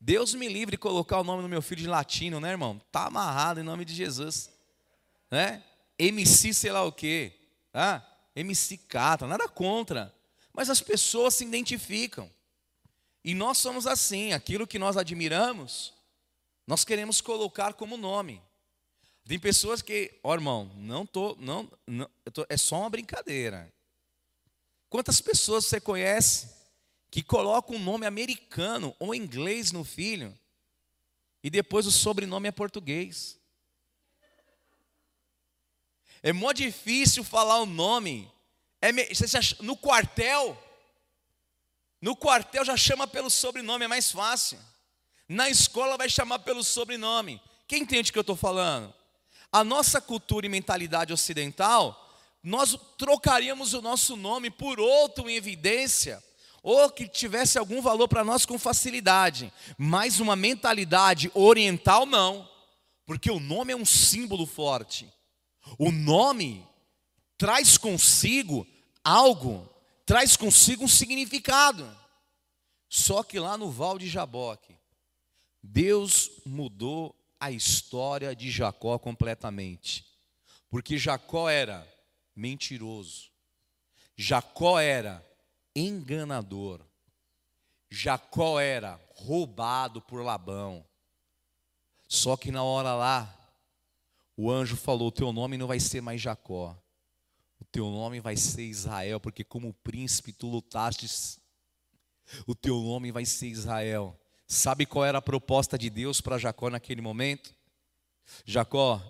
Deus 0.00 0.32
me 0.34 0.48
livre 0.48 0.76
de 0.76 0.78
colocar 0.78 1.18
o 1.18 1.24
nome 1.24 1.42
do 1.42 1.48
meu 1.48 1.60
filho 1.60 1.82
de 1.82 1.88
latino, 1.88 2.38
né, 2.38 2.50
irmão? 2.50 2.80
Tá 2.92 3.06
amarrado 3.06 3.58
em 3.58 3.64
nome 3.64 3.84
de 3.84 3.92
Jesus. 3.92 4.48
Né? 5.28 5.62
MC 5.98 6.54
sei 6.54 6.70
lá 6.70 6.84
o 6.84 6.92
quê. 6.92 7.32
Ah, 7.74 8.00
MC 8.36 8.76
Catra, 8.76 9.26
nada 9.26 9.48
contra. 9.48 10.14
Mas 10.58 10.68
as 10.68 10.80
pessoas 10.80 11.36
se 11.36 11.44
identificam. 11.44 12.28
E 13.22 13.32
nós 13.32 13.58
somos 13.58 13.86
assim, 13.86 14.32
aquilo 14.32 14.66
que 14.66 14.76
nós 14.76 14.96
admiramos, 14.96 15.94
nós 16.66 16.84
queremos 16.84 17.20
colocar 17.20 17.74
como 17.74 17.96
nome. 17.96 18.42
Tem 19.24 19.38
pessoas 19.38 19.80
que, 19.80 20.18
ó 20.20 20.30
oh, 20.30 20.34
irmão, 20.34 20.68
não 20.74 21.06
tô, 21.06 21.36
não, 21.38 21.70
não 21.86 22.10
tô, 22.32 22.44
é 22.48 22.56
só 22.56 22.80
uma 22.80 22.90
brincadeira. 22.90 23.72
Quantas 24.90 25.20
pessoas 25.20 25.64
você 25.64 25.80
conhece 25.80 26.48
que 27.08 27.22
colocam 27.22 27.76
um 27.76 27.84
nome 27.84 28.04
americano 28.04 28.96
ou 28.98 29.14
inglês 29.14 29.70
no 29.70 29.84
filho 29.84 30.36
e 31.40 31.48
depois 31.48 31.86
o 31.86 31.92
sobrenome 31.92 32.48
é 32.48 32.50
português? 32.50 33.38
É 36.20 36.32
mó 36.32 36.50
difícil 36.50 37.22
falar 37.22 37.60
o 37.60 37.66
nome. 37.66 38.28
É, 38.80 38.92
no 39.60 39.76
quartel, 39.76 40.56
no 42.00 42.14
quartel 42.14 42.64
já 42.64 42.76
chama 42.76 43.06
pelo 43.06 43.28
sobrenome, 43.28 43.84
é 43.84 43.88
mais 43.88 44.10
fácil. 44.10 44.58
Na 45.28 45.50
escola 45.50 45.96
vai 45.96 46.08
chamar 46.08 46.38
pelo 46.40 46.62
sobrenome. 46.62 47.40
Quem 47.66 47.82
entende 47.82 48.10
o 48.10 48.12
que 48.12 48.18
eu 48.18 48.22
estou 48.22 48.36
falando? 48.36 48.94
A 49.50 49.64
nossa 49.64 50.00
cultura 50.00 50.46
e 50.46 50.48
mentalidade 50.48 51.12
ocidental, 51.12 52.08
nós 52.42 52.78
trocaríamos 52.96 53.74
o 53.74 53.82
nosso 53.82 54.16
nome 54.16 54.50
por 54.50 54.78
outro 54.78 55.28
em 55.28 55.34
evidência, 55.34 56.22
ou 56.62 56.90
que 56.90 57.08
tivesse 57.08 57.58
algum 57.58 57.80
valor 57.82 58.08
para 58.08 58.22
nós 58.22 58.46
com 58.46 58.58
facilidade. 58.58 59.52
Mas 59.76 60.20
uma 60.20 60.36
mentalidade 60.36 61.30
oriental 61.34 62.06
não, 62.06 62.48
porque 63.06 63.30
o 63.30 63.40
nome 63.40 63.72
é 63.72 63.76
um 63.76 63.86
símbolo 63.86 64.46
forte. 64.46 65.10
O 65.78 65.90
nome 65.90 66.67
traz 67.38 67.78
consigo 67.78 68.66
algo, 69.02 69.66
traz 70.04 70.36
consigo 70.36 70.84
um 70.84 70.88
significado. 70.88 71.88
Só 72.88 73.22
que 73.22 73.38
lá 73.38 73.56
no 73.56 73.70
Val 73.70 73.98
de 73.98 74.08
Jaboque, 74.08 74.74
Deus 75.62 76.30
mudou 76.44 77.14
a 77.38 77.50
história 77.50 78.34
de 78.34 78.50
Jacó 78.50 78.98
completamente. 78.98 80.04
Porque 80.68 80.98
Jacó 80.98 81.48
era 81.48 81.86
mentiroso, 82.34 83.30
Jacó 84.16 84.78
era 84.78 85.24
enganador, 85.74 86.84
Jacó 87.88 88.60
era 88.60 89.00
roubado 89.14 90.02
por 90.02 90.22
Labão. 90.22 90.84
Só 92.06 92.36
que 92.36 92.50
na 92.50 92.62
hora 92.62 92.94
lá, 92.94 93.34
o 94.36 94.50
anjo 94.50 94.76
falou: 94.76 95.12
Teu 95.12 95.32
nome 95.32 95.56
não 95.56 95.66
vai 95.66 95.80
ser 95.80 96.00
mais 96.00 96.20
Jacó, 96.20 96.76
o 97.60 97.64
teu 97.64 97.86
nome 97.90 98.20
vai 98.20 98.36
ser 98.36 98.64
Israel, 98.64 99.20
porque 99.20 99.44
como 99.44 99.72
príncipe 99.72 100.32
tu 100.32 100.48
lutastes, 100.48 101.38
o 102.46 102.54
teu 102.54 102.80
nome 102.80 103.10
vai 103.10 103.24
ser 103.24 103.48
Israel. 103.48 104.18
Sabe 104.46 104.86
qual 104.86 105.04
era 105.04 105.18
a 105.18 105.22
proposta 105.22 105.76
de 105.76 105.90
Deus 105.90 106.20
para 106.20 106.38
Jacó 106.38 106.70
naquele 106.70 107.00
momento? 107.00 107.54
Jacó, 108.44 109.02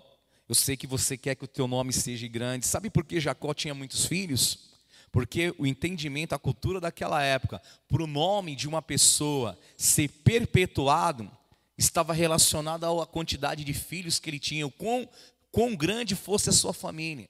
eu 0.47 0.55
sei 0.55 0.75
que 0.75 0.87
você 0.87 1.17
quer 1.17 1.35
que 1.35 1.45
o 1.45 1.47
teu 1.47 1.67
nome 1.67 1.93
seja 1.93 2.27
grande. 2.27 2.65
Sabe 2.65 2.89
por 2.89 3.05
que 3.05 3.19
Jacó 3.19 3.53
tinha 3.53 3.73
muitos 3.73 4.05
filhos? 4.05 4.69
Porque 5.11 5.53
o 5.57 5.65
entendimento, 5.65 6.33
a 6.33 6.39
cultura 6.39 6.79
daquela 6.79 7.21
época, 7.23 7.61
para 7.87 8.03
o 8.03 8.07
nome 8.07 8.55
de 8.55 8.67
uma 8.67 8.81
pessoa 8.81 9.57
ser 9.77 10.09
perpetuado, 10.09 11.29
estava 11.77 12.13
relacionado 12.13 12.85
à 13.01 13.07
quantidade 13.07 13.63
de 13.63 13.73
filhos 13.73 14.19
que 14.19 14.29
ele 14.29 14.39
tinha, 14.39 14.67
o 14.67 14.71
quão, 14.71 15.07
quão 15.51 15.75
grande 15.75 16.15
fosse 16.15 16.49
a 16.49 16.53
sua 16.53 16.73
família. 16.73 17.29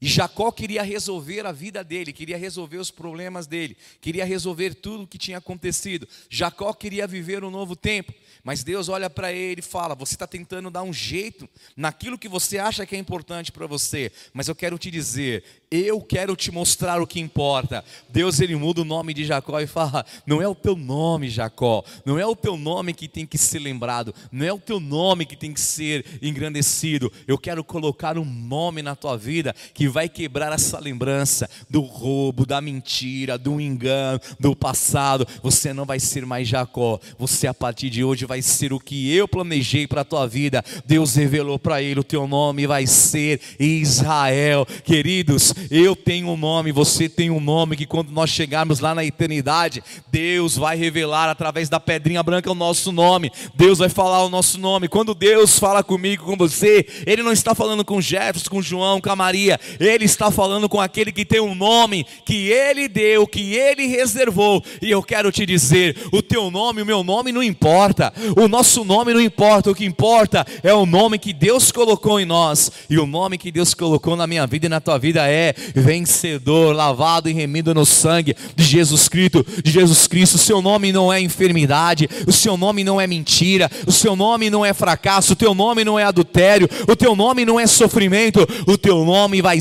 E 0.00 0.06
Jacó 0.06 0.52
queria 0.52 0.82
resolver 0.82 1.44
a 1.44 1.50
vida 1.50 1.82
dele, 1.82 2.12
queria 2.12 2.38
resolver 2.38 2.76
os 2.76 2.88
problemas 2.88 3.48
dele, 3.48 3.76
queria 4.00 4.24
resolver 4.24 4.74
tudo 4.74 5.02
o 5.02 5.06
que 5.06 5.18
tinha 5.18 5.38
acontecido. 5.38 6.06
Jacó 6.30 6.72
queria 6.72 7.04
viver 7.04 7.42
um 7.42 7.50
novo 7.50 7.74
tempo, 7.74 8.14
mas 8.44 8.62
Deus 8.62 8.88
olha 8.88 9.10
para 9.10 9.32
ele 9.32 9.58
e 9.58 9.62
fala: 9.62 9.96
Você 9.96 10.14
está 10.14 10.26
tentando 10.26 10.70
dar 10.70 10.84
um 10.84 10.92
jeito 10.92 11.48
naquilo 11.76 12.16
que 12.16 12.28
você 12.28 12.58
acha 12.58 12.86
que 12.86 12.94
é 12.94 12.98
importante 12.98 13.50
para 13.50 13.66
você, 13.66 14.12
mas 14.32 14.46
eu 14.46 14.54
quero 14.54 14.78
te 14.78 14.88
dizer: 14.88 15.42
eu 15.70 16.00
quero 16.00 16.34
te 16.34 16.50
mostrar 16.50 17.00
o 17.00 17.06
que 17.06 17.20
importa. 17.20 17.84
Deus 18.08 18.40
ele 18.40 18.56
muda 18.56 18.80
o 18.80 18.84
nome 18.84 19.12
de 19.12 19.24
Jacó 19.24 19.60
e 19.60 19.66
fala: 19.66 20.04
Não 20.26 20.40
é 20.40 20.48
o 20.48 20.54
teu 20.54 20.76
nome, 20.76 21.28
Jacó. 21.28 21.84
Não 22.04 22.18
é 22.18 22.26
o 22.26 22.36
teu 22.36 22.56
nome 22.56 22.94
que 22.94 23.08
tem 23.08 23.26
que 23.26 23.36
ser 23.36 23.58
lembrado. 23.58 24.14
Não 24.32 24.46
é 24.46 24.52
o 24.52 24.58
teu 24.58 24.80
nome 24.80 25.26
que 25.26 25.36
tem 25.36 25.52
que 25.52 25.60
ser 25.60 26.04
engrandecido. 26.22 27.12
Eu 27.26 27.36
quero 27.36 27.62
colocar 27.62 28.16
um 28.16 28.24
nome 28.24 28.80
na 28.80 28.96
tua 28.96 29.16
vida 29.16 29.54
que 29.74 29.87
vai 29.88 30.08
quebrar 30.08 30.52
essa 30.52 30.78
lembrança 30.78 31.48
do 31.68 31.80
roubo, 31.80 32.46
da 32.46 32.60
mentira, 32.60 33.38
do 33.38 33.60
engano, 33.60 34.20
do 34.38 34.54
passado. 34.54 35.26
Você 35.42 35.72
não 35.72 35.84
vai 35.84 36.00
ser 36.00 36.24
mais 36.24 36.48
Jacó. 36.48 37.00
Você 37.18 37.46
a 37.46 37.54
partir 37.54 37.90
de 37.90 38.04
hoje 38.04 38.24
vai 38.24 38.42
ser 38.42 38.72
o 38.72 38.80
que 38.80 39.14
eu 39.14 39.26
planejei 39.28 39.86
para 39.86 40.02
a 40.02 40.04
tua 40.04 40.26
vida. 40.26 40.64
Deus 40.84 41.14
revelou 41.14 41.58
para 41.58 41.82
ele: 41.82 42.00
O 42.00 42.04
teu 42.04 42.26
nome 42.26 42.66
vai 42.66 42.86
ser 42.86 43.40
Israel. 43.58 44.66
Queridos 44.84 45.54
eu 45.70 45.94
tenho 45.94 46.28
um 46.28 46.36
nome, 46.36 46.72
você 46.72 47.08
tem 47.08 47.30
um 47.30 47.40
nome 47.40 47.76
que 47.76 47.86
quando 47.86 48.10
nós 48.10 48.30
chegarmos 48.30 48.80
lá 48.80 48.94
na 48.94 49.04
eternidade, 49.04 49.82
Deus 50.10 50.56
vai 50.56 50.76
revelar 50.76 51.28
através 51.28 51.68
da 51.68 51.80
pedrinha 51.80 52.22
branca 52.22 52.50
o 52.50 52.54
nosso 52.54 52.92
nome. 52.92 53.30
Deus 53.54 53.78
vai 53.78 53.88
falar 53.88 54.24
o 54.24 54.28
nosso 54.28 54.58
nome. 54.58 54.88
Quando 54.88 55.14
Deus 55.14 55.58
fala 55.58 55.82
comigo, 55.82 56.24
com 56.24 56.36
você, 56.36 56.86
Ele 57.06 57.22
não 57.22 57.32
está 57.32 57.54
falando 57.54 57.84
com 57.84 58.00
Jefferson, 58.00 58.50
com 58.50 58.62
João, 58.62 59.00
com 59.00 59.10
a 59.10 59.16
Maria. 59.16 59.58
Ele 59.78 60.04
está 60.04 60.30
falando 60.30 60.68
com 60.68 60.80
aquele 60.80 61.12
que 61.12 61.24
tem 61.24 61.40
um 61.40 61.54
nome 61.54 62.06
que 62.24 62.48
Ele 62.48 62.88
deu, 62.88 63.26
que 63.26 63.54
Ele 63.54 63.86
reservou. 63.86 64.62
E 64.80 64.90
eu 64.90 65.02
quero 65.02 65.30
te 65.30 65.44
dizer: 65.44 65.96
o 66.12 66.22
teu 66.22 66.50
nome, 66.50 66.82
o 66.82 66.86
meu 66.86 67.02
nome 67.02 67.32
não 67.32 67.42
importa. 67.42 68.12
O 68.36 68.48
nosso 68.48 68.84
nome 68.84 69.12
não 69.12 69.20
importa. 69.20 69.70
O 69.70 69.74
que 69.74 69.84
importa 69.84 70.46
é 70.62 70.72
o 70.72 70.86
nome 70.86 71.18
que 71.18 71.32
Deus 71.32 71.70
colocou 71.72 72.20
em 72.20 72.24
nós. 72.24 72.70
E 72.88 72.98
o 72.98 73.06
nome 73.06 73.38
que 73.38 73.50
Deus 73.50 73.74
colocou 73.74 74.16
na 74.16 74.26
minha 74.26 74.46
vida 74.46 74.66
e 74.66 74.68
na 74.68 74.80
tua 74.80 74.98
vida 74.98 75.28
é 75.28 75.54
vencedor, 75.74 76.74
lavado 76.74 77.28
e 77.28 77.32
remido 77.32 77.74
no 77.74 77.86
sangue 77.86 78.36
de 78.54 78.64
Jesus 78.64 79.08
Cristo. 79.08 79.44
De 79.62 79.70
Jesus 79.70 80.06
Cristo, 80.06 80.34
o 80.34 80.38
seu 80.38 80.60
nome 80.60 80.92
não 80.92 81.12
é 81.12 81.20
enfermidade, 81.20 82.08
o 82.26 82.32
seu 82.32 82.56
nome 82.56 82.84
não 82.84 83.00
é 83.00 83.06
mentira, 83.06 83.70
o 83.86 83.92
seu 83.92 84.16
nome 84.16 84.50
não 84.50 84.64
é 84.64 84.72
fracasso, 84.72 85.32
o 85.32 85.36
teu 85.36 85.54
nome 85.54 85.84
não 85.84 85.98
é 85.98 86.04
adultério, 86.04 86.68
o 86.88 86.96
teu 86.96 87.14
nome 87.14 87.44
não 87.44 87.58
é 87.58 87.66
sofrimento, 87.66 88.46
o 88.66 88.76
teu 88.76 89.04
nome 89.04 89.42
vai 89.42 89.60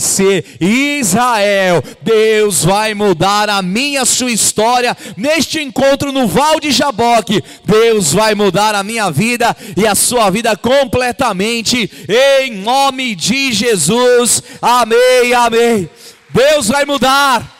Israel. 0.59 1.83
Deus 2.01 2.63
vai 2.63 2.93
mudar 2.93 3.49
a 3.49 3.61
minha 3.61 4.05
sua 4.05 4.31
história 4.31 4.95
neste 5.15 5.59
encontro 5.59 6.11
no 6.11 6.27
Val 6.27 6.59
de 6.59 6.71
Jaboque. 6.71 7.43
Deus 7.65 8.13
vai 8.13 8.35
mudar 8.35 8.75
a 8.75 8.83
minha 8.83 9.09
vida 9.09 9.55
e 9.75 9.85
a 9.85 9.95
sua 9.95 10.29
vida 10.29 10.55
completamente 10.55 11.89
em 12.07 12.55
nome 12.57 13.15
de 13.15 13.51
Jesus. 13.51 14.43
Amém. 14.61 15.33
Amém. 15.33 15.89
Deus 16.29 16.67
vai 16.67 16.85
mudar. 16.85 17.55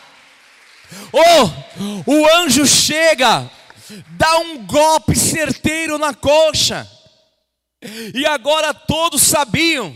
Oh, 1.11 1.49
o 2.05 2.25
anjo 2.37 2.65
chega, 2.65 3.49
dá 4.11 4.37
um 4.39 4.65
golpe 4.65 5.15
certeiro 5.15 5.97
na 5.97 6.13
coxa. 6.13 6.87
E 8.13 8.25
agora 8.25 8.73
todos 8.73 9.21
sabiam, 9.21 9.95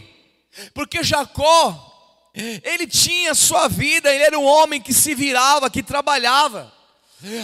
porque 0.74 1.04
Jacó, 1.04 1.91
ele 2.34 2.88
tinha 2.88 3.36
sua 3.36 3.68
vida, 3.68 4.14
ele 4.14 4.24
era 4.24 4.40
um 4.40 4.46
homem 4.46 4.82
que 4.82 4.94
se 4.94 5.14
virava, 5.14 5.70
que 5.70 5.84
trabalhava. 5.84 6.72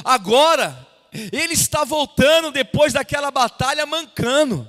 Agora, 0.03 0.88
ele 1.11 1.53
está 1.53 1.83
voltando 1.83 2.51
depois 2.51 2.93
daquela 2.93 3.29
batalha 3.29 3.85
mancando. 3.85 4.67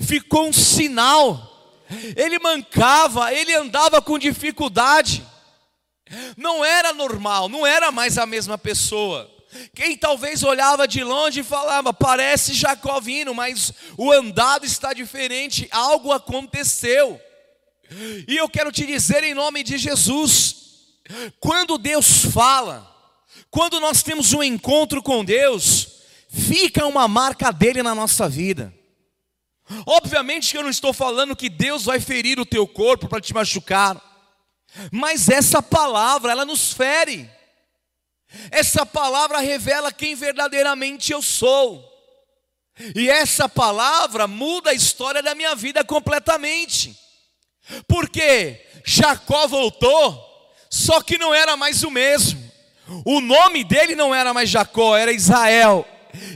Ficou 0.00 0.48
um 0.48 0.52
sinal. 0.52 1.50
Ele 2.16 2.38
mancava, 2.38 3.32
ele 3.32 3.54
andava 3.54 4.00
com 4.02 4.18
dificuldade. 4.18 5.24
Não 6.36 6.64
era 6.64 6.92
normal, 6.92 7.48
não 7.48 7.66
era 7.66 7.92
mais 7.92 8.18
a 8.18 8.26
mesma 8.26 8.58
pessoa. 8.58 9.30
Quem 9.74 9.96
talvez 9.96 10.42
olhava 10.42 10.88
de 10.88 11.04
longe 11.04 11.40
e 11.40 11.44
falava, 11.44 11.92
parece 11.92 12.54
Jacó 12.54 13.00
vindo, 13.00 13.32
mas 13.34 13.72
o 13.96 14.10
andado 14.10 14.66
está 14.66 14.92
diferente, 14.92 15.68
algo 15.70 16.12
aconteceu. 16.12 17.20
E 18.26 18.36
eu 18.36 18.48
quero 18.48 18.72
te 18.72 18.86
dizer 18.86 19.22
em 19.22 19.34
nome 19.34 19.62
de 19.62 19.78
Jesus, 19.78 20.56
quando 21.38 21.78
Deus 21.78 22.24
fala, 22.32 22.90
quando 23.50 23.78
nós 23.80 24.02
temos 24.02 24.32
um 24.32 24.42
encontro 24.42 25.02
com 25.02 25.24
Deus, 25.24 25.88
fica 26.28 26.86
uma 26.86 27.06
marca 27.06 27.52
dele 27.52 27.82
na 27.82 27.94
nossa 27.94 28.28
vida. 28.28 28.74
Obviamente 29.86 30.50
que 30.50 30.58
eu 30.58 30.62
não 30.62 30.70
estou 30.70 30.92
falando 30.92 31.36
que 31.36 31.48
Deus 31.48 31.84
vai 31.84 32.00
ferir 32.00 32.38
o 32.38 32.46
teu 32.46 32.66
corpo 32.66 33.08
para 33.08 33.20
te 33.20 33.32
machucar. 33.32 34.00
Mas 34.90 35.28
essa 35.28 35.62
palavra, 35.62 36.32
ela 36.32 36.44
nos 36.44 36.72
fere. 36.72 37.30
Essa 38.50 38.84
palavra 38.84 39.38
revela 39.38 39.92
quem 39.92 40.14
verdadeiramente 40.14 41.12
eu 41.12 41.22
sou. 41.22 41.90
E 42.94 43.08
essa 43.08 43.48
palavra 43.48 44.26
muda 44.26 44.70
a 44.70 44.74
história 44.74 45.22
da 45.22 45.34
minha 45.34 45.54
vida 45.54 45.84
completamente. 45.84 46.98
Porque 47.86 48.60
Jacó 48.84 49.46
voltou, 49.46 50.52
só 50.68 51.00
que 51.00 51.18
não 51.18 51.34
era 51.34 51.56
mais 51.56 51.82
o 51.82 51.90
mesmo. 51.90 52.42
O 53.04 53.20
nome 53.20 53.64
dele 53.64 53.94
não 53.94 54.14
era 54.14 54.34
mais 54.34 54.50
Jacó, 54.50 54.96
era 54.96 55.12
Israel. 55.12 55.86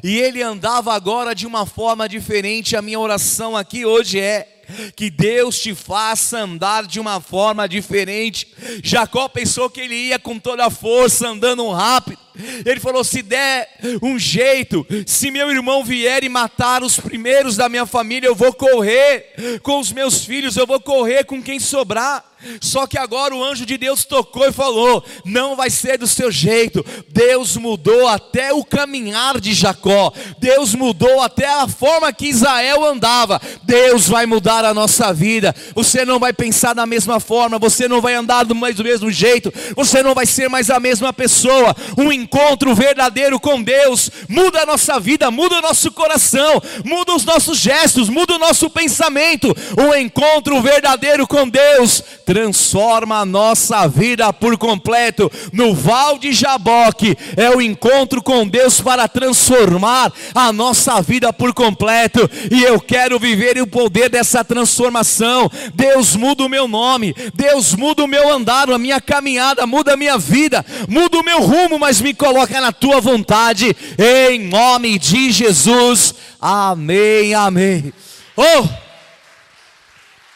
E 0.03 0.18
ele 0.18 0.43
andava 0.43 0.95
agora 0.95 1.35
de 1.35 1.47
uma 1.47 1.66
forma 1.66 2.09
diferente. 2.09 2.76
A 2.76 2.83
minha 2.83 2.99
oração 2.99 3.57
aqui 3.57 3.85
hoje 3.85 4.18
é 4.18 4.58
que 4.95 5.11
Deus 5.11 5.59
te 5.59 5.75
faça 5.75 6.39
andar 6.39 6.87
de 6.87 7.01
uma 7.01 7.21
forma 7.21 7.69
diferente. 7.69 8.49
Jacó 8.83 9.29
pensou 9.29 9.71
que 9.71 9.81
ele 9.81 9.95
ia 9.95 10.19
com 10.19 10.39
toda 10.39 10.66
a 10.66 10.71
força, 10.71 11.29
andando 11.29 11.69
rápido. 11.71 12.19
Ele 12.64 12.79
falou: 12.79 13.03
se 13.03 13.23
der 13.23 13.69
um 14.03 14.19
jeito, 14.19 14.87
se 15.07 15.31
meu 15.31 15.51
irmão 15.51 15.85
vier 15.85 16.23
e 16.23 16.29
matar 16.29 16.83
os 16.83 16.99
primeiros 16.99 17.57
da 17.57 17.69
minha 17.69 17.87
família, 17.87 18.29
eu 18.29 18.35
vou 18.35 18.53
correr 18.53 19.61
com 19.62 19.81
os 19.81 19.91
meus 19.91 20.25
filhos, 20.25 20.57
eu 20.57 20.66
vou 20.66 20.81
correr 20.81 21.25
com 21.25 21.43
quem 21.43 21.59
sobrar. 21.59 22.25
Só 22.61 22.86
que 22.86 22.97
agora 22.97 23.34
o 23.34 23.43
anjo 23.43 23.66
de 23.66 23.76
Deus 23.76 24.05
tocou 24.05 24.47
e 24.47 24.53
falou: 24.53 25.05
Não 25.24 25.57
vai 25.57 25.70
ser 25.70 25.99
do 25.99 26.07
seu 26.07 26.30
jeito. 26.30 26.84
Deus 27.09 27.57
mudou 27.57 28.07
até 28.07 28.53
o 28.53 28.64
caminhar 28.64 29.41
de 29.41 29.53
Jacó. 29.53 30.12
Deus 30.39 30.74
mudou 30.74 31.20
até 31.20 31.47
a 31.47 31.66
forma 31.66 32.12
que 32.12 32.28
Israel 32.28 32.84
andava. 32.84 33.41
Deus 33.64 34.09
vai 34.09 34.24
mudar 34.24 34.64
a 34.64 34.72
nossa 34.72 35.12
vida. 35.12 35.55
Você 35.74 36.05
não 36.05 36.18
vai 36.18 36.32
pensar 36.32 36.74
da 36.74 36.86
mesma 36.86 37.18
forma. 37.18 37.59
Você 37.59 37.89
não 37.89 38.01
vai 38.01 38.14
andar 38.14 38.45
do 38.45 38.55
mesmo 38.55 39.11
jeito. 39.11 39.53
Você 39.74 40.03
não 40.03 40.14
vai 40.14 40.26
ser 40.26 40.49
mais 40.49 40.70
a 40.70 40.78
mesma 40.78 41.12
pessoa. 41.12 41.74
Um 41.97 42.12
encontro 42.12 42.74
verdadeiro 42.74 43.41
com 43.41 43.61
Deus 43.62 44.11
muda 44.28 44.62
a 44.62 44.66
nossa 44.66 45.01
vida, 45.01 45.30
muda 45.30 45.59
o 45.59 45.62
nosso 45.62 45.91
coração, 45.91 46.62
muda 46.84 47.14
os 47.14 47.24
nossos 47.24 47.59
gestos, 47.59 48.09
muda 48.09 48.34
o 48.34 48.39
nosso 48.39 48.70
pensamento. 48.70 49.55
O 49.76 49.95
encontro 49.97 50.61
verdadeiro 50.62 51.26
com 51.26 51.49
Deus 51.49 52.03
transforma 52.29 53.20
a 53.20 53.24
nossa 53.24 53.89
vida 53.89 54.31
por 54.35 54.59
completo. 54.59 55.33
No 55.51 55.72
Val 55.72 56.18
de 56.18 56.31
Jaboque 56.31 57.16
é 57.35 57.49
o 57.49 57.62
encontro 57.62 58.22
com 58.22 58.47
Deus 58.47 58.83
para 58.83 59.09
transformar 59.09 60.12
a 60.35 60.53
nossa 60.53 61.01
vida 61.01 61.33
por 61.33 61.55
completo. 61.55 62.29
E 62.51 62.62
eu 62.62 62.79
quero 62.79 63.18
viver 63.18 63.59
o 63.62 63.66
poder 63.66 64.11
dessa 64.11 64.45
transformação. 64.45 65.51
Deus 65.74 66.14
muda 66.16 66.45
o 66.45 66.51
meu 66.51 66.68
nome, 66.68 67.16
Deus 67.33 67.74
muda 67.74 68.05
o 68.05 68.07
meu 68.07 68.31
andar, 68.31 68.70
a 68.70 68.76
minha 68.76 69.01
caminhada, 69.01 69.66
muda 69.66 69.95
a 69.95 69.97
minha 69.97 70.18
vida, 70.18 70.62
muda 70.87 71.20
o 71.20 71.24
meu 71.24 71.41
rumo, 71.41 71.79
mas 71.79 71.99
me 72.03 72.12
coloca 72.12 72.61
na 72.61 72.72
tua 72.72 73.01
vontade, 73.01 73.74
em 73.99 74.39
nome 74.49 74.99
de 74.99 75.31
Jesus. 75.31 76.14
Amém, 76.39 77.33
amém. 77.33 77.91
Oh, 78.37 78.68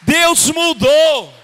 Deus 0.01 0.49
mudou. 0.49 1.42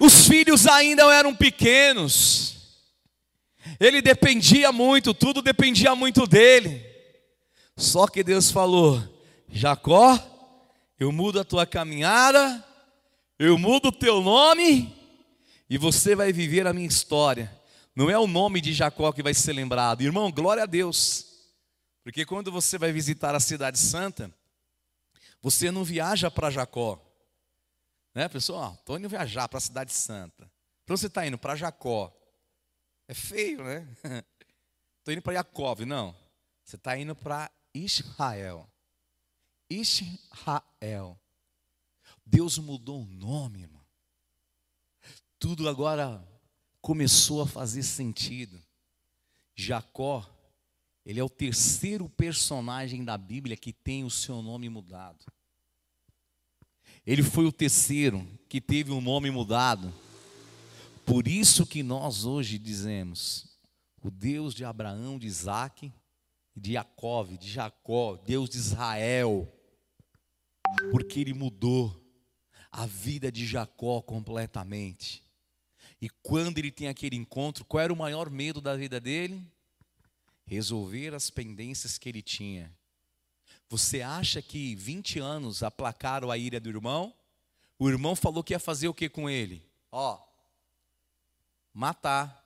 Os 0.00 0.26
filhos 0.26 0.66
ainda 0.66 1.02
eram 1.12 1.34
pequenos. 1.34 2.56
Ele 3.80 4.00
dependia 4.00 4.72
muito, 4.72 5.12
tudo 5.12 5.42
dependia 5.42 5.94
muito 5.94 6.26
dele. 6.26 6.84
Só 7.76 8.06
que 8.06 8.22
Deus 8.22 8.50
falou: 8.50 9.02
Jacó, 9.48 10.18
eu 10.98 11.12
mudo 11.12 11.40
a 11.40 11.44
tua 11.44 11.66
caminhada, 11.66 12.64
eu 13.38 13.58
mudo 13.58 13.88
o 13.88 13.92
teu 13.92 14.20
nome, 14.20 14.94
e 15.68 15.76
você 15.76 16.14
vai 16.14 16.32
viver 16.32 16.66
a 16.66 16.72
minha 16.72 16.88
história. 16.88 17.52
Não 17.94 18.10
é 18.10 18.18
o 18.18 18.26
nome 18.26 18.60
de 18.60 18.72
Jacó 18.72 19.12
que 19.12 19.22
vai 19.22 19.34
ser 19.34 19.52
lembrado, 19.52 20.02
irmão, 20.02 20.30
glória 20.30 20.62
a 20.62 20.66
Deus, 20.66 21.26
porque 22.02 22.24
quando 22.24 22.52
você 22.52 22.78
vai 22.78 22.92
visitar 22.92 23.34
a 23.34 23.40
Cidade 23.40 23.78
Santa, 23.78 24.30
você 25.42 25.70
não 25.70 25.84
viaja 25.84 26.30
para 26.30 26.50
Jacó, 26.50 27.00
né, 28.16 28.30
pessoal? 28.30 28.72
Estou 28.72 28.98
indo 28.98 29.10
viajar 29.10 29.46
para 29.46 29.58
a 29.58 29.60
Cidade 29.60 29.92
Santa. 29.92 30.50
Então 30.82 30.96
você 30.96 31.06
está 31.06 31.26
indo 31.26 31.36
para 31.36 31.54
Jacó. 31.54 32.10
É 33.06 33.12
feio, 33.12 33.62
né? 33.62 33.86
Estou 34.98 35.12
indo 35.12 35.20
para 35.20 35.34
Jacob. 35.34 35.80
Não. 35.80 36.16
Você 36.64 36.76
está 36.76 36.96
indo 36.96 37.14
para 37.14 37.50
Israel. 37.74 38.66
Israel. 39.68 41.20
Deus 42.24 42.56
mudou 42.56 43.02
o 43.02 43.06
nome, 43.06 43.60
irmão. 43.60 43.84
Tudo 45.38 45.68
agora 45.68 46.26
começou 46.80 47.42
a 47.42 47.46
fazer 47.46 47.82
sentido. 47.82 48.58
Jacó, 49.54 50.26
ele 51.04 51.20
é 51.20 51.24
o 51.24 51.28
terceiro 51.28 52.08
personagem 52.08 53.04
da 53.04 53.18
Bíblia 53.18 53.58
que 53.58 53.74
tem 53.74 54.04
o 54.04 54.10
seu 54.10 54.40
nome 54.40 54.70
mudado. 54.70 55.22
Ele 57.06 57.22
foi 57.22 57.46
o 57.46 57.52
terceiro 57.52 58.26
que 58.48 58.60
teve 58.60 58.90
o 58.90 59.00
nome 59.00 59.30
mudado. 59.30 59.94
Por 61.04 61.28
isso 61.28 61.64
que 61.64 61.82
nós 61.82 62.24
hoje 62.24 62.58
dizemos: 62.58 63.46
o 64.02 64.10
Deus 64.10 64.52
de 64.52 64.64
Abraão, 64.64 65.16
de 65.16 65.26
Isaac, 65.26 65.92
de 66.54 66.72
Jacó, 66.72 67.22
de 67.24 67.48
Jacó, 67.48 68.16
Deus 68.16 68.50
de 68.50 68.56
Israel, 68.58 69.52
porque 70.90 71.20
ele 71.20 71.32
mudou 71.32 72.02
a 72.72 72.86
vida 72.86 73.30
de 73.30 73.46
Jacó 73.46 74.02
completamente. 74.02 75.22
E 76.00 76.10
quando 76.10 76.58
ele 76.58 76.72
tem 76.72 76.88
aquele 76.88 77.16
encontro, 77.16 77.64
qual 77.64 77.82
era 77.82 77.92
o 77.92 77.96
maior 77.96 78.28
medo 78.28 78.60
da 78.60 78.76
vida 78.76 79.00
dele? 79.00 79.40
Resolver 80.44 81.14
as 81.14 81.30
pendências 81.30 81.98
que 81.98 82.08
ele 82.08 82.20
tinha. 82.20 82.76
Você 83.68 84.00
acha 84.00 84.40
que 84.40 84.74
20 84.76 85.18
anos 85.18 85.62
aplacaram 85.62 86.30
a 86.30 86.38
ira 86.38 86.60
do 86.60 86.68
irmão? 86.68 87.12
O 87.78 87.88
irmão 87.88 88.14
falou 88.14 88.44
que 88.44 88.54
ia 88.54 88.58
fazer 88.58 88.88
o 88.88 88.94
que 88.94 89.08
com 89.08 89.28
ele? 89.28 89.62
Ó, 89.90 90.18
matar. 91.74 92.44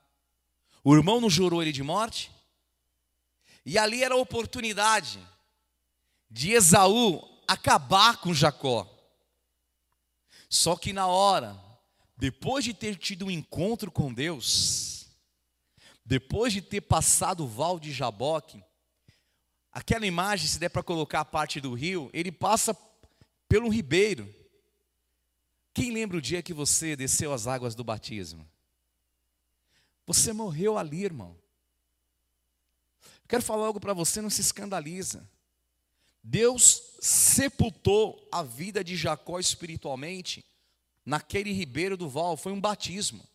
O 0.83 0.95
irmão 0.95 1.21
não 1.21 1.29
jurou 1.29 1.63
ele 1.63 1.73
de 1.73 1.83
morte? 1.83 2.33
E 3.65 3.79
ali 3.79 4.03
era 4.03 4.15
a 4.15 4.19
oportunidade 4.19 5.21
de 6.31 6.53
Esaú 6.53 7.23
acabar 7.47 8.17
com 8.17 8.33
Jacó. 8.33 8.89
Só 10.49 10.75
que 10.75 10.93
na 10.93 11.07
hora, 11.07 11.57
depois 12.17 12.65
de 12.65 12.73
ter 12.73 12.97
tido 12.97 13.27
um 13.27 13.31
encontro 13.31 13.91
com 13.91 14.13
Deus, 14.13 15.07
depois 16.05 16.53
de 16.53 16.63
ter 16.63 16.81
passado 16.81 17.45
o 17.45 17.49
val 17.49 17.79
de 17.79 17.93
Jaboque, 17.93 18.65
aquela 19.73 20.07
imagem, 20.07 20.49
se 20.49 20.59
der 20.59 20.69
para 20.69 20.83
colocar 20.83 21.21
a 21.21 21.25
parte 21.25 21.61
do 21.61 21.75
rio, 21.75 22.11
ele 22.13 22.33
passa 22.33 22.77
pelo 23.49 23.69
ribeiro. 23.69 24.33
Quem 25.73 25.93
lembra 25.93 26.17
o 26.17 26.23
dia 26.23 26.43
que 26.43 26.53
você 26.53 26.97
desceu 26.97 27.33
as 27.33 27.47
águas 27.47 27.75
do 27.75 27.85
batismo? 27.85 28.47
Você 30.07 30.33
morreu 30.33 30.77
ali, 30.77 31.05
irmão. 31.05 31.37
Quero 33.29 33.43
falar 33.43 33.67
algo 33.67 33.79
para 33.79 33.95
você, 33.95 34.21
não 34.21 34.31
se 34.31 34.41
escandaliza. 34.41 35.29
Deus 36.23 36.97
sepultou 37.01 38.29
a 38.31 38.43
vida 38.43 38.83
de 38.83 38.97
Jacó 38.97 39.39
espiritualmente 39.39 40.45
naquele 41.05 41.53
ribeiro 41.53 41.97
do 41.97 42.09
Val, 42.09 42.37
foi 42.37 42.53
um 42.53 42.61
batismo. 42.61 43.27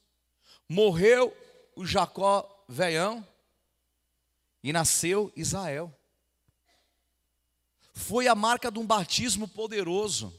Morreu 0.68 1.36
o 1.76 1.86
Jacó 1.86 2.66
velhão 2.68 3.26
e 4.64 4.72
nasceu 4.72 5.32
Israel. 5.36 5.94
Foi 7.96 8.28
a 8.28 8.36
marca 8.36 8.70
de 8.70 8.78
um 8.78 8.86
batismo 8.86 9.48
poderoso 9.48 10.38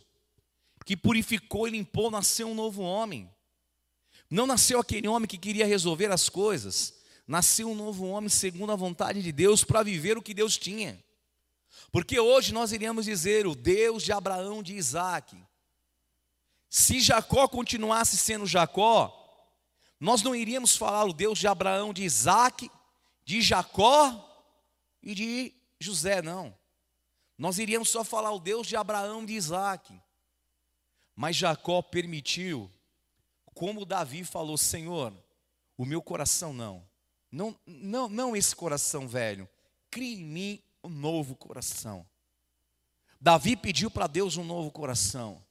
que 0.85 0.95
purificou 0.97 1.67
e 1.67 1.71
limpou, 1.71 2.11
nasceu 2.11 2.49
um 2.49 2.55
novo 2.55 2.83
homem. 2.83 3.29
Não 4.31 4.47
nasceu 4.47 4.79
aquele 4.79 5.09
homem 5.09 5.27
que 5.27 5.39
queria 5.39 5.67
resolver 5.67 6.13
as 6.13 6.29
coisas, 6.29 6.95
nasceu 7.27 7.71
um 7.71 7.75
novo 7.75 8.07
homem 8.07 8.29
segundo 8.29 8.73
a 8.73 8.77
vontade 8.77 9.23
de 9.23 9.33
Deus 9.33 9.65
para 9.65 9.83
viver 9.83 10.19
o 10.19 10.23
que 10.23 10.35
Deus 10.35 10.59
tinha. 10.59 11.03
Porque 11.91 12.21
hoje 12.21 12.53
nós 12.53 12.73
iríamos 12.73 13.07
dizer 13.07 13.47
o 13.47 13.55
Deus 13.55 14.03
de 14.03 14.13
Abraão, 14.13 14.63
de 14.63 14.75
Isaac. 14.75 15.37
Se 16.69 17.01
Jacó 17.01 17.49
continuasse 17.49 18.19
sendo 18.19 18.47
Jacó, 18.47 19.13
nós 19.99 20.23
não 20.23 20.37
iríamos 20.37 20.77
falar 20.77 21.05
o 21.07 21.13
Deus 21.15 21.39
de 21.39 21.49
Abraão, 21.49 21.93
de 21.93 22.05
Isaac, 22.05 22.71
de 23.25 23.41
Jacó 23.41 24.23
e 25.03 25.15
de 25.15 25.55
José, 25.81 26.21
não. 26.21 26.55
Nós 27.39 27.59
iríamos 27.59 27.89
só 27.89 28.03
falar 28.03 28.33
o 28.33 28.41
Deus 28.41 28.67
de 28.67 28.77
Abraão, 28.77 29.25
de 29.25 29.35
Isaac. 29.35 30.01
Mas 31.15 31.37
Jacó 31.37 31.83
permitiu 31.83 32.71
como 33.55 33.87
Davi 33.87 34.23
falou: 34.23 34.59
Senhor, 34.59 35.13
o 35.77 35.85
meu 35.85 36.03
coração 36.03 36.53
não. 36.53 36.87
Não, 37.33 37.59
não, 37.67 38.09
não 38.09 38.37
esse 38.37 38.55
coração 38.55 39.09
velho. 39.09 39.49
Crie 39.91 40.21
em 40.21 40.25
mim 40.25 40.63
um 40.85 40.91
novo 40.91 41.35
coração. 41.35 42.07
Davi 43.21 43.57
pediu 43.57 43.91
para 43.91 44.07
Deus 44.07 44.37
um 44.37 44.45
novo 44.45 44.71
coração. 44.71 45.43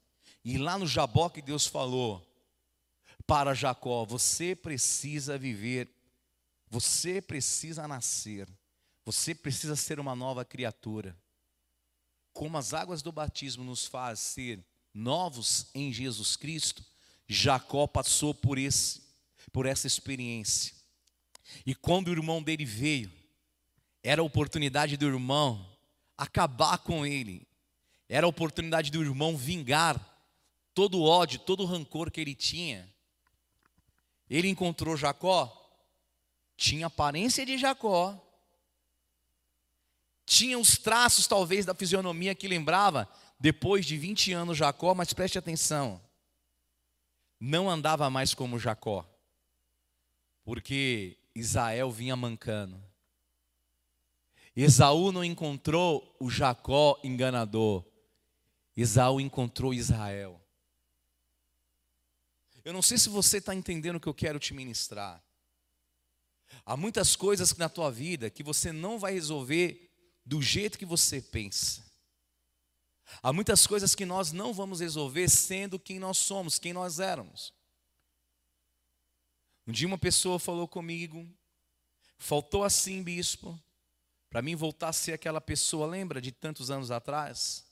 E 0.44 0.58
lá 0.58 0.78
no 0.78 0.86
Jaboque 0.86 1.42
Deus 1.42 1.66
falou 1.66 2.24
para 3.26 3.56
Jacó: 3.56 4.06
você 4.06 4.56
precisa 4.56 5.38
viver, 5.38 5.90
você 6.70 7.22
precisa 7.22 7.88
nascer, 7.88 8.48
você 9.04 9.34
precisa 9.34 9.76
ser 9.76 10.00
uma 10.00 10.16
nova 10.16 10.46
criatura. 10.46 11.18
Como 12.36 12.58
as 12.58 12.74
águas 12.74 13.02
do 13.02 13.14
batismo 13.14 13.64
nos 13.64 13.86
faz 13.86 14.20
ser 14.20 14.62
novos 14.94 15.68
em 15.74 15.94
Jesus 15.94 16.36
Cristo, 16.36 16.84
Jacó 17.26 17.88
passou 17.88 18.34
por, 18.34 18.58
esse, 18.58 19.02
por 19.54 19.66
essa 19.66 19.88
experiência. 19.88 20.76
E 21.66 21.74
quando 21.74 22.10
o 22.10 22.12
irmão 22.12 22.44
dele 22.44 22.66
veio, 22.66 23.10
era 24.04 24.22
a 24.22 24.26
oportunidade 24.26 24.98
do 24.98 25.06
irmão 25.06 25.78
acabar 26.18 26.78
com 26.80 27.06
ele, 27.06 27.48
era 28.10 28.26
a 28.26 28.30
oportunidade 28.30 28.92
do 28.92 29.02
irmão 29.02 29.38
vingar 29.38 29.98
todo 30.74 31.00
o 31.00 31.04
ódio, 31.04 31.40
todo 31.40 31.64
o 31.64 31.66
rancor 31.66 32.12
que 32.12 32.20
ele 32.20 32.36
tinha. 32.36 32.94
Ele 34.30 34.50
encontrou 34.50 34.98
Jacó, 34.98 35.74
tinha 36.58 36.88
aparência 36.88 37.46
de 37.46 37.58
Jacó, 37.58 38.22
tinha 40.26 40.58
os 40.58 40.78
traços 40.78 41.28
talvez 41.28 41.66
da 41.66 41.76
fisionomia 41.76 42.34
que 42.34 42.48
lembrava 42.48 43.08
depois 43.40 43.86
de 43.86 43.98
20 43.98 44.34
anos 44.34 44.58
Jacó, 44.58 44.94
mas 44.96 45.14
preste 45.14 45.38
atenção 45.38 46.02
não 47.40 47.70
andava 47.70 48.10
mais 48.10 48.34
como 48.34 48.60
Jacó, 48.60 49.08
porque 50.44 51.18
Israel 51.34 51.92
vinha 51.92 52.16
mancando. 52.16 52.82
Esaú 54.56 55.12
não 55.12 55.24
encontrou 55.24 56.16
o 56.20 56.30
Jacó 56.30 57.00
enganador, 57.04 57.86
Esaú 58.76 59.20
encontrou 59.20 59.74
Israel. 59.74 60.42
Eu 62.64 62.74
não 62.74 62.82
sei 62.82 62.98
se 62.98 63.10
você 63.10 63.38
está 63.38 63.54
entendendo 63.54 63.98
o 63.98 64.00
que 64.00 64.08
eu 64.08 64.14
quero 64.14 64.40
te 64.40 64.54
ministrar. 64.54 65.24
Há 66.66 66.76
muitas 66.76 67.16
coisas 67.16 67.56
na 67.58 67.70
tua 67.70 67.92
vida 67.92 68.30
que 68.30 68.42
você 68.42 68.72
não 68.72 68.98
vai 68.98 69.14
resolver 69.14 69.85
do 70.26 70.42
jeito 70.42 70.78
que 70.78 70.86
você 70.86 71.22
pensa. 71.22 71.86
Há 73.22 73.32
muitas 73.32 73.68
coisas 73.68 73.94
que 73.94 74.06
nós 74.06 74.32
não 74.32 74.54
vamos 74.54 74.80
resolver 74.80 75.30
sendo 75.30 75.80
quem 75.80 76.00
nós 76.00 76.18
somos, 76.18 76.58
quem 76.58 76.74
nós 76.74 77.00
éramos. 77.00 77.54
Um 79.68 79.72
dia 79.72 79.88
uma 79.88 79.98
pessoa 79.98 80.40
falou 80.40 80.68
comigo, 80.68 81.28
faltou 82.18 82.64
assim, 82.64 83.02
bispo, 83.04 83.60
para 84.30 84.42
mim 84.42 84.56
voltar 84.56 84.90
a 84.90 84.94
ser 84.94 85.14
aquela 85.14 85.42
pessoa, 85.42 85.88
lembra 85.88 86.22
de 86.22 86.32
tantos 86.32 86.70
anos 86.70 86.92
atrás? 86.92 87.66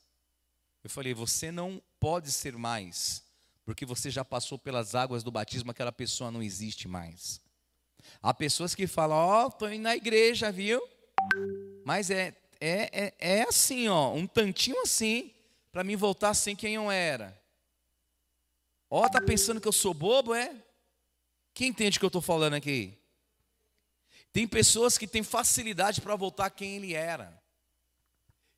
Eu 0.84 0.89
falei, 0.89 1.14
você 1.14 1.51
não 1.51 1.82
pode 1.99 2.32
ser 2.32 2.58
mais, 2.58 3.24
porque 3.64 3.86
você 3.86 4.10
já 4.10 4.26
passou 4.26 4.58
pelas 4.58 4.95
águas 4.95 5.24
do 5.24 5.32
batismo, 5.32 5.72
aquela 5.72 5.91
pessoa 5.91 6.32
não 6.32 6.41
existe 6.41 6.88
mais. 6.88 7.41
Há 8.22 8.34
pessoas 8.34 8.76
que 8.76 8.86
falam, 8.88 9.18
ó, 9.18 9.45
oh, 9.45 9.47
estou 9.47 9.72
indo 9.72 9.84
na 9.84 9.95
igreja, 9.95 10.51
viu? 10.51 10.82
Mas 11.86 12.10
é, 12.10 12.36
é, 12.66 12.89
é, 12.93 13.39
é 13.39 13.41
assim, 13.43 13.89
ó, 13.89 14.14
um 14.14 14.26
tantinho 14.26 14.82
assim, 14.82 15.34
para 15.70 15.84
mim 15.84 15.97
voltar 15.97 16.30
a 16.30 16.34
ser 16.34 16.55
quem 16.55 16.76
eu 16.76 16.89
era. 16.89 17.38
Ó, 18.89 19.09
tá 19.09 19.20
pensando 19.20 19.59
que 19.59 19.68
eu 19.68 19.74
sou 19.74 19.93
bobo, 19.93 20.34
é? 20.34 20.55
Quem 21.53 21.70
entende 21.70 21.97
o 21.97 21.99
que 21.99 22.05
eu 22.05 22.07
estou 22.07 22.22
falando 22.22 22.53
aqui? 22.53 22.97
Tem 24.32 24.47
pessoas 24.47 24.97
que 24.97 25.05
têm 25.05 25.24
facilidade 25.24 25.99
para 25.99 26.16
voltar 26.16 26.49
quem 26.51 26.78
ele 26.78 26.93
era. 26.93 27.38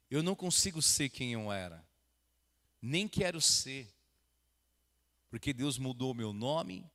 Eu 0.09 0.21
não 0.21 0.35
consigo 0.35 0.83
ser 0.83 1.09
quem 1.09 1.33
eu 1.33 1.51
era. 1.51 1.83
Nem 2.79 3.07
quero 3.07 3.41
ser. 3.41 3.91
Porque 5.31 5.51
Deus 5.51 5.79
mudou 5.79 6.13
meu 6.13 6.31
nome, 6.31 6.85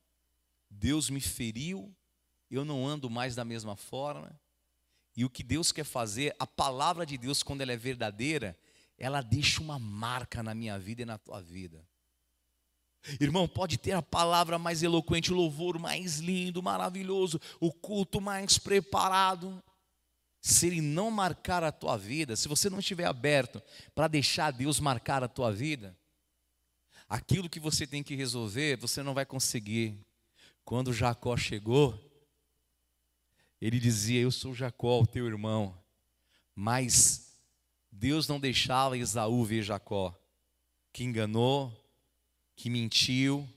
Deus 0.69 1.09
me 1.09 1.19
feriu, 1.19 1.93
eu 2.49 2.63
não 2.63 2.87
ando 2.87 3.09
mais 3.09 3.35
da 3.35 3.43
mesma 3.43 3.75
forma. 3.75 4.40
E 5.15 5.25
o 5.25 5.29
que 5.29 5.43
Deus 5.43 5.71
quer 5.71 5.83
fazer, 5.83 6.35
a 6.39 6.47
palavra 6.47 7.05
de 7.05 7.17
Deus, 7.17 7.43
quando 7.43 7.61
ela 7.61 7.73
é 7.73 7.77
verdadeira, 7.77 8.57
ela 8.97 9.21
deixa 9.21 9.61
uma 9.61 9.79
marca 9.79 10.43
na 10.43 10.53
minha 10.53 10.77
vida 10.77 11.01
e 11.01 11.05
na 11.05 11.17
tua 11.17 11.41
vida. 11.41 11.85
Irmão, 13.19 13.47
pode 13.47 13.77
ter 13.77 13.93
a 13.93 14.01
palavra 14.01 14.59
mais 14.59 14.83
eloquente, 14.83 15.33
o 15.33 15.35
louvor 15.35 15.79
mais 15.79 16.19
lindo, 16.19 16.61
maravilhoso, 16.61 17.41
o 17.59 17.71
culto 17.71 18.21
mais 18.21 18.57
preparado. 18.57 19.61
Se 20.39 20.67
ele 20.67 20.81
não 20.81 21.09
marcar 21.09 21.63
a 21.63 21.71
tua 21.71 21.97
vida, 21.97 22.35
se 22.35 22.47
você 22.47 22.69
não 22.69 22.79
estiver 22.79 23.05
aberto 23.05 23.61
para 23.93 24.07
deixar 24.07 24.51
Deus 24.51 24.79
marcar 24.79 25.23
a 25.23 25.27
tua 25.27 25.51
vida, 25.51 25.97
aquilo 27.09 27.49
que 27.49 27.59
você 27.59 27.85
tem 27.85 28.03
que 28.03 28.15
resolver, 28.15 28.77
você 28.77 29.03
não 29.03 29.13
vai 29.13 29.25
conseguir. 29.25 29.99
Quando 30.63 30.93
Jacó 30.93 31.35
chegou, 31.35 32.10
ele 33.61 33.79
dizia: 33.79 34.19
Eu 34.19 34.31
sou 34.31 34.55
Jacó, 34.55 35.01
o 35.01 35.07
teu 35.07 35.27
irmão. 35.27 35.77
Mas 36.55 37.37
Deus 37.91 38.27
não 38.27 38.39
deixava 38.39 38.97
Esaú 38.97 39.43
ver 39.45 39.61
Jacó, 39.61 40.17
que 40.91 41.03
enganou, 41.03 41.71
que 42.55 42.69
mentiu, 42.69 43.47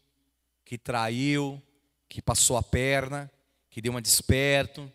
que 0.65 0.77
traiu, 0.77 1.61
que 2.09 2.21
passou 2.21 2.57
a 2.57 2.63
perna, 2.63 3.31
que 3.71 3.81
deu 3.81 3.93
uma 3.93 4.03
desperto, 4.03 4.91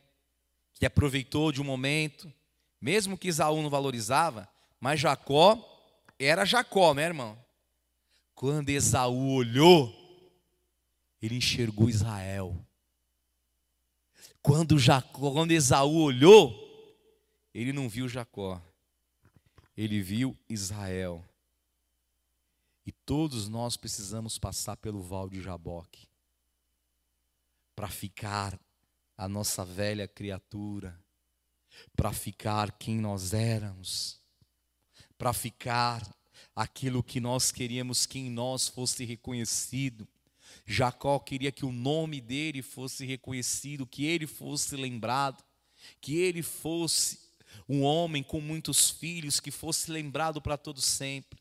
que 0.74 0.86
aproveitou 0.86 1.51
de 1.51 1.62
um 1.62 1.66
momento, 1.66 2.32
mesmo 2.80 3.18
que 3.18 3.28
Isaú 3.28 3.62
não 3.62 3.70
valorizava, 3.70 4.47
mas 4.80 4.99
Jacó 4.99 5.57
era 6.18 6.45
Jacó, 6.45 6.93
né, 6.93 7.03
irmão? 7.03 7.38
Quando 8.34 8.70
Esaú 8.70 9.34
olhou, 9.34 9.93
ele 11.22 11.36
enxergou 11.36 11.89
Israel. 11.89 12.55
Quando, 14.42 14.80
Jacó, 14.80 15.32
quando 15.32 15.52
Esaú 15.52 16.02
olhou, 16.02 16.54
ele 17.54 17.74
não 17.74 17.90
viu 17.90 18.08
Jacó, 18.08 18.62
ele 19.76 20.02
viu 20.02 20.38
Israel. 20.50 21.24
E 22.86 22.92
todos 22.92 23.48
nós 23.48 23.78
precisamos 23.78 24.40
passar 24.40 24.78
pelo 24.78 25.02
val 25.02 25.30
de 25.30 25.42
Jaboque 25.42 26.08
para 27.76 27.88
ficar 27.88 28.60
a 29.18 29.28
nossa 29.28 29.64
velha 29.64 30.08
criatura, 30.08 31.00
para 31.96 32.12
ficar 32.12 32.72
quem 32.72 33.00
nós 33.00 33.34
éramos, 33.34 34.20
para 35.18 35.34
ficar 35.34 36.02
aquilo 36.56 37.04
que 37.04 37.20
nós 37.20 37.52
queríamos 37.52 38.06
que 38.06 38.20
em 38.20 38.30
nós 38.30 38.68
fosse 38.68 39.06
reconhecido. 39.06 40.08
Jacó 40.72 41.18
queria 41.18 41.52
que 41.52 41.66
o 41.66 41.72
nome 41.72 42.22
dele 42.22 42.62
fosse 42.62 43.04
reconhecido, 43.04 43.88
que 43.88 44.06
ele 44.06 44.28
fosse 44.28 44.76
lembrado, 44.76 45.44
que 46.00 46.16
ele 46.18 46.44
fosse 46.44 47.20
um 47.68 47.82
homem 47.82 48.22
com 48.22 48.40
muitos 48.40 48.92
filhos, 48.92 49.40
que 49.40 49.50
fosse 49.50 49.90
lembrado 49.90 50.40
para 50.40 50.60
todo 50.60 50.80
sempre. 50.80 51.40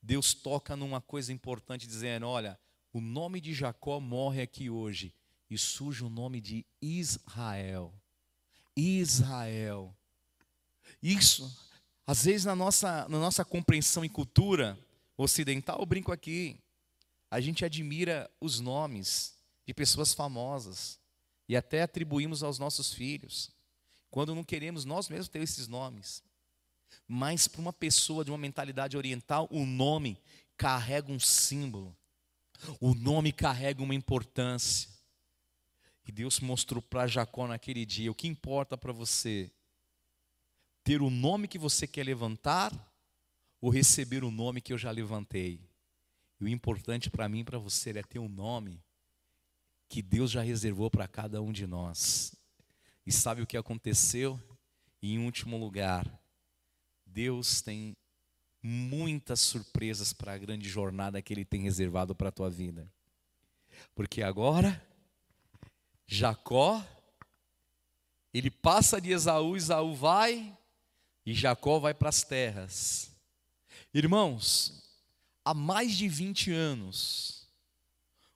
Deus 0.00 0.34
toca 0.34 0.76
numa 0.76 1.00
coisa 1.00 1.32
importante, 1.32 1.84
dizendo: 1.84 2.28
olha, 2.28 2.56
o 2.92 3.00
nome 3.00 3.40
de 3.40 3.52
Jacó 3.52 3.98
morre 3.98 4.40
aqui 4.40 4.70
hoje, 4.70 5.12
e 5.50 5.58
surge 5.58 6.04
o 6.04 6.08
nome 6.08 6.40
de 6.40 6.64
Israel. 6.80 7.92
Israel. 8.76 9.92
Isso, 11.02 11.52
às 12.06 12.24
vezes 12.24 12.44
na 12.44 12.54
nossa, 12.54 13.08
na 13.08 13.18
nossa 13.18 13.44
compreensão 13.44 14.04
e 14.04 14.08
cultura 14.08 14.78
ocidental, 15.16 15.80
eu 15.80 15.86
brinco 15.86 16.12
aqui, 16.12 16.56
a 17.36 17.40
gente 17.40 17.66
admira 17.66 18.30
os 18.40 18.60
nomes 18.60 19.34
de 19.66 19.74
pessoas 19.74 20.14
famosas 20.14 20.98
e 21.46 21.54
até 21.54 21.82
atribuímos 21.82 22.42
aos 22.42 22.58
nossos 22.58 22.94
filhos, 22.94 23.50
quando 24.10 24.34
não 24.34 24.42
queremos 24.42 24.86
nós 24.86 25.10
mesmos 25.10 25.28
ter 25.28 25.40
esses 25.40 25.68
nomes. 25.68 26.24
Mas 27.06 27.46
para 27.46 27.60
uma 27.60 27.74
pessoa 27.74 28.24
de 28.24 28.30
uma 28.30 28.38
mentalidade 28.38 28.96
oriental, 28.96 29.46
o 29.50 29.66
nome 29.66 30.18
carrega 30.56 31.12
um 31.12 31.20
símbolo. 31.20 31.94
O 32.80 32.94
nome 32.94 33.32
carrega 33.32 33.82
uma 33.82 33.94
importância. 33.94 34.88
E 36.06 36.12
Deus 36.12 36.40
mostrou 36.40 36.80
para 36.80 37.06
Jacó 37.06 37.46
naquele 37.46 37.84
dia: 37.84 38.10
o 38.10 38.14
que 38.14 38.26
importa 38.26 38.78
para 38.78 38.94
você? 38.94 39.52
Ter 40.82 41.02
o 41.02 41.10
nome 41.10 41.48
que 41.48 41.58
você 41.58 41.86
quer 41.86 42.06
levantar 42.06 42.72
ou 43.60 43.68
receber 43.68 44.24
o 44.24 44.30
nome 44.30 44.62
que 44.62 44.72
eu 44.72 44.78
já 44.78 44.90
levantei? 44.90 45.65
E 46.40 46.44
o 46.44 46.48
importante 46.48 47.10
para 47.10 47.28
mim 47.28 47.40
e 47.40 47.44
para 47.44 47.58
você 47.58 47.90
é 47.90 48.02
ter 48.02 48.18
um 48.18 48.28
nome 48.28 48.82
que 49.88 50.02
Deus 50.02 50.30
já 50.30 50.42
reservou 50.42 50.90
para 50.90 51.08
cada 51.08 51.40
um 51.40 51.52
de 51.52 51.66
nós. 51.66 52.34
E 53.06 53.12
sabe 53.12 53.42
o 53.42 53.46
que 53.46 53.56
aconteceu? 53.56 54.40
Em 55.02 55.24
último 55.24 55.56
lugar, 55.56 56.06
Deus 57.04 57.62
tem 57.62 57.96
muitas 58.62 59.40
surpresas 59.40 60.12
para 60.12 60.32
a 60.32 60.38
grande 60.38 60.68
jornada 60.68 61.22
que 61.22 61.32
Ele 61.32 61.44
tem 61.44 61.62
reservado 61.62 62.14
para 62.14 62.30
a 62.30 62.32
tua 62.32 62.50
vida. 62.50 62.90
Porque 63.94 64.22
agora, 64.22 64.82
Jacó, 66.06 66.84
ele 68.32 68.50
passa 68.50 69.00
de 69.00 69.12
Esaú, 69.12 69.56
Esaú 69.56 69.94
vai, 69.94 70.56
e 71.24 71.32
Jacó 71.32 71.78
vai 71.78 71.94
para 71.94 72.08
as 72.08 72.22
terras. 72.22 73.10
Irmãos, 73.94 74.85
há 75.46 75.54
mais 75.54 75.96
de 75.96 76.08
20 76.08 76.50
anos, 76.50 77.48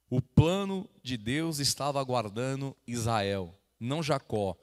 o 0.08 0.22
plano 0.22 0.88
de 1.02 1.16
Deus 1.16 1.58
estava 1.58 2.00
aguardando 2.00 2.76
Israel, 2.86 3.52
não 3.80 4.00
Jacó. 4.00 4.56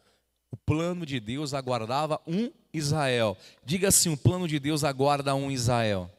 O 0.50 0.56
plano 0.56 1.06
de 1.06 1.20
Deus 1.20 1.54
aguardava 1.54 2.22
um 2.26 2.50
Israel. 2.72 3.38
Diga 3.66 3.90
assim: 3.90 4.08
o 4.08 4.18
plano 4.18 4.48
de 4.48 4.60
Deus 4.60 4.86
aguarda 4.86 5.36
um 5.36 5.52
Israel. 5.52 6.10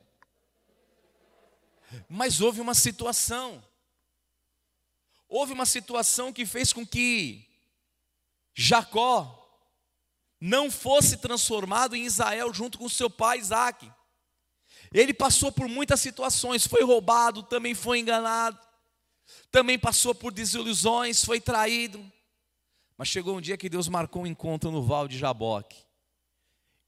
Mas 2.06 2.42
houve 2.42 2.60
uma 2.60 2.74
situação. 2.74 3.64
Houve 5.26 5.54
uma 5.54 5.64
situação 5.64 6.30
que 6.30 6.44
fez 6.44 6.74
com 6.74 6.86
que 6.86 7.48
Jacó 8.54 9.34
não 10.38 10.70
fosse 10.70 11.16
transformado 11.16 11.96
em 11.96 12.04
Israel 12.04 12.52
junto 12.52 12.78
com 12.78 12.88
seu 12.88 13.08
pai 13.08 13.38
Isaac. 13.38 13.90
Ele 14.92 15.12
passou 15.12 15.52
por 15.52 15.68
muitas 15.68 16.00
situações, 16.00 16.66
foi 16.66 16.82
roubado, 16.82 17.42
também 17.42 17.74
foi 17.74 17.98
enganado, 17.98 18.58
também 19.50 19.78
passou 19.78 20.14
por 20.14 20.32
desilusões, 20.32 21.24
foi 21.24 21.40
traído. 21.40 22.04
Mas 22.96 23.08
chegou 23.08 23.36
um 23.36 23.40
dia 23.40 23.56
que 23.56 23.68
Deus 23.68 23.86
marcou 23.86 24.22
um 24.22 24.26
encontro 24.26 24.70
no 24.70 24.82
Val 24.82 25.06
de 25.06 25.18
Jaboque. 25.18 25.76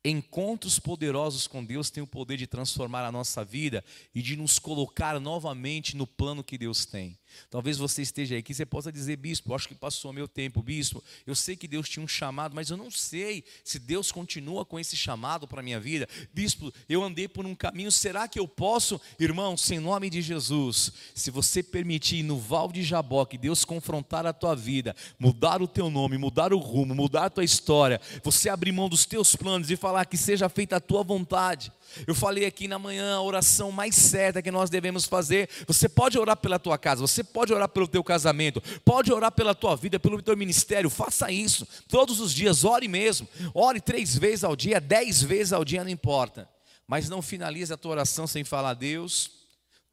Encontros 0.03 0.79
poderosos 0.79 1.47
com 1.47 1.63
Deus 1.63 1.91
têm 1.91 2.03
o 2.03 2.07
poder 2.07 2.39
de 2.39 2.47
transformar 2.47 3.05
a 3.05 3.13
nossa 3.13 3.45
vida 3.45 3.85
e 4.15 4.23
de 4.23 4.35
nos 4.35 4.59
colocar 4.59 5.21
novamente 5.21 5.95
no 5.95 6.07
plano 6.07 6.43
que 6.43 6.57
Deus 6.57 6.87
tem. 6.87 7.20
Talvez 7.51 7.79
você 7.79 8.03
esteja 8.03 8.37
aqui, 8.37 8.55
você 8.55 8.67
possa 8.67 8.93
dizer, 8.93 9.17
bispo, 9.17 9.55
acho 9.55 9.69
que 9.69 9.75
passou 9.75 10.13
meu 10.13 10.29
tempo, 10.29 10.63
bispo. 10.63 11.03
Eu 11.27 11.35
sei 11.35 11.57
que 11.57 11.69
Deus 11.69 11.89
tinha 11.89 12.05
um 12.05 12.09
chamado, 12.09 12.55
mas 12.55 12.71
eu 12.71 12.77
não 12.77 12.91
sei 12.91 13.45
se 13.65 13.79
Deus 13.79 14.13
continua 14.13 14.65
com 14.65 14.79
esse 14.79 14.97
chamado 14.97 15.47
para 15.47 15.61
a 15.61 15.63
minha 15.63 15.81
vida. 15.81 16.09
Bispo, 16.33 16.73
eu 16.89 17.03
andei 17.03 17.29
por 17.29 17.47
um 17.47 17.55
caminho, 17.55 17.91
será 17.91 18.29
que 18.29 18.39
eu 18.39 18.47
posso? 18.47 19.01
Irmão, 19.19 19.57
sem 19.57 19.79
nome 19.79 20.11
de 20.11 20.23
Jesus, 20.23 20.93
se 21.15 21.31
você 21.31 21.63
permitir 21.63 22.23
no 22.23 22.39
Val 22.39 22.71
de 22.71 22.83
Jabó 22.83 23.25
que 23.25 23.39
Deus 23.39 23.65
confrontar 23.65 24.27
a 24.27 24.33
tua 24.33 24.55
vida, 24.55 24.95
mudar 25.19 25.63
o 25.63 25.69
teu 25.69 25.91
nome, 25.91 26.19
mudar 26.19 26.53
o 26.53 26.59
rumo, 26.59 26.95
mudar 26.95 27.27
a 27.27 27.31
tua 27.31 27.45
história, 27.45 28.01
você 28.23 28.49
abrir 28.49 28.73
mão 28.73 28.89
dos 28.89 29.07
teus 29.07 29.35
planos 29.37 29.71
e 29.71 29.77
falar 29.77 30.05
que 30.07 30.17
seja 30.17 30.49
feita 30.49 30.77
a 30.77 30.81
tua 30.81 31.03
vontade. 31.03 31.73
Eu 32.07 32.15
falei 32.15 32.45
aqui 32.45 32.69
na 32.69 32.79
manhã 32.79 33.17
a 33.17 33.23
oração 33.23 33.71
mais 33.73 33.95
certa 33.95 34.43
que 34.43 34.51
nós 34.51 34.71
devemos 34.71 35.05
fazer. 35.05 35.49
Você 35.67 35.89
pode 35.89 36.19
orar 36.19 36.37
pela 36.37 36.59
tua 36.59 36.79
casa, 36.79 37.01
você 37.01 37.23
pode 37.25 37.53
orar 37.53 37.69
pelo 37.69 37.89
teu 37.89 38.03
casamento, 38.03 38.63
pode 38.85 39.13
orar 39.13 39.33
pela 39.33 39.55
tua 39.55 39.77
vida, 39.77 39.99
pelo 39.99 40.23
teu 40.23 40.37
ministério. 40.37 40.91
Faça 40.91 41.31
isso 41.31 41.67
todos 41.89 42.21
os 42.21 42.33
dias, 42.33 42.65
ore 42.65 42.89
mesmo. 42.89 43.29
Ore 43.55 43.81
três 43.81 44.17
vezes 44.17 44.45
ao 44.45 44.57
dia, 44.57 44.81
dez 44.81 45.23
vezes 45.23 45.53
ao 45.53 45.65
dia, 45.65 45.85
não 45.85 45.91
importa. 45.91 46.49
Mas 46.87 47.09
não 47.09 47.23
finalize 47.23 47.73
a 47.73 47.77
tua 47.77 47.93
oração 47.93 48.27
sem 48.27 48.45
falar, 48.45 48.75
Deus, 48.75 49.31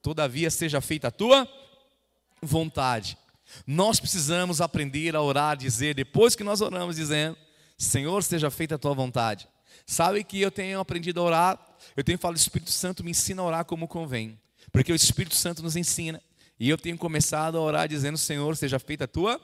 todavia 0.02 0.50
seja 0.50 0.82
feita 0.82 1.10
a 1.10 1.12
tua 1.12 1.48
vontade. 2.42 3.18
Nós 3.66 4.00
precisamos 4.00 4.62
aprender 4.62 5.16
a 5.16 5.22
orar, 5.22 5.56
dizer, 5.56 5.96
depois 5.96 6.36
que 6.36 6.44
nós 6.44 6.62
oramos, 6.62 6.96
dizendo, 6.96 7.38
Senhor, 7.78 8.24
seja 8.24 8.50
feita 8.50 8.76
a 8.76 8.78
tua 8.78 8.94
vontade. 8.94 9.48
Sabe 9.86 10.24
que 10.24 10.42
eu 10.42 10.52
tenho 10.52 10.80
aprendido 10.80 11.20
a 11.20 11.24
orar 11.24 11.68
eu 11.96 12.04
tenho 12.04 12.18
falado, 12.18 12.38
Espírito 12.38 12.72
Santo 12.72 13.04
me 13.04 13.12
ensina 13.12 13.42
a 13.42 13.46
orar 13.46 13.66
como 13.66 13.88
convém, 13.88 14.40
porque 14.72 14.92
o 14.92 14.96
Espírito 14.96 15.36
Santo 15.36 15.64
nos 15.64 15.76
ensina. 15.76 16.22
E 16.60 16.70
eu 16.70 16.78
tenho 16.78 16.98
começado 16.98 17.58
a 17.58 17.62
orar 17.62 17.88
dizendo: 17.88 18.18
Senhor, 18.18 18.56
seja 18.56 18.80
feita 18.80 19.06
a 19.06 19.08
tua 19.08 19.40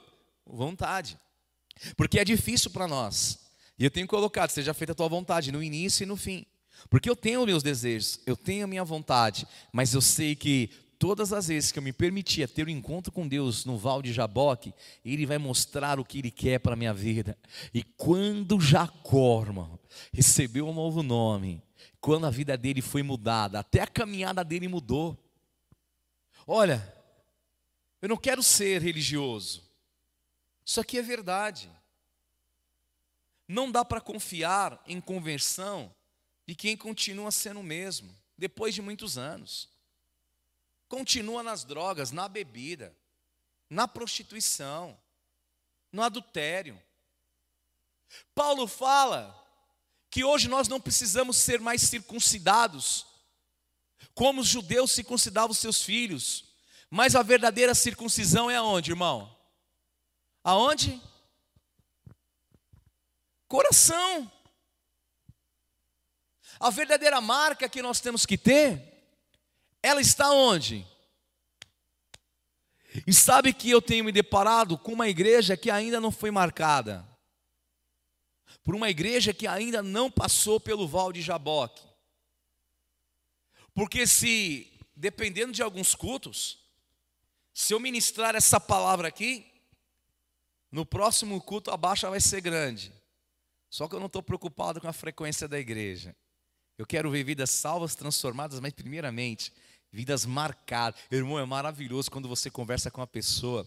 vontade, 0.46 1.18
porque 1.96 2.18
é 2.18 2.24
difícil 2.24 2.70
para 2.70 2.86
nós. 2.86 3.40
E 3.78 3.84
eu 3.84 3.90
tenho 3.90 4.06
colocado: 4.06 4.50
seja 4.50 4.74
feita 4.74 4.92
a 4.92 4.94
tua 4.94 5.08
vontade 5.08 5.52
no 5.52 5.62
início 5.62 6.02
e 6.02 6.06
no 6.06 6.16
fim. 6.16 6.44
Porque 6.90 7.08
eu 7.08 7.16
tenho 7.16 7.46
meus 7.46 7.62
desejos, 7.62 8.20
eu 8.26 8.36
tenho 8.36 8.64
a 8.64 8.66
minha 8.66 8.84
vontade, 8.84 9.46
mas 9.72 9.94
eu 9.94 10.00
sei 10.00 10.34
que 10.34 10.70
todas 11.04 11.34
as 11.34 11.48
vezes 11.48 11.70
que 11.70 11.78
eu 11.78 11.82
me 11.82 11.92
permitia 11.92 12.48
ter 12.48 12.66
um 12.66 12.70
encontro 12.70 13.12
com 13.12 13.28
Deus 13.28 13.66
no 13.66 13.76
Val 13.76 14.00
de 14.00 14.10
Jaboque, 14.10 14.72
Ele 15.04 15.26
vai 15.26 15.36
mostrar 15.36 16.00
o 16.00 16.04
que 16.04 16.18
Ele 16.18 16.30
quer 16.30 16.58
para 16.58 16.72
a 16.72 16.76
minha 16.76 16.94
vida. 16.94 17.36
E 17.74 17.82
quando 17.82 18.58
Jacó, 18.58 19.42
irmão, 19.42 19.78
recebeu 20.14 20.66
um 20.66 20.72
novo 20.72 21.02
nome, 21.02 21.62
quando 22.00 22.26
a 22.26 22.30
vida 22.30 22.56
dele 22.56 22.80
foi 22.80 23.02
mudada, 23.02 23.58
até 23.58 23.82
a 23.82 23.86
caminhada 23.86 24.42
dele 24.42 24.66
mudou. 24.66 25.14
Olha, 26.46 26.90
eu 28.00 28.08
não 28.08 28.16
quero 28.16 28.42
ser 28.42 28.80
religioso, 28.80 29.62
isso 30.64 30.80
aqui 30.80 30.96
é 30.96 31.02
verdade. 31.02 31.70
Não 33.46 33.70
dá 33.70 33.84
para 33.84 34.00
confiar 34.00 34.82
em 34.86 35.02
conversão 35.02 35.94
de 36.46 36.54
quem 36.54 36.78
continua 36.78 37.30
sendo 37.30 37.60
o 37.60 37.62
mesmo, 37.62 38.10
depois 38.38 38.74
de 38.74 38.80
muitos 38.80 39.18
anos. 39.18 39.73
Continua 40.94 41.42
nas 41.42 41.64
drogas, 41.64 42.12
na 42.12 42.28
bebida, 42.28 42.96
na 43.68 43.88
prostituição, 43.88 44.96
no 45.90 46.00
adultério. 46.00 46.80
Paulo 48.32 48.68
fala 48.68 49.34
que 50.08 50.22
hoje 50.22 50.46
nós 50.46 50.68
não 50.68 50.80
precisamos 50.80 51.36
ser 51.36 51.58
mais 51.58 51.82
circuncidados, 51.82 53.04
como 54.14 54.40
os 54.40 54.46
judeus 54.46 54.92
circuncidavam 54.92 55.52
seus 55.52 55.82
filhos, 55.82 56.54
mas 56.88 57.16
a 57.16 57.24
verdadeira 57.24 57.74
circuncisão 57.74 58.48
é 58.48 58.54
aonde, 58.54 58.92
irmão? 58.92 59.36
Aonde? 60.44 61.02
Coração. 63.48 64.30
A 66.60 66.70
verdadeira 66.70 67.20
marca 67.20 67.68
que 67.68 67.82
nós 67.82 67.98
temos 67.98 68.24
que 68.24 68.38
ter, 68.38 68.93
ela 69.86 70.00
está 70.00 70.32
onde? 70.32 70.86
E 73.06 73.12
sabe 73.12 73.52
que 73.52 73.70
eu 73.70 73.82
tenho 73.82 74.04
me 74.04 74.12
deparado 74.12 74.78
com 74.78 74.92
uma 74.92 75.08
igreja 75.08 75.56
que 75.56 75.70
ainda 75.70 76.00
não 76.00 76.10
foi 76.10 76.30
marcada 76.30 77.06
por 78.64 78.74
uma 78.74 78.88
igreja 78.88 79.34
que 79.34 79.46
ainda 79.46 79.82
não 79.82 80.10
passou 80.10 80.58
pelo 80.58 80.88
Val 80.88 81.12
de 81.12 81.20
Jaboque. 81.20 81.82
Porque 83.74 84.06
se, 84.06 84.72
dependendo 84.96 85.52
de 85.52 85.62
alguns 85.62 85.94
cultos, 85.94 86.58
se 87.52 87.74
eu 87.74 87.78
ministrar 87.78 88.34
essa 88.34 88.58
palavra 88.58 89.08
aqui, 89.08 89.46
no 90.72 90.86
próximo 90.86 91.40
culto 91.42 91.70
a 91.70 91.76
baixa 91.76 92.08
vai 92.08 92.20
ser 92.20 92.40
grande. 92.40 92.90
Só 93.68 93.86
que 93.86 93.94
eu 93.94 94.00
não 94.00 94.06
estou 94.06 94.22
preocupado 94.22 94.80
com 94.80 94.88
a 94.88 94.92
frequência 94.94 95.46
da 95.46 95.58
igreja. 95.58 96.16
Eu 96.78 96.86
quero 96.86 97.10
ver 97.10 97.22
vidas 97.22 97.50
salvas, 97.50 97.94
transformadas, 97.94 98.60
mas 98.60 98.72
primeiramente, 98.72 99.52
vidas 99.94 100.26
marcadas. 100.26 101.00
Irmão, 101.08 101.38
é 101.38 101.46
maravilhoso 101.46 102.10
quando 102.10 102.28
você 102.28 102.50
conversa 102.50 102.90
com 102.90 103.00
uma 103.00 103.06
pessoa 103.06 103.66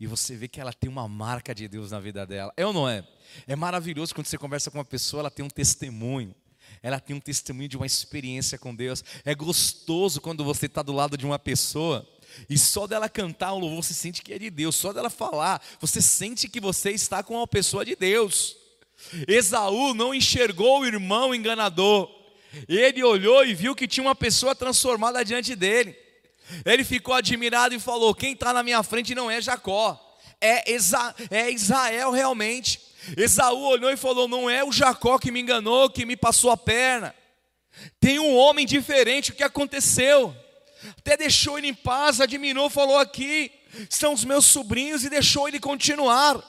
e 0.00 0.08
você 0.08 0.36
vê 0.36 0.48
que 0.48 0.60
ela 0.60 0.72
tem 0.72 0.90
uma 0.90 1.06
marca 1.06 1.54
de 1.54 1.68
Deus 1.68 1.92
na 1.92 2.00
vida 2.00 2.26
dela. 2.26 2.52
É 2.56 2.66
ou 2.66 2.72
não 2.72 2.88
é? 2.88 3.06
É 3.46 3.54
maravilhoso 3.54 4.12
quando 4.12 4.26
você 4.26 4.36
conversa 4.36 4.72
com 4.72 4.78
uma 4.78 4.84
pessoa, 4.84 5.20
ela 5.20 5.30
tem 5.30 5.44
um 5.44 5.48
testemunho. 5.48 6.34
Ela 6.82 6.98
tem 6.98 7.14
um 7.14 7.20
testemunho 7.20 7.68
de 7.68 7.76
uma 7.76 7.86
experiência 7.86 8.58
com 8.58 8.74
Deus. 8.74 9.04
É 9.24 9.34
gostoso 9.36 10.20
quando 10.20 10.44
você 10.44 10.66
está 10.66 10.82
do 10.82 10.92
lado 10.92 11.16
de 11.16 11.24
uma 11.24 11.38
pessoa 11.38 12.06
e 12.50 12.58
só 12.58 12.86
dela 12.86 13.08
cantar 13.08 13.54
um 13.54 13.58
louvor 13.58 13.82
você 13.82 13.94
sente 13.94 14.20
que 14.20 14.32
é 14.32 14.38
de 14.38 14.50
Deus. 14.50 14.74
Só 14.74 14.92
dela 14.92 15.08
falar, 15.08 15.62
você 15.80 16.02
sente 16.02 16.48
que 16.48 16.60
você 16.60 16.90
está 16.90 17.22
com 17.22 17.34
uma 17.34 17.46
pessoa 17.46 17.84
de 17.84 17.94
Deus. 17.94 18.56
Esaú 19.28 19.94
não 19.94 20.12
enxergou 20.12 20.80
o 20.80 20.86
irmão 20.86 21.32
enganador. 21.32 22.17
Ele 22.68 23.02
olhou 23.02 23.44
e 23.44 23.54
viu 23.54 23.74
que 23.74 23.86
tinha 23.86 24.04
uma 24.04 24.14
pessoa 24.14 24.54
transformada 24.54 25.24
diante 25.24 25.54
dele. 25.54 25.96
Ele 26.64 26.84
ficou 26.84 27.14
admirado 27.14 27.74
e 27.74 27.80
falou: 27.80 28.14
Quem 28.14 28.32
está 28.32 28.52
na 28.52 28.62
minha 28.62 28.82
frente 28.82 29.14
não 29.14 29.30
é 29.30 29.40
Jacó, 29.40 29.98
é, 30.40 30.72
Esa, 30.72 31.14
é 31.30 31.50
Israel 31.50 32.10
realmente. 32.10 32.80
Esaú 33.16 33.64
olhou 33.64 33.90
e 33.90 33.96
falou: 33.96 34.28
Não 34.28 34.48
é 34.48 34.64
o 34.64 34.72
Jacó 34.72 35.18
que 35.18 35.30
me 35.30 35.40
enganou, 35.40 35.90
que 35.90 36.06
me 36.06 36.16
passou 36.16 36.50
a 36.50 36.56
perna. 36.56 37.14
Tem 38.00 38.18
um 38.18 38.34
homem 38.36 38.66
diferente, 38.66 39.30
o 39.30 39.34
que 39.34 39.42
aconteceu? 39.42 40.34
Até 40.98 41.16
deixou 41.16 41.58
ele 41.58 41.68
em 41.68 41.74
paz, 41.74 42.20
admirou, 42.20 42.70
falou 42.70 42.98
aqui: 42.98 43.52
São 43.90 44.12
os 44.12 44.24
meus 44.24 44.46
sobrinhos 44.46 45.04
e 45.04 45.10
deixou 45.10 45.48
ele 45.48 45.60
continuar. 45.60 46.42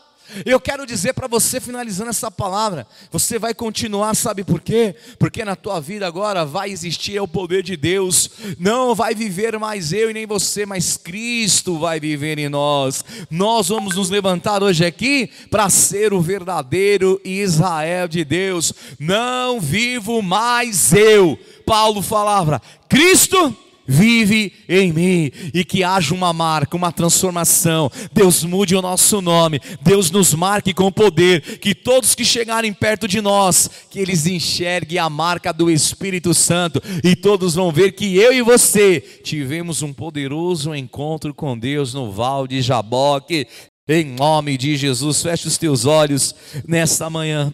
Eu 0.45 0.59
quero 0.59 0.86
dizer 0.86 1.13
para 1.13 1.27
você, 1.27 1.59
finalizando 1.59 2.09
essa 2.09 2.30
palavra, 2.30 2.86
você 3.11 3.39
vai 3.39 3.53
continuar, 3.53 4.15
sabe 4.15 4.43
por 4.43 4.61
quê? 4.61 4.95
Porque 5.17 5.43
na 5.43 5.55
tua 5.55 5.80
vida 5.80 6.05
agora 6.05 6.45
vai 6.45 6.69
existir 6.69 7.19
o 7.19 7.27
poder 7.27 7.63
de 7.63 7.75
Deus, 7.75 8.30
não 8.59 8.93
vai 8.93 9.15
viver 9.15 9.57
mais 9.57 9.91
eu 9.93 10.09
e 10.09 10.13
nem 10.13 10.25
você, 10.25 10.65
mas 10.65 10.97
Cristo 10.97 11.77
vai 11.80 11.99
viver 11.99 12.38
em 12.38 12.49
nós. 12.49 13.03
Nós 13.30 13.69
vamos 13.69 13.95
nos 13.95 14.09
levantar 14.09 14.63
hoje 14.63 14.86
aqui 14.86 15.30
para 15.49 15.69
ser 15.69 16.13
o 16.13 16.21
verdadeiro 16.21 17.19
Israel 17.23 18.07
de 18.07 18.23
Deus. 18.23 18.73
Não 18.99 19.59
vivo 19.59 20.21
mais 20.21 20.93
eu. 20.93 21.38
Paulo 21.65 22.01
falava, 22.01 22.61
Cristo 22.88 23.55
vive 23.89 24.53
em 24.69 24.93
mim 24.93 25.31
e 25.51 25.65
que 25.65 25.83
haja 25.83 26.13
uma 26.13 26.31
marca, 26.31 26.77
uma 26.77 26.91
transformação. 26.91 27.91
Deus 28.13 28.43
mude 28.43 28.75
o 28.75 28.81
nosso 28.83 29.19
nome, 29.19 29.59
Deus 29.81 30.11
nos 30.11 30.35
marque 30.35 30.75
com 30.75 30.91
poder, 30.91 31.57
que 31.57 31.73
todos 31.73 32.13
que 32.13 32.23
chegarem 32.23 32.71
perto 32.71 33.07
de 33.07 33.19
nós, 33.19 33.67
que 33.89 33.97
eles 33.97 34.27
enxerguem 34.27 34.99
a 34.99 35.09
marca 35.09 35.51
do 35.51 35.71
Espírito 35.71 36.35
Santo 36.35 36.79
e 37.03 37.15
todos 37.15 37.55
vão 37.55 37.71
ver 37.71 37.93
que 37.93 38.15
eu 38.15 38.31
e 38.31 38.43
você 38.43 38.99
tivemos 39.23 39.81
um 39.81 39.91
poderoso 39.91 40.75
encontro 40.75 41.33
com 41.33 41.57
Deus 41.57 41.91
no 41.95 42.11
Val 42.11 42.45
de 42.45 42.61
Jaboque. 42.61 43.47
Em 43.87 44.05
nome 44.05 44.55
de 44.55 44.77
Jesus, 44.77 45.23
feche 45.23 45.47
os 45.47 45.57
teus 45.57 45.85
olhos 45.85 46.35
nesta 46.67 47.09
manhã. 47.09 47.51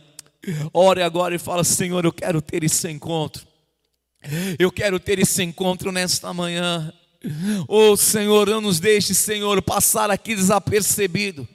Ore 0.73 1.01
agora 1.01 1.33
e 1.33 1.39
fala: 1.39 1.63
Senhor, 1.63 2.03
eu 2.03 2.11
quero 2.11 2.41
ter 2.41 2.61
esse 2.61 2.91
encontro. 2.91 3.54
Eu 4.57 4.71
quero 4.71 4.99
ter 4.99 5.19
esse 5.19 5.43
encontro 5.43 5.91
nesta 5.91 6.33
manhã. 6.33 6.91
Oh 7.67 7.95
Senhor, 7.97 8.49
não 8.49 8.61
nos 8.61 8.79
deixe, 8.79 9.13
Senhor, 9.13 9.61
passar 9.61 10.11
aqui 10.11 10.35
desapercebido. 10.35 11.47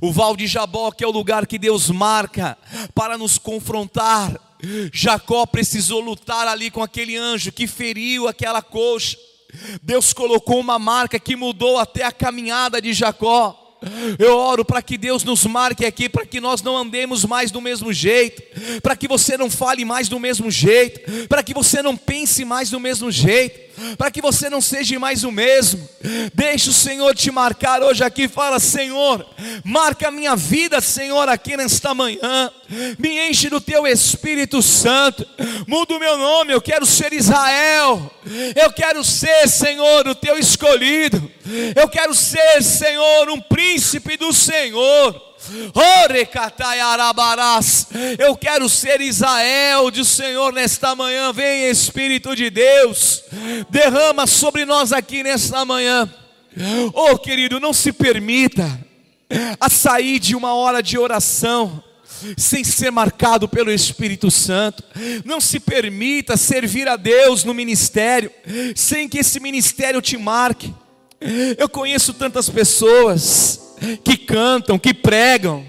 O 0.00 0.12
Val 0.12 0.36
de 0.36 0.46
Jabó, 0.46 0.90
que 0.90 1.04
é 1.04 1.06
o 1.06 1.12
lugar 1.12 1.46
que 1.46 1.58
Deus 1.58 1.90
marca 1.90 2.58
para 2.94 3.16
nos 3.16 3.38
confrontar. 3.38 4.38
Jacó 4.92 5.46
precisou 5.46 6.00
lutar 6.00 6.48
ali 6.48 6.70
com 6.70 6.82
aquele 6.82 7.16
anjo 7.16 7.52
que 7.52 7.66
feriu 7.66 8.26
aquela 8.26 8.62
coxa. 8.62 9.16
Deus 9.82 10.12
colocou 10.12 10.60
uma 10.60 10.78
marca 10.78 11.18
que 11.18 11.36
mudou 11.36 11.78
até 11.78 12.04
a 12.04 12.12
caminhada 12.12 12.80
de 12.80 12.92
Jacó. 12.92 13.65
Eu 14.18 14.36
oro 14.36 14.64
para 14.64 14.80
que 14.80 14.96
Deus 14.96 15.22
nos 15.22 15.44
marque 15.44 15.84
aqui, 15.84 16.08
para 16.08 16.24
que 16.24 16.40
nós 16.40 16.62
não 16.62 16.76
andemos 16.76 17.24
mais 17.24 17.50
do 17.50 17.60
mesmo 17.60 17.92
jeito, 17.92 18.42
para 18.80 18.96
que 18.96 19.06
você 19.06 19.36
não 19.36 19.50
fale 19.50 19.84
mais 19.84 20.08
do 20.08 20.18
mesmo 20.18 20.50
jeito, 20.50 21.28
para 21.28 21.42
que 21.42 21.52
você 21.52 21.82
não 21.82 21.96
pense 21.96 22.44
mais 22.44 22.70
do 22.70 22.80
mesmo 22.80 23.10
jeito. 23.10 23.65
Para 23.96 24.10
que 24.10 24.20
você 24.20 24.48
não 24.48 24.60
seja 24.60 24.98
mais 24.98 25.24
o 25.24 25.30
mesmo. 25.30 25.88
Deixe 26.32 26.70
o 26.70 26.72
Senhor 26.72 27.14
te 27.14 27.30
marcar 27.30 27.82
hoje 27.82 28.02
aqui. 28.02 28.28
Fala, 28.28 28.58
Senhor, 28.58 29.26
marca 29.64 30.08
a 30.08 30.10
minha 30.10 30.34
vida, 30.36 30.80
Senhor, 30.80 31.28
aqui 31.28 31.56
nesta 31.56 31.94
manhã. 31.94 32.50
Me 32.98 33.28
enche 33.28 33.48
do 33.48 33.60
teu 33.60 33.86
Espírito 33.86 34.62
Santo. 34.62 35.26
Muda 35.66 35.94
o 35.94 36.00
meu 36.00 36.16
nome. 36.16 36.52
Eu 36.52 36.60
quero 36.60 36.86
ser 36.86 37.12
Israel. 37.12 38.10
Eu 38.54 38.72
quero 38.72 39.04
ser, 39.04 39.48
Senhor, 39.48 40.06
o 40.08 40.14
teu 40.14 40.38
escolhido. 40.38 41.30
Eu 41.74 41.88
quero 41.88 42.14
ser, 42.14 42.62
Senhor, 42.62 43.28
um 43.30 43.40
príncipe 43.40 44.16
do 44.16 44.32
Senhor. 44.32 45.26
Eu 48.18 48.36
quero 48.36 48.68
ser 48.68 49.00
Israel 49.00 49.90
de 49.90 50.04
Senhor 50.04 50.52
nesta 50.52 50.94
manhã. 50.94 51.32
Vem 51.32 51.68
Espírito 51.70 52.34
de 52.34 52.50
Deus, 52.50 53.22
derrama 53.70 54.26
sobre 54.26 54.64
nós 54.64 54.92
aqui 54.92 55.22
nesta 55.22 55.64
manhã. 55.64 56.12
Oh 56.92 57.18
querido, 57.18 57.60
não 57.60 57.72
se 57.72 57.92
permita 57.92 58.80
a 59.60 59.68
sair 59.68 60.18
de 60.18 60.34
uma 60.34 60.54
hora 60.54 60.82
de 60.82 60.98
oração 60.98 61.82
sem 62.36 62.64
ser 62.64 62.90
marcado 62.90 63.48
pelo 63.48 63.70
Espírito 63.70 64.30
Santo. 64.30 64.82
Não 65.24 65.40
se 65.40 65.60
permita 65.60 66.36
servir 66.36 66.88
a 66.88 66.96
Deus 66.96 67.44
no 67.44 67.52
ministério 67.54 68.30
sem 68.74 69.08
que 69.08 69.18
esse 69.18 69.38
ministério 69.38 70.00
te 70.00 70.16
marque. 70.16 70.74
Eu 71.58 71.68
conheço 71.68 72.14
tantas 72.14 72.48
pessoas 72.48 73.65
que 74.02 74.16
cantam, 74.16 74.78
que 74.78 74.94
pregam, 74.94 75.64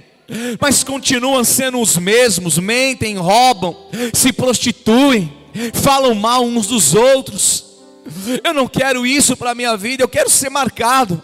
mas 0.59 0.83
continuam 0.83 1.43
sendo 1.43 1.79
os 1.79 1.97
mesmos, 1.97 2.57
mentem, 2.57 3.17
roubam, 3.17 3.75
se 4.13 4.33
prostituem, 4.33 5.31
falam 5.73 6.13
mal 6.13 6.43
uns 6.43 6.67
dos 6.67 6.93
outros. 6.93 7.66
Eu 8.43 8.53
não 8.53 8.67
quero 8.67 9.05
isso 9.05 9.35
para 9.35 9.51
a 9.51 9.55
minha 9.55 9.75
vida, 9.75 10.03
eu 10.03 10.07
quero 10.07 10.29
ser 10.29 10.49
marcado. 10.49 11.21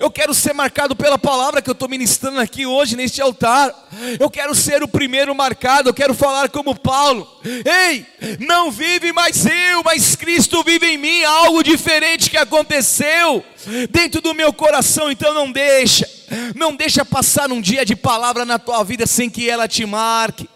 Eu 0.00 0.10
quero 0.10 0.32
ser 0.32 0.52
marcado 0.52 0.94
pela 0.94 1.18
palavra 1.18 1.60
que 1.60 1.68
eu 1.68 1.72
estou 1.72 1.88
ministrando 1.88 2.38
aqui 2.38 2.64
hoje 2.64 2.94
neste 2.94 3.20
altar. 3.20 3.74
Eu 4.20 4.30
quero 4.30 4.54
ser 4.54 4.84
o 4.84 4.88
primeiro 4.88 5.34
marcado. 5.34 5.88
Eu 5.88 5.94
quero 5.94 6.14
falar 6.14 6.48
como 6.48 6.78
Paulo: 6.78 7.26
Ei, 7.64 8.06
não 8.38 8.70
vive 8.70 9.12
mais 9.12 9.44
eu, 9.46 9.82
mas 9.84 10.14
Cristo 10.14 10.62
vive 10.62 10.86
em 10.86 10.98
mim. 10.98 11.24
Algo 11.24 11.62
diferente 11.64 12.30
que 12.30 12.36
aconteceu 12.36 13.44
dentro 13.90 14.20
do 14.20 14.32
meu 14.32 14.52
coração. 14.52 15.10
Então 15.10 15.34
não 15.34 15.50
deixa, 15.50 16.08
não 16.54 16.76
deixa 16.76 17.04
passar 17.04 17.50
um 17.50 17.60
dia 17.60 17.84
de 17.84 17.96
palavra 17.96 18.44
na 18.44 18.60
tua 18.60 18.84
vida 18.84 19.06
sem 19.06 19.28
que 19.28 19.50
ela 19.50 19.66
te 19.66 19.84
marque. 19.84 20.48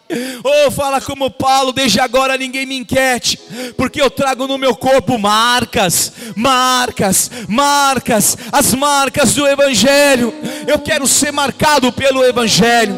Ou 0.44 0.52
oh, 0.68 0.70
fala 0.70 1.00
como 1.00 1.30
Paulo, 1.30 1.72
desde 1.72 2.00
agora 2.00 2.36
ninguém 2.36 2.66
me 2.66 2.76
inquiete, 2.76 3.38
porque 3.76 4.00
eu 4.00 4.10
trago 4.10 4.46
no 4.46 4.58
meu 4.58 4.76
corpo 4.76 5.18
marcas, 5.18 6.12
marcas, 6.36 7.30
marcas, 7.48 8.36
as 8.50 8.74
marcas 8.74 9.34
do 9.34 9.46
Evangelho. 9.46 10.34
Eu 10.66 10.78
quero 10.78 11.06
ser 11.06 11.32
marcado 11.32 11.90
pelo 11.92 12.24
Evangelho. 12.24 12.94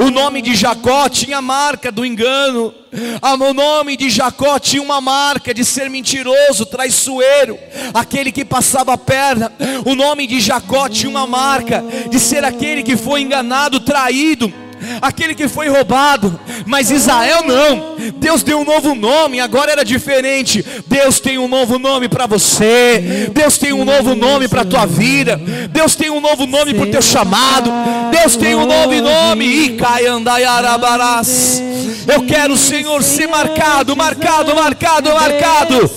O 0.00 0.10
nome 0.10 0.40
de 0.40 0.54
Jacó 0.54 1.08
tinha 1.08 1.42
marca 1.42 1.90
do 1.90 2.04
engano. 2.04 2.72
Ah, 3.20 3.34
o 3.34 3.52
nome 3.52 3.96
de 3.96 4.08
Jacó 4.08 4.58
tinha 4.58 4.80
uma 4.80 5.00
marca 5.00 5.52
de 5.52 5.64
ser 5.64 5.90
mentiroso, 5.90 6.64
traiçoeiro, 6.64 7.58
aquele 7.92 8.30
que 8.30 8.44
passava 8.44 8.92
a 8.92 8.98
perna. 8.98 9.52
O 9.84 9.96
nome 9.96 10.26
de 10.28 10.40
Jacó 10.40 10.88
tinha 10.88 11.10
uma 11.10 11.26
marca 11.26 11.84
de 12.08 12.20
ser 12.20 12.44
aquele 12.44 12.84
que 12.84 12.96
foi 12.96 13.22
enganado, 13.22 13.80
traído 13.80 14.63
aquele 15.00 15.34
que 15.34 15.48
foi 15.48 15.68
roubado, 15.68 16.38
mas 16.66 16.90
Israel 16.90 17.44
não. 17.44 17.94
Deus 18.16 18.42
deu 18.42 18.60
um 18.60 18.64
novo 18.64 18.94
nome, 18.94 19.40
agora 19.40 19.72
era 19.72 19.84
diferente. 19.84 20.64
Deus 20.86 21.20
tem 21.20 21.38
um 21.38 21.48
novo 21.48 21.78
nome 21.78 22.08
para 22.08 22.26
você. 22.26 23.30
Deus 23.32 23.58
tem 23.58 23.72
um 23.72 23.84
novo 23.84 24.14
nome 24.14 24.48
para 24.48 24.62
a 24.62 24.64
tua 24.64 24.86
vida. 24.86 25.40
Deus 25.70 25.94
tem 25.94 26.10
um 26.10 26.20
novo 26.20 26.46
nome 26.46 26.74
para 26.74 26.84
o 26.84 26.90
teu 26.90 27.02
chamado. 27.02 27.70
Deus 28.10 28.36
tem 28.36 28.54
um 28.54 28.66
novo 28.66 28.94
nome. 29.00 29.44
Icaiandaiarabarás. 29.44 31.62
Eu 32.06 32.26
quero, 32.26 32.56
Senhor, 32.56 33.02
ser 33.02 33.26
marcado, 33.26 33.96
marcado, 33.96 34.54
marcado, 34.54 35.14
marcado. 35.14 35.90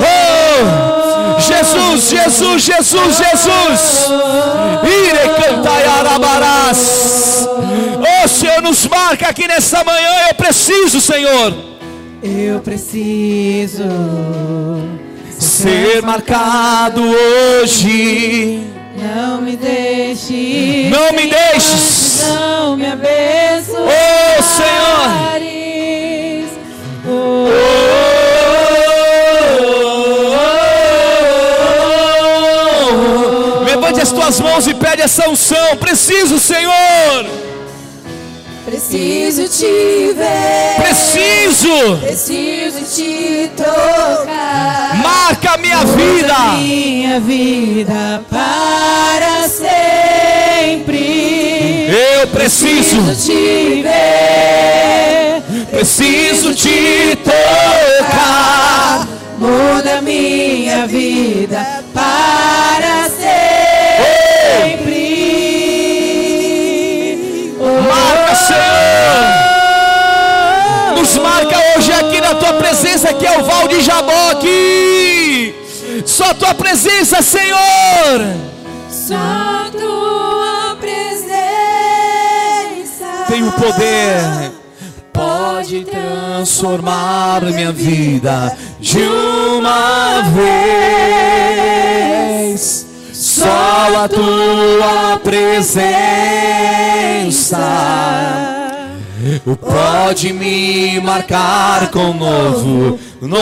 Oh, 0.00 1.40
Jesus, 1.40 2.10
Jesus, 2.10 2.62
Jesus, 2.62 3.16
Jesus. 3.16 4.08
Ire 4.84 5.28
cantai 5.42 5.84
arabarás. 5.84 7.46
Oh 8.24 8.28
Senhor, 8.28 8.62
nos 8.62 8.86
marca 8.86 9.28
aqui 9.28 9.46
nessa 9.46 9.82
manhã. 9.84 10.28
Eu 10.28 10.34
preciso, 10.34 11.00
Senhor. 11.00 11.54
Eu 12.22 12.60
preciso 12.60 13.84
ser 15.38 16.02
marcado 16.02 17.02
hoje. 17.02 18.60
Não 18.96 19.40
me 19.40 19.56
deixe. 19.56 20.90
Não 20.90 21.12
me 21.12 21.28
deixes. 21.28 21.57
Tuas 34.28 34.40
mãos 34.40 34.66
e 34.66 34.74
pede 34.74 35.00
essa 35.00 35.28
unção. 35.28 35.76
Preciso, 35.78 36.38
Senhor. 36.38 37.26
Preciso 38.66 39.48
te 39.48 40.12
ver. 40.12 40.76
Preciso. 40.76 41.96
Preciso 42.02 42.80
te 42.94 43.50
tocar. 43.56 44.96
Marca 45.02 45.56
minha 45.56 45.82
vida. 45.84 46.34
Minha 46.58 47.20
vida 47.20 48.22
para 48.28 49.48
sempre. 49.48 50.98
Eu 51.88 52.28
preciso, 52.28 53.02
preciso 53.02 53.32
te 53.32 53.82
ver. 53.82 55.42
Preciso 55.70 56.54
te 56.54 57.16
tocar. 57.24 59.08
Muda 59.38 60.02
minha 60.02 60.86
vida 60.86 61.82
para 61.94 63.08
sempre. 64.60 65.18
Marca, 67.88 68.34
Senhor. 68.34 68.68
Nos 70.98 71.16
marca 71.18 71.56
hoje 71.76 71.92
aqui 71.92 72.20
na 72.20 72.34
tua 72.34 72.52
presença, 72.54 73.14
que 73.14 73.26
é 73.26 73.38
o 73.38 73.44
Val 73.44 73.68
de 73.68 73.80
Jabó 73.80 74.30
aqui. 74.30 75.54
Só 76.04 76.34
tua 76.34 76.54
presença, 76.54 77.22
Senhor. 77.22 77.58
Só 78.90 79.70
tua 79.72 80.76
presença. 80.80 81.36
Tem 83.28 83.46
o 83.46 83.52
poder 83.52 84.58
pode 85.18 85.84
transformar 85.84 87.42
minha 87.42 87.72
vida 87.72 88.56
de 88.78 89.02
uma 89.02 90.22
vez. 90.22 92.17
Só 93.38 94.04
a 94.04 94.08
tua 94.08 95.20
presença 95.22 95.86
pode 99.60 100.32
me 100.32 100.98
marcar 101.00 101.88
com 101.92 102.12
novo 102.14 102.98
nome. 103.20 103.38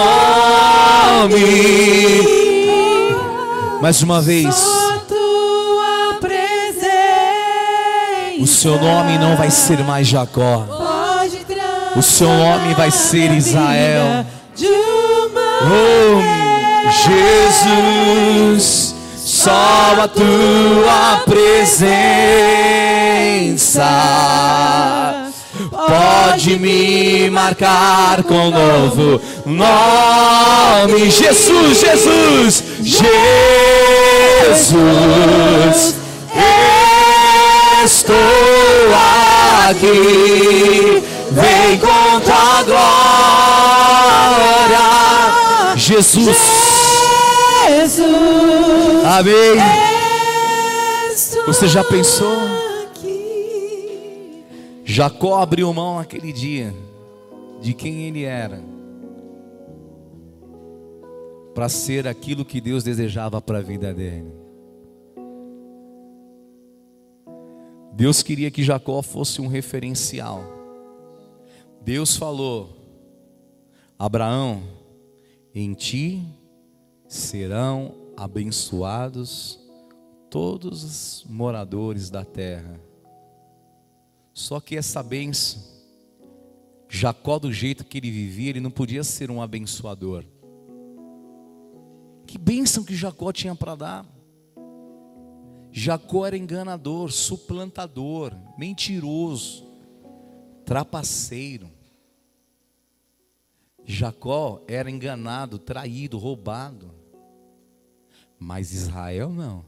Mais 3.81 4.03
uma 4.03 4.21
vez. 4.21 4.55
O 8.39 8.47
seu 8.47 8.79
nome 8.79 9.17
não 9.19 9.35
vai 9.35 9.51
ser 9.51 9.79
mais 9.83 10.07
Jacó. 10.07 10.67
O 11.97 12.03
seu 12.03 12.29
nome 12.29 12.75
vai 12.75 12.91
ser 12.91 13.33
Israel. 13.33 14.27
Oh, 15.63 16.21
Jesus, 18.53 18.86
só 19.47 20.03
a 20.03 20.09
tua 20.09 21.23
presença 21.25 21.87
pode 25.71 26.59
me 26.59 27.31
marcar 27.31 28.25
com 28.25 28.51
novo 28.51 29.23
nome. 29.47 31.09
Jesus, 31.13 31.79
Jesus, 31.79 32.65
Jesus, 32.83 33.15
estou 37.85 38.17
aqui 39.69 41.05
vem 41.31 41.79
com 41.79 42.21
tua 42.21 42.65
glória, 42.65 42.87
Jesus. 45.77 46.86
Jesus. 47.69 49.05
Amém. 49.05 49.57
Você 51.47 51.69
já 51.69 51.83
pensou? 51.83 52.37
Jacó 54.85 55.41
abriu 55.43 55.73
mão 55.73 55.97
naquele 55.97 56.33
dia 56.33 56.73
de 57.61 57.75
quem 57.75 58.05
ele 58.05 58.23
era, 58.23 58.63
para 61.55 61.69
ser 61.69 62.07
aquilo 62.07 62.45
que 62.45 62.61
Deus 62.61 62.85
desejava 62.85 63.41
para 63.41 63.59
a 63.59 63.63
vida 63.63 63.93
dele. 63.93 64.33
Deus 67.93 68.23
queria 68.23 68.51
que 68.51 68.63
Jacó 68.63 69.03
fosse 69.03 69.41
um 69.41 69.49
referencial. 69.49 70.45
Deus 71.83 72.17
falou: 72.17 72.77
Abraão, 73.99 74.63
em 75.55 75.73
ti 75.73 76.23
serão 77.09 77.95
abençoados 78.17 79.59
todos 80.31 80.85
os 80.85 81.25
moradores 81.29 82.11
da 82.11 82.25
terra. 82.25 82.81
Só 84.33 84.61
que 84.61 84.77
essa 84.77 85.03
bênção, 85.03 85.63
Jacó, 86.89 87.39
do 87.39 87.53
jeito 87.53 87.85
que 87.85 87.99
ele 87.99 88.11
vivia, 88.11 88.51
ele 88.51 88.61
não 88.61 88.71
podia 88.71 89.03
ser 89.03 89.31
um 89.31 89.41
abençoador. 89.41 90.25
Que 92.27 92.37
bênção 92.37 92.85
que 92.85 92.95
Jacó 92.95 93.33
tinha 93.33 93.55
para 93.55 93.75
dar. 93.75 94.07
Jacó 95.71 96.27
era 96.27 96.37
enganador, 96.37 97.13
suplantador, 97.13 98.35
mentiroso, 98.59 99.65
trapaceiro. 100.65 101.71
Jacó 103.85 104.65
era 104.67 104.91
enganado, 104.91 105.59
traído, 105.59 106.19
roubado. 106.19 106.96
Mas 108.39 108.73
Israel 108.73 109.31
não. 109.31 109.65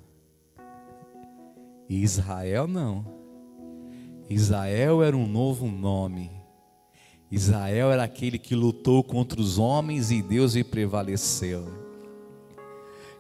Israel 1.89 2.67
não. 2.67 3.07
Israel 4.29 5.03
era 5.03 5.17
um 5.17 5.27
novo 5.27 5.67
nome. 5.67 6.31
Israel 7.31 7.91
era 7.91 8.05
aquele 8.05 8.39
que 8.39 8.55
lutou 8.55 9.03
contra 9.03 9.41
os 9.41 9.59
homens 9.59 10.11
e 10.11 10.23
Deus 10.23 10.55
lhe 10.55 10.65
prevaleceu. 10.65 11.67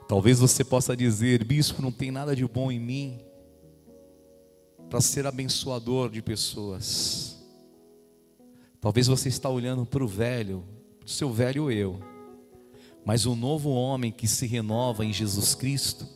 Talvez 0.06 0.38
você 0.38 0.64
possa 0.64 0.96
dizer, 0.96 1.44
bispo, 1.44 1.82
não 1.82 1.92
tem 1.92 2.10
nada 2.10 2.34
de 2.34 2.46
bom 2.46 2.72
em 2.72 2.80
mim 2.80 3.20
para 4.88 5.00
ser 5.00 5.26
abençoador 5.26 6.10
de 6.10 6.22
pessoas. 6.22 7.36
Talvez 8.80 9.06
você 9.06 9.28
está 9.28 9.50
olhando 9.50 9.84
para 9.84 10.02
o 10.02 10.08
velho, 10.08 10.64
para 10.98 11.06
o 11.06 11.10
seu 11.10 11.30
velho 11.30 11.70
eu. 11.70 12.00
Mas 13.04 13.26
o 13.26 13.34
novo 13.34 13.70
homem 13.70 14.12
que 14.12 14.28
se 14.28 14.46
renova 14.46 15.04
em 15.04 15.12
Jesus 15.12 15.54
Cristo, 15.54 16.06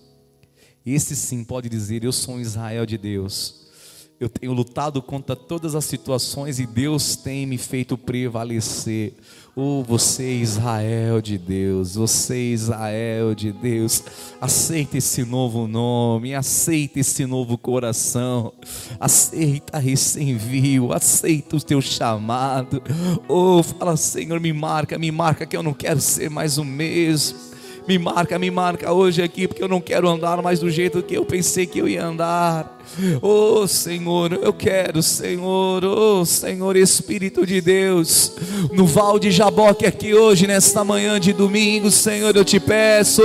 esse 0.84 1.14
sim 1.16 1.44
pode 1.44 1.68
dizer: 1.68 2.04
Eu 2.04 2.12
sou 2.12 2.34
um 2.34 2.40
Israel 2.40 2.84
de 2.84 2.98
Deus. 2.98 3.62
Eu 4.20 4.28
tenho 4.28 4.52
lutado 4.52 5.02
contra 5.02 5.34
todas 5.34 5.74
as 5.74 5.84
situações 5.84 6.60
e 6.60 6.66
Deus 6.66 7.16
tem 7.16 7.44
me 7.44 7.58
feito 7.58 7.98
prevalecer. 7.98 9.14
Oh, 9.54 9.82
você 9.82 10.36
Israel 10.36 11.20
de 11.20 11.36
Deus, 11.36 11.94
você 11.94 12.52
Israel 12.54 13.34
de 13.34 13.52
Deus, 13.52 14.02
aceita 14.40 14.96
esse 14.96 15.26
novo 15.26 15.68
nome, 15.68 16.34
aceita 16.34 17.00
esse 17.00 17.26
novo 17.26 17.58
coração, 17.58 18.50
aceita 18.98 19.78
recém-viu, 19.78 20.90
aceita 20.90 21.56
o 21.56 21.60
teu 21.60 21.82
chamado. 21.82 22.82
Oh, 23.28 23.62
fala 23.62 23.94
Senhor, 23.94 24.40
me 24.40 24.54
marca, 24.54 24.98
me 24.98 25.12
marca 25.12 25.44
que 25.44 25.54
eu 25.54 25.62
não 25.62 25.74
quero 25.74 26.00
ser 26.00 26.30
mais 26.30 26.56
o 26.56 26.64
mesmo. 26.64 27.51
Me 27.86 27.98
marca, 27.98 28.38
me 28.38 28.50
marca 28.50 28.92
hoje 28.92 29.22
aqui, 29.22 29.48
porque 29.48 29.62
eu 29.62 29.68
não 29.68 29.80
quero 29.80 30.08
andar 30.08 30.40
mais 30.40 30.60
do 30.60 30.70
jeito 30.70 31.02
que 31.02 31.14
eu 31.14 31.24
pensei 31.24 31.66
que 31.66 31.80
eu 31.80 31.88
ia 31.88 32.04
andar. 32.04 32.80
Oh 33.20 33.66
Senhor, 33.66 34.38
eu 34.40 34.52
quero, 34.52 35.02
Senhor, 35.02 35.84
oh 35.84 36.24
Senhor 36.24 36.76
Espírito 36.76 37.46
de 37.46 37.60
Deus, 37.60 38.32
no 38.72 38.86
Val 38.86 39.18
de 39.18 39.30
Jaboque 39.30 39.86
aqui 39.86 40.14
hoje, 40.14 40.46
nesta 40.46 40.84
manhã 40.84 41.18
de 41.18 41.32
domingo, 41.32 41.90
Senhor, 41.90 42.36
eu 42.36 42.44
te 42.44 42.60
peço. 42.60 43.22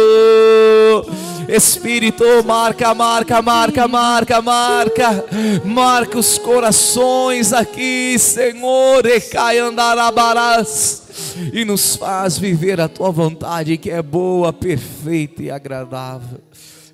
Espírito, 1.47 2.23
marca, 2.45 2.93
marca, 2.93 3.41
marca, 3.41 3.87
marca, 3.87 4.41
marca, 4.41 5.25
marca 5.63 6.17
os 6.17 6.37
corações 6.37 7.53
aqui, 7.53 8.17
Senhor, 8.17 9.05
e 9.05 9.21
cai 9.21 9.59
andarabarás 9.59 11.06
e 11.53 11.65
nos 11.65 11.95
faz 11.95 12.37
viver 12.37 12.79
a 12.79 12.87
tua 12.87 13.11
vontade 13.11 13.77
que 13.77 13.89
é 13.89 14.01
boa, 14.01 14.53
perfeita 14.53 15.43
e 15.43 15.51
agradável. 15.51 16.39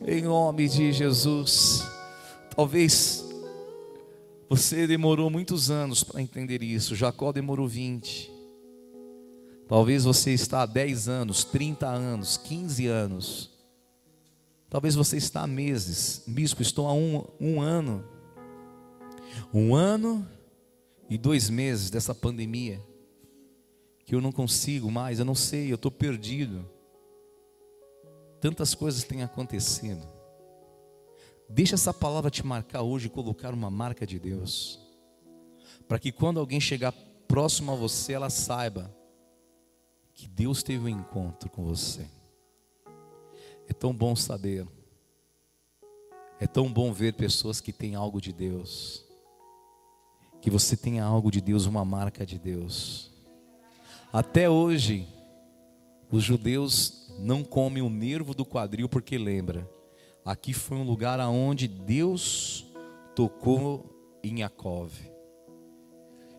Em 0.06 0.22
nome 0.22 0.68
de 0.68 0.92
Jesus. 0.92 1.84
Talvez 2.56 3.24
você 4.50 4.86
demorou 4.86 5.30
muitos 5.30 5.72
anos 5.72 6.04
para 6.04 6.22
entender 6.22 6.62
isso. 6.62 6.96
Jacó 6.96 7.32
demorou 7.32 7.68
20. 7.68 8.32
Talvez 9.68 10.04
você 10.04 10.32
está 10.32 10.62
há 10.62 10.66
10 10.66 11.08
anos, 11.08 11.44
30 11.44 11.88
anos, 11.88 12.38
15 12.38 12.88
anos. 12.88 13.52
Talvez 14.70 14.96
você 14.96 15.18
está 15.18 15.42
há 15.42 15.48
meses. 15.48 16.24
Bispo, 16.28 16.62
estou 16.62 16.88
há 16.88 16.94
um, 16.94 17.26
um 17.40 17.62
ano. 17.62 18.04
Um 19.54 19.74
ano 19.74 20.28
e 21.10 21.18
dois 21.18 21.50
meses 21.50 21.90
dessa 21.90 22.14
pandemia 22.14 22.80
que 24.06 24.14
eu 24.16 24.22
não 24.22 24.32
consigo 24.32 24.92
mais, 24.92 25.20
eu 25.20 25.26
não 25.26 25.36
sei, 25.36 25.72
eu 25.72 25.76
estou 25.76 25.92
perdido. 25.92 26.70
Tantas 28.42 28.76
coisas 28.76 29.04
têm 29.04 29.24
acontecido. 29.24 30.06
Deixa 31.48 31.76
essa 31.76 31.94
palavra 31.94 32.30
te 32.30 32.46
marcar 32.46 32.82
hoje 32.82 33.10
colocar 33.10 33.54
uma 33.54 33.70
marca 33.70 34.06
de 34.06 34.20
Deus. 34.20 34.80
Para 35.88 36.00
que 36.00 36.12
quando 36.12 36.40
alguém 36.40 36.60
chegar 36.60 36.92
próximo 37.28 37.72
a 37.72 37.76
você, 37.76 38.14
ela 38.14 38.30
saiba 38.30 38.94
que 40.14 40.28
Deus 40.28 40.62
teve 40.62 40.86
um 40.86 40.90
encontro 40.90 41.50
com 41.50 41.64
você. 41.64 42.08
É 43.68 43.74
tão 43.74 43.94
bom 43.94 44.16
saber. 44.16 44.68
É 46.40 46.48
tão 46.48 46.72
bom 46.72 46.92
ver 46.92 47.14
pessoas 47.14 47.62
que 47.62 47.72
têm 47.72 47.96
algo 47.96 48.20
de 48.20 48.34
Deus. 48.34 49.06
Que 50.42 50.50
você 50.50 50.76
tenha 50.76 51.06
algo 51.06 51.32
de 51.32 51.40
Deus, 51.40 51.66
uma 51.66 51.86
marca 51.86 52.26
de 52.26 52.38
Deus. 52.38 53.13
Até 54.14 54.48
hoje, 54.48 55.08
os 56.12 56.24
judeus 56.24 57.12
não 57.18 57.44
comem 57.44 57.82
o 57.82 57.90
nervo 57.90 58.36
do 58.36 58.46
quadril 58.46 58.88
porque 58.88 59.18
lembra, 59.18 59.68
aqui 60.24 60.54
foi 60.54 60.78
um 60.78 60.84
lugar 60.84 61.20
aonde 61.20 61.68
Deus 61.68 62.64
tocou 63.16 64.20
em 64.24 64.38
Jacob. 64.38 64.92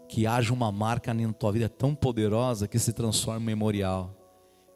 Que 0.08 0.24
haja 0.24 0.52
uma 0.52 0.70
marca 0.70 1.12
na 1.12 1.32
tua 1.32 1.50
vida 1.50 1.68
tão 1.68 1.96
poderosa 1.96 2.68
que 2.68 2.78
se 2.78 2.92
transforme 2.92 3.42
em 3.42 3.46
memorial. 3.46 4.14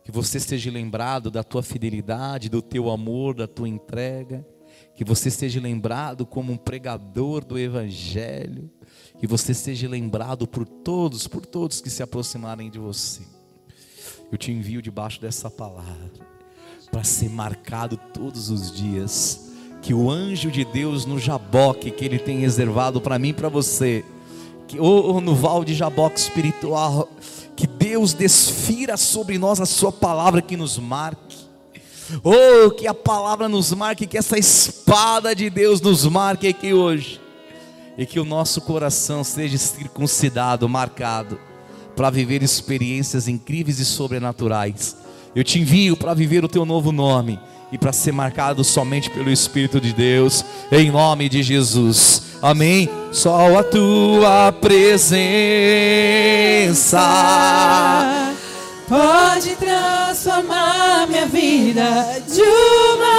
Que 0.03 0.11
você 0.11 0.39
esteja 0.39 0.69
lembrado 0.69 1.31
da 1.31 1.45
tua 1.45 1.63
fidelidade, 1.63 2.49
do 2.49 2.61
teu 2.61 2.91
amor, 2.91 3.33
da 3.33 3.47
tua 3.47 3.69
entrega. 3.69 4.45
Que 4.97 5.05
você 5.05 5.29
esteja 5.29 5.61
lembrado 5.61 6.27
como 6.27 6.53
um 6.53 6.57
pregador 6.57 7.45
do 7.45 7.57
Evangelho 7.57 8.69
que 9.19 9.27
você 9.27 9.53
seja 9.53 9.89
lembrado 9.89 10.47
por 10.47 10.65
todos, 10.65 11.27
por 11.27 11.45
todos 11.45 11.81
que 11.81 11.91
se 11.91 12.03
aproximarem 12.03 12.71
de 12.71 12.79
você. 12.79 13.23
Eu 14.31 14.39
te 14.39 14.53
envio 14.53 14.81
debaixo 14.81 15.21
dessa 15.21 15.51
palavra, 15.51 16.11
para 16.91 17.03
ser 17.03 17.29
marcado 17.29 17.99
todos 18.15 18.49
os 18.49 18.71
dias, 18.71 19.51
que 19.83 19.93
o 19.93 20.11
anjo 20.11 20.51
de 20.51 20.65
Deus 20.65 21.05
no 21.05 21.19
Jaboque, 21.19 21.91
que 21.91 22.05
ele 22.05 22.19
tem 22.19 22.39
reservado 22.39 23.01
para 23.01 23.19
mim 23.19 23.35
para 23.35 23.49
você, 23.49 24.05
que, 24.69 24.79
ou 24.79 25.21
no 25.21 25.35
val 25.35 25.65
de 25.65 25.75
Jaboque 25.75 26.21
espiritual, 26.21 27.09
que 27.57 27.67
Deus 27.67 28.13
desfira 28.13 28.97
sobre 28.97 29.37
nós 29.39 29.61
a 29.61 29.67
sua 29.67 29.91
palavra 29.91 30.41
que 30.41 30.57
nos 30.57 30.79
marque. 30.79 31.37
Oh, 32.23 32.71
que 32.71 32.87
a 32.87 32.95
palavra 32.95 33.49
nos 33.49 33.73
marque, 33.73 34.07
que 34.07 34.17
essa 34.17 34.39
espada 34.39 35.35
de 35.35 35.51
Deus 35.51 35.81
nos 35.81 36.07
marque 36.07 36.49
aqui 36.49 36.73
hoje 36.73 37.21
e 37.99 38.07
que 38.07 38.21
o 38.21 38.25
nosso 38.25 38.61
coração 38.61 39.25
seja 39.25 39.59
circuncidado, 39.59 40.69
marcado, 40.69 41.39
para 41.97 42.09
viver 42.11 42.45
experiências 42.45 43.27
incríveis 43.27 43.81
e 43.81 43.85
sobrenaturais. 43.85 44.97
Eu 45.35 45.43
te 45.43 45.59
envio 45.59 45.97
para 45.97 46.15
viver 46.15 46.45
o 46.45 46.49
teu 46.49 46.65
novo 46.65 46.93
nome 46.93 47.41
e 47.73 47.77
para 47.77 47.93
ser 47.93 48.13
marcado 48.13 48.63
somente 48.63 49.11
pelo 49.11 49.31
Espírito 49.31 49.81
de 49.81 49.93
Deus, 49.93 50.45
em 50.71 50.93
nome 50.93 51.29
de 51.29 51.43
Jesus. 51.43 52.23
Amém. 52.41 52.89
Só 53.11 53.59
a 53.59 53.65
tua 53.65 54.53
presença 54.53 55.19
pode 58.89 59.57
transformar 59.57 61.09
minha 61.09 61.27
vida 61.27 62.23
de 62.29 62.43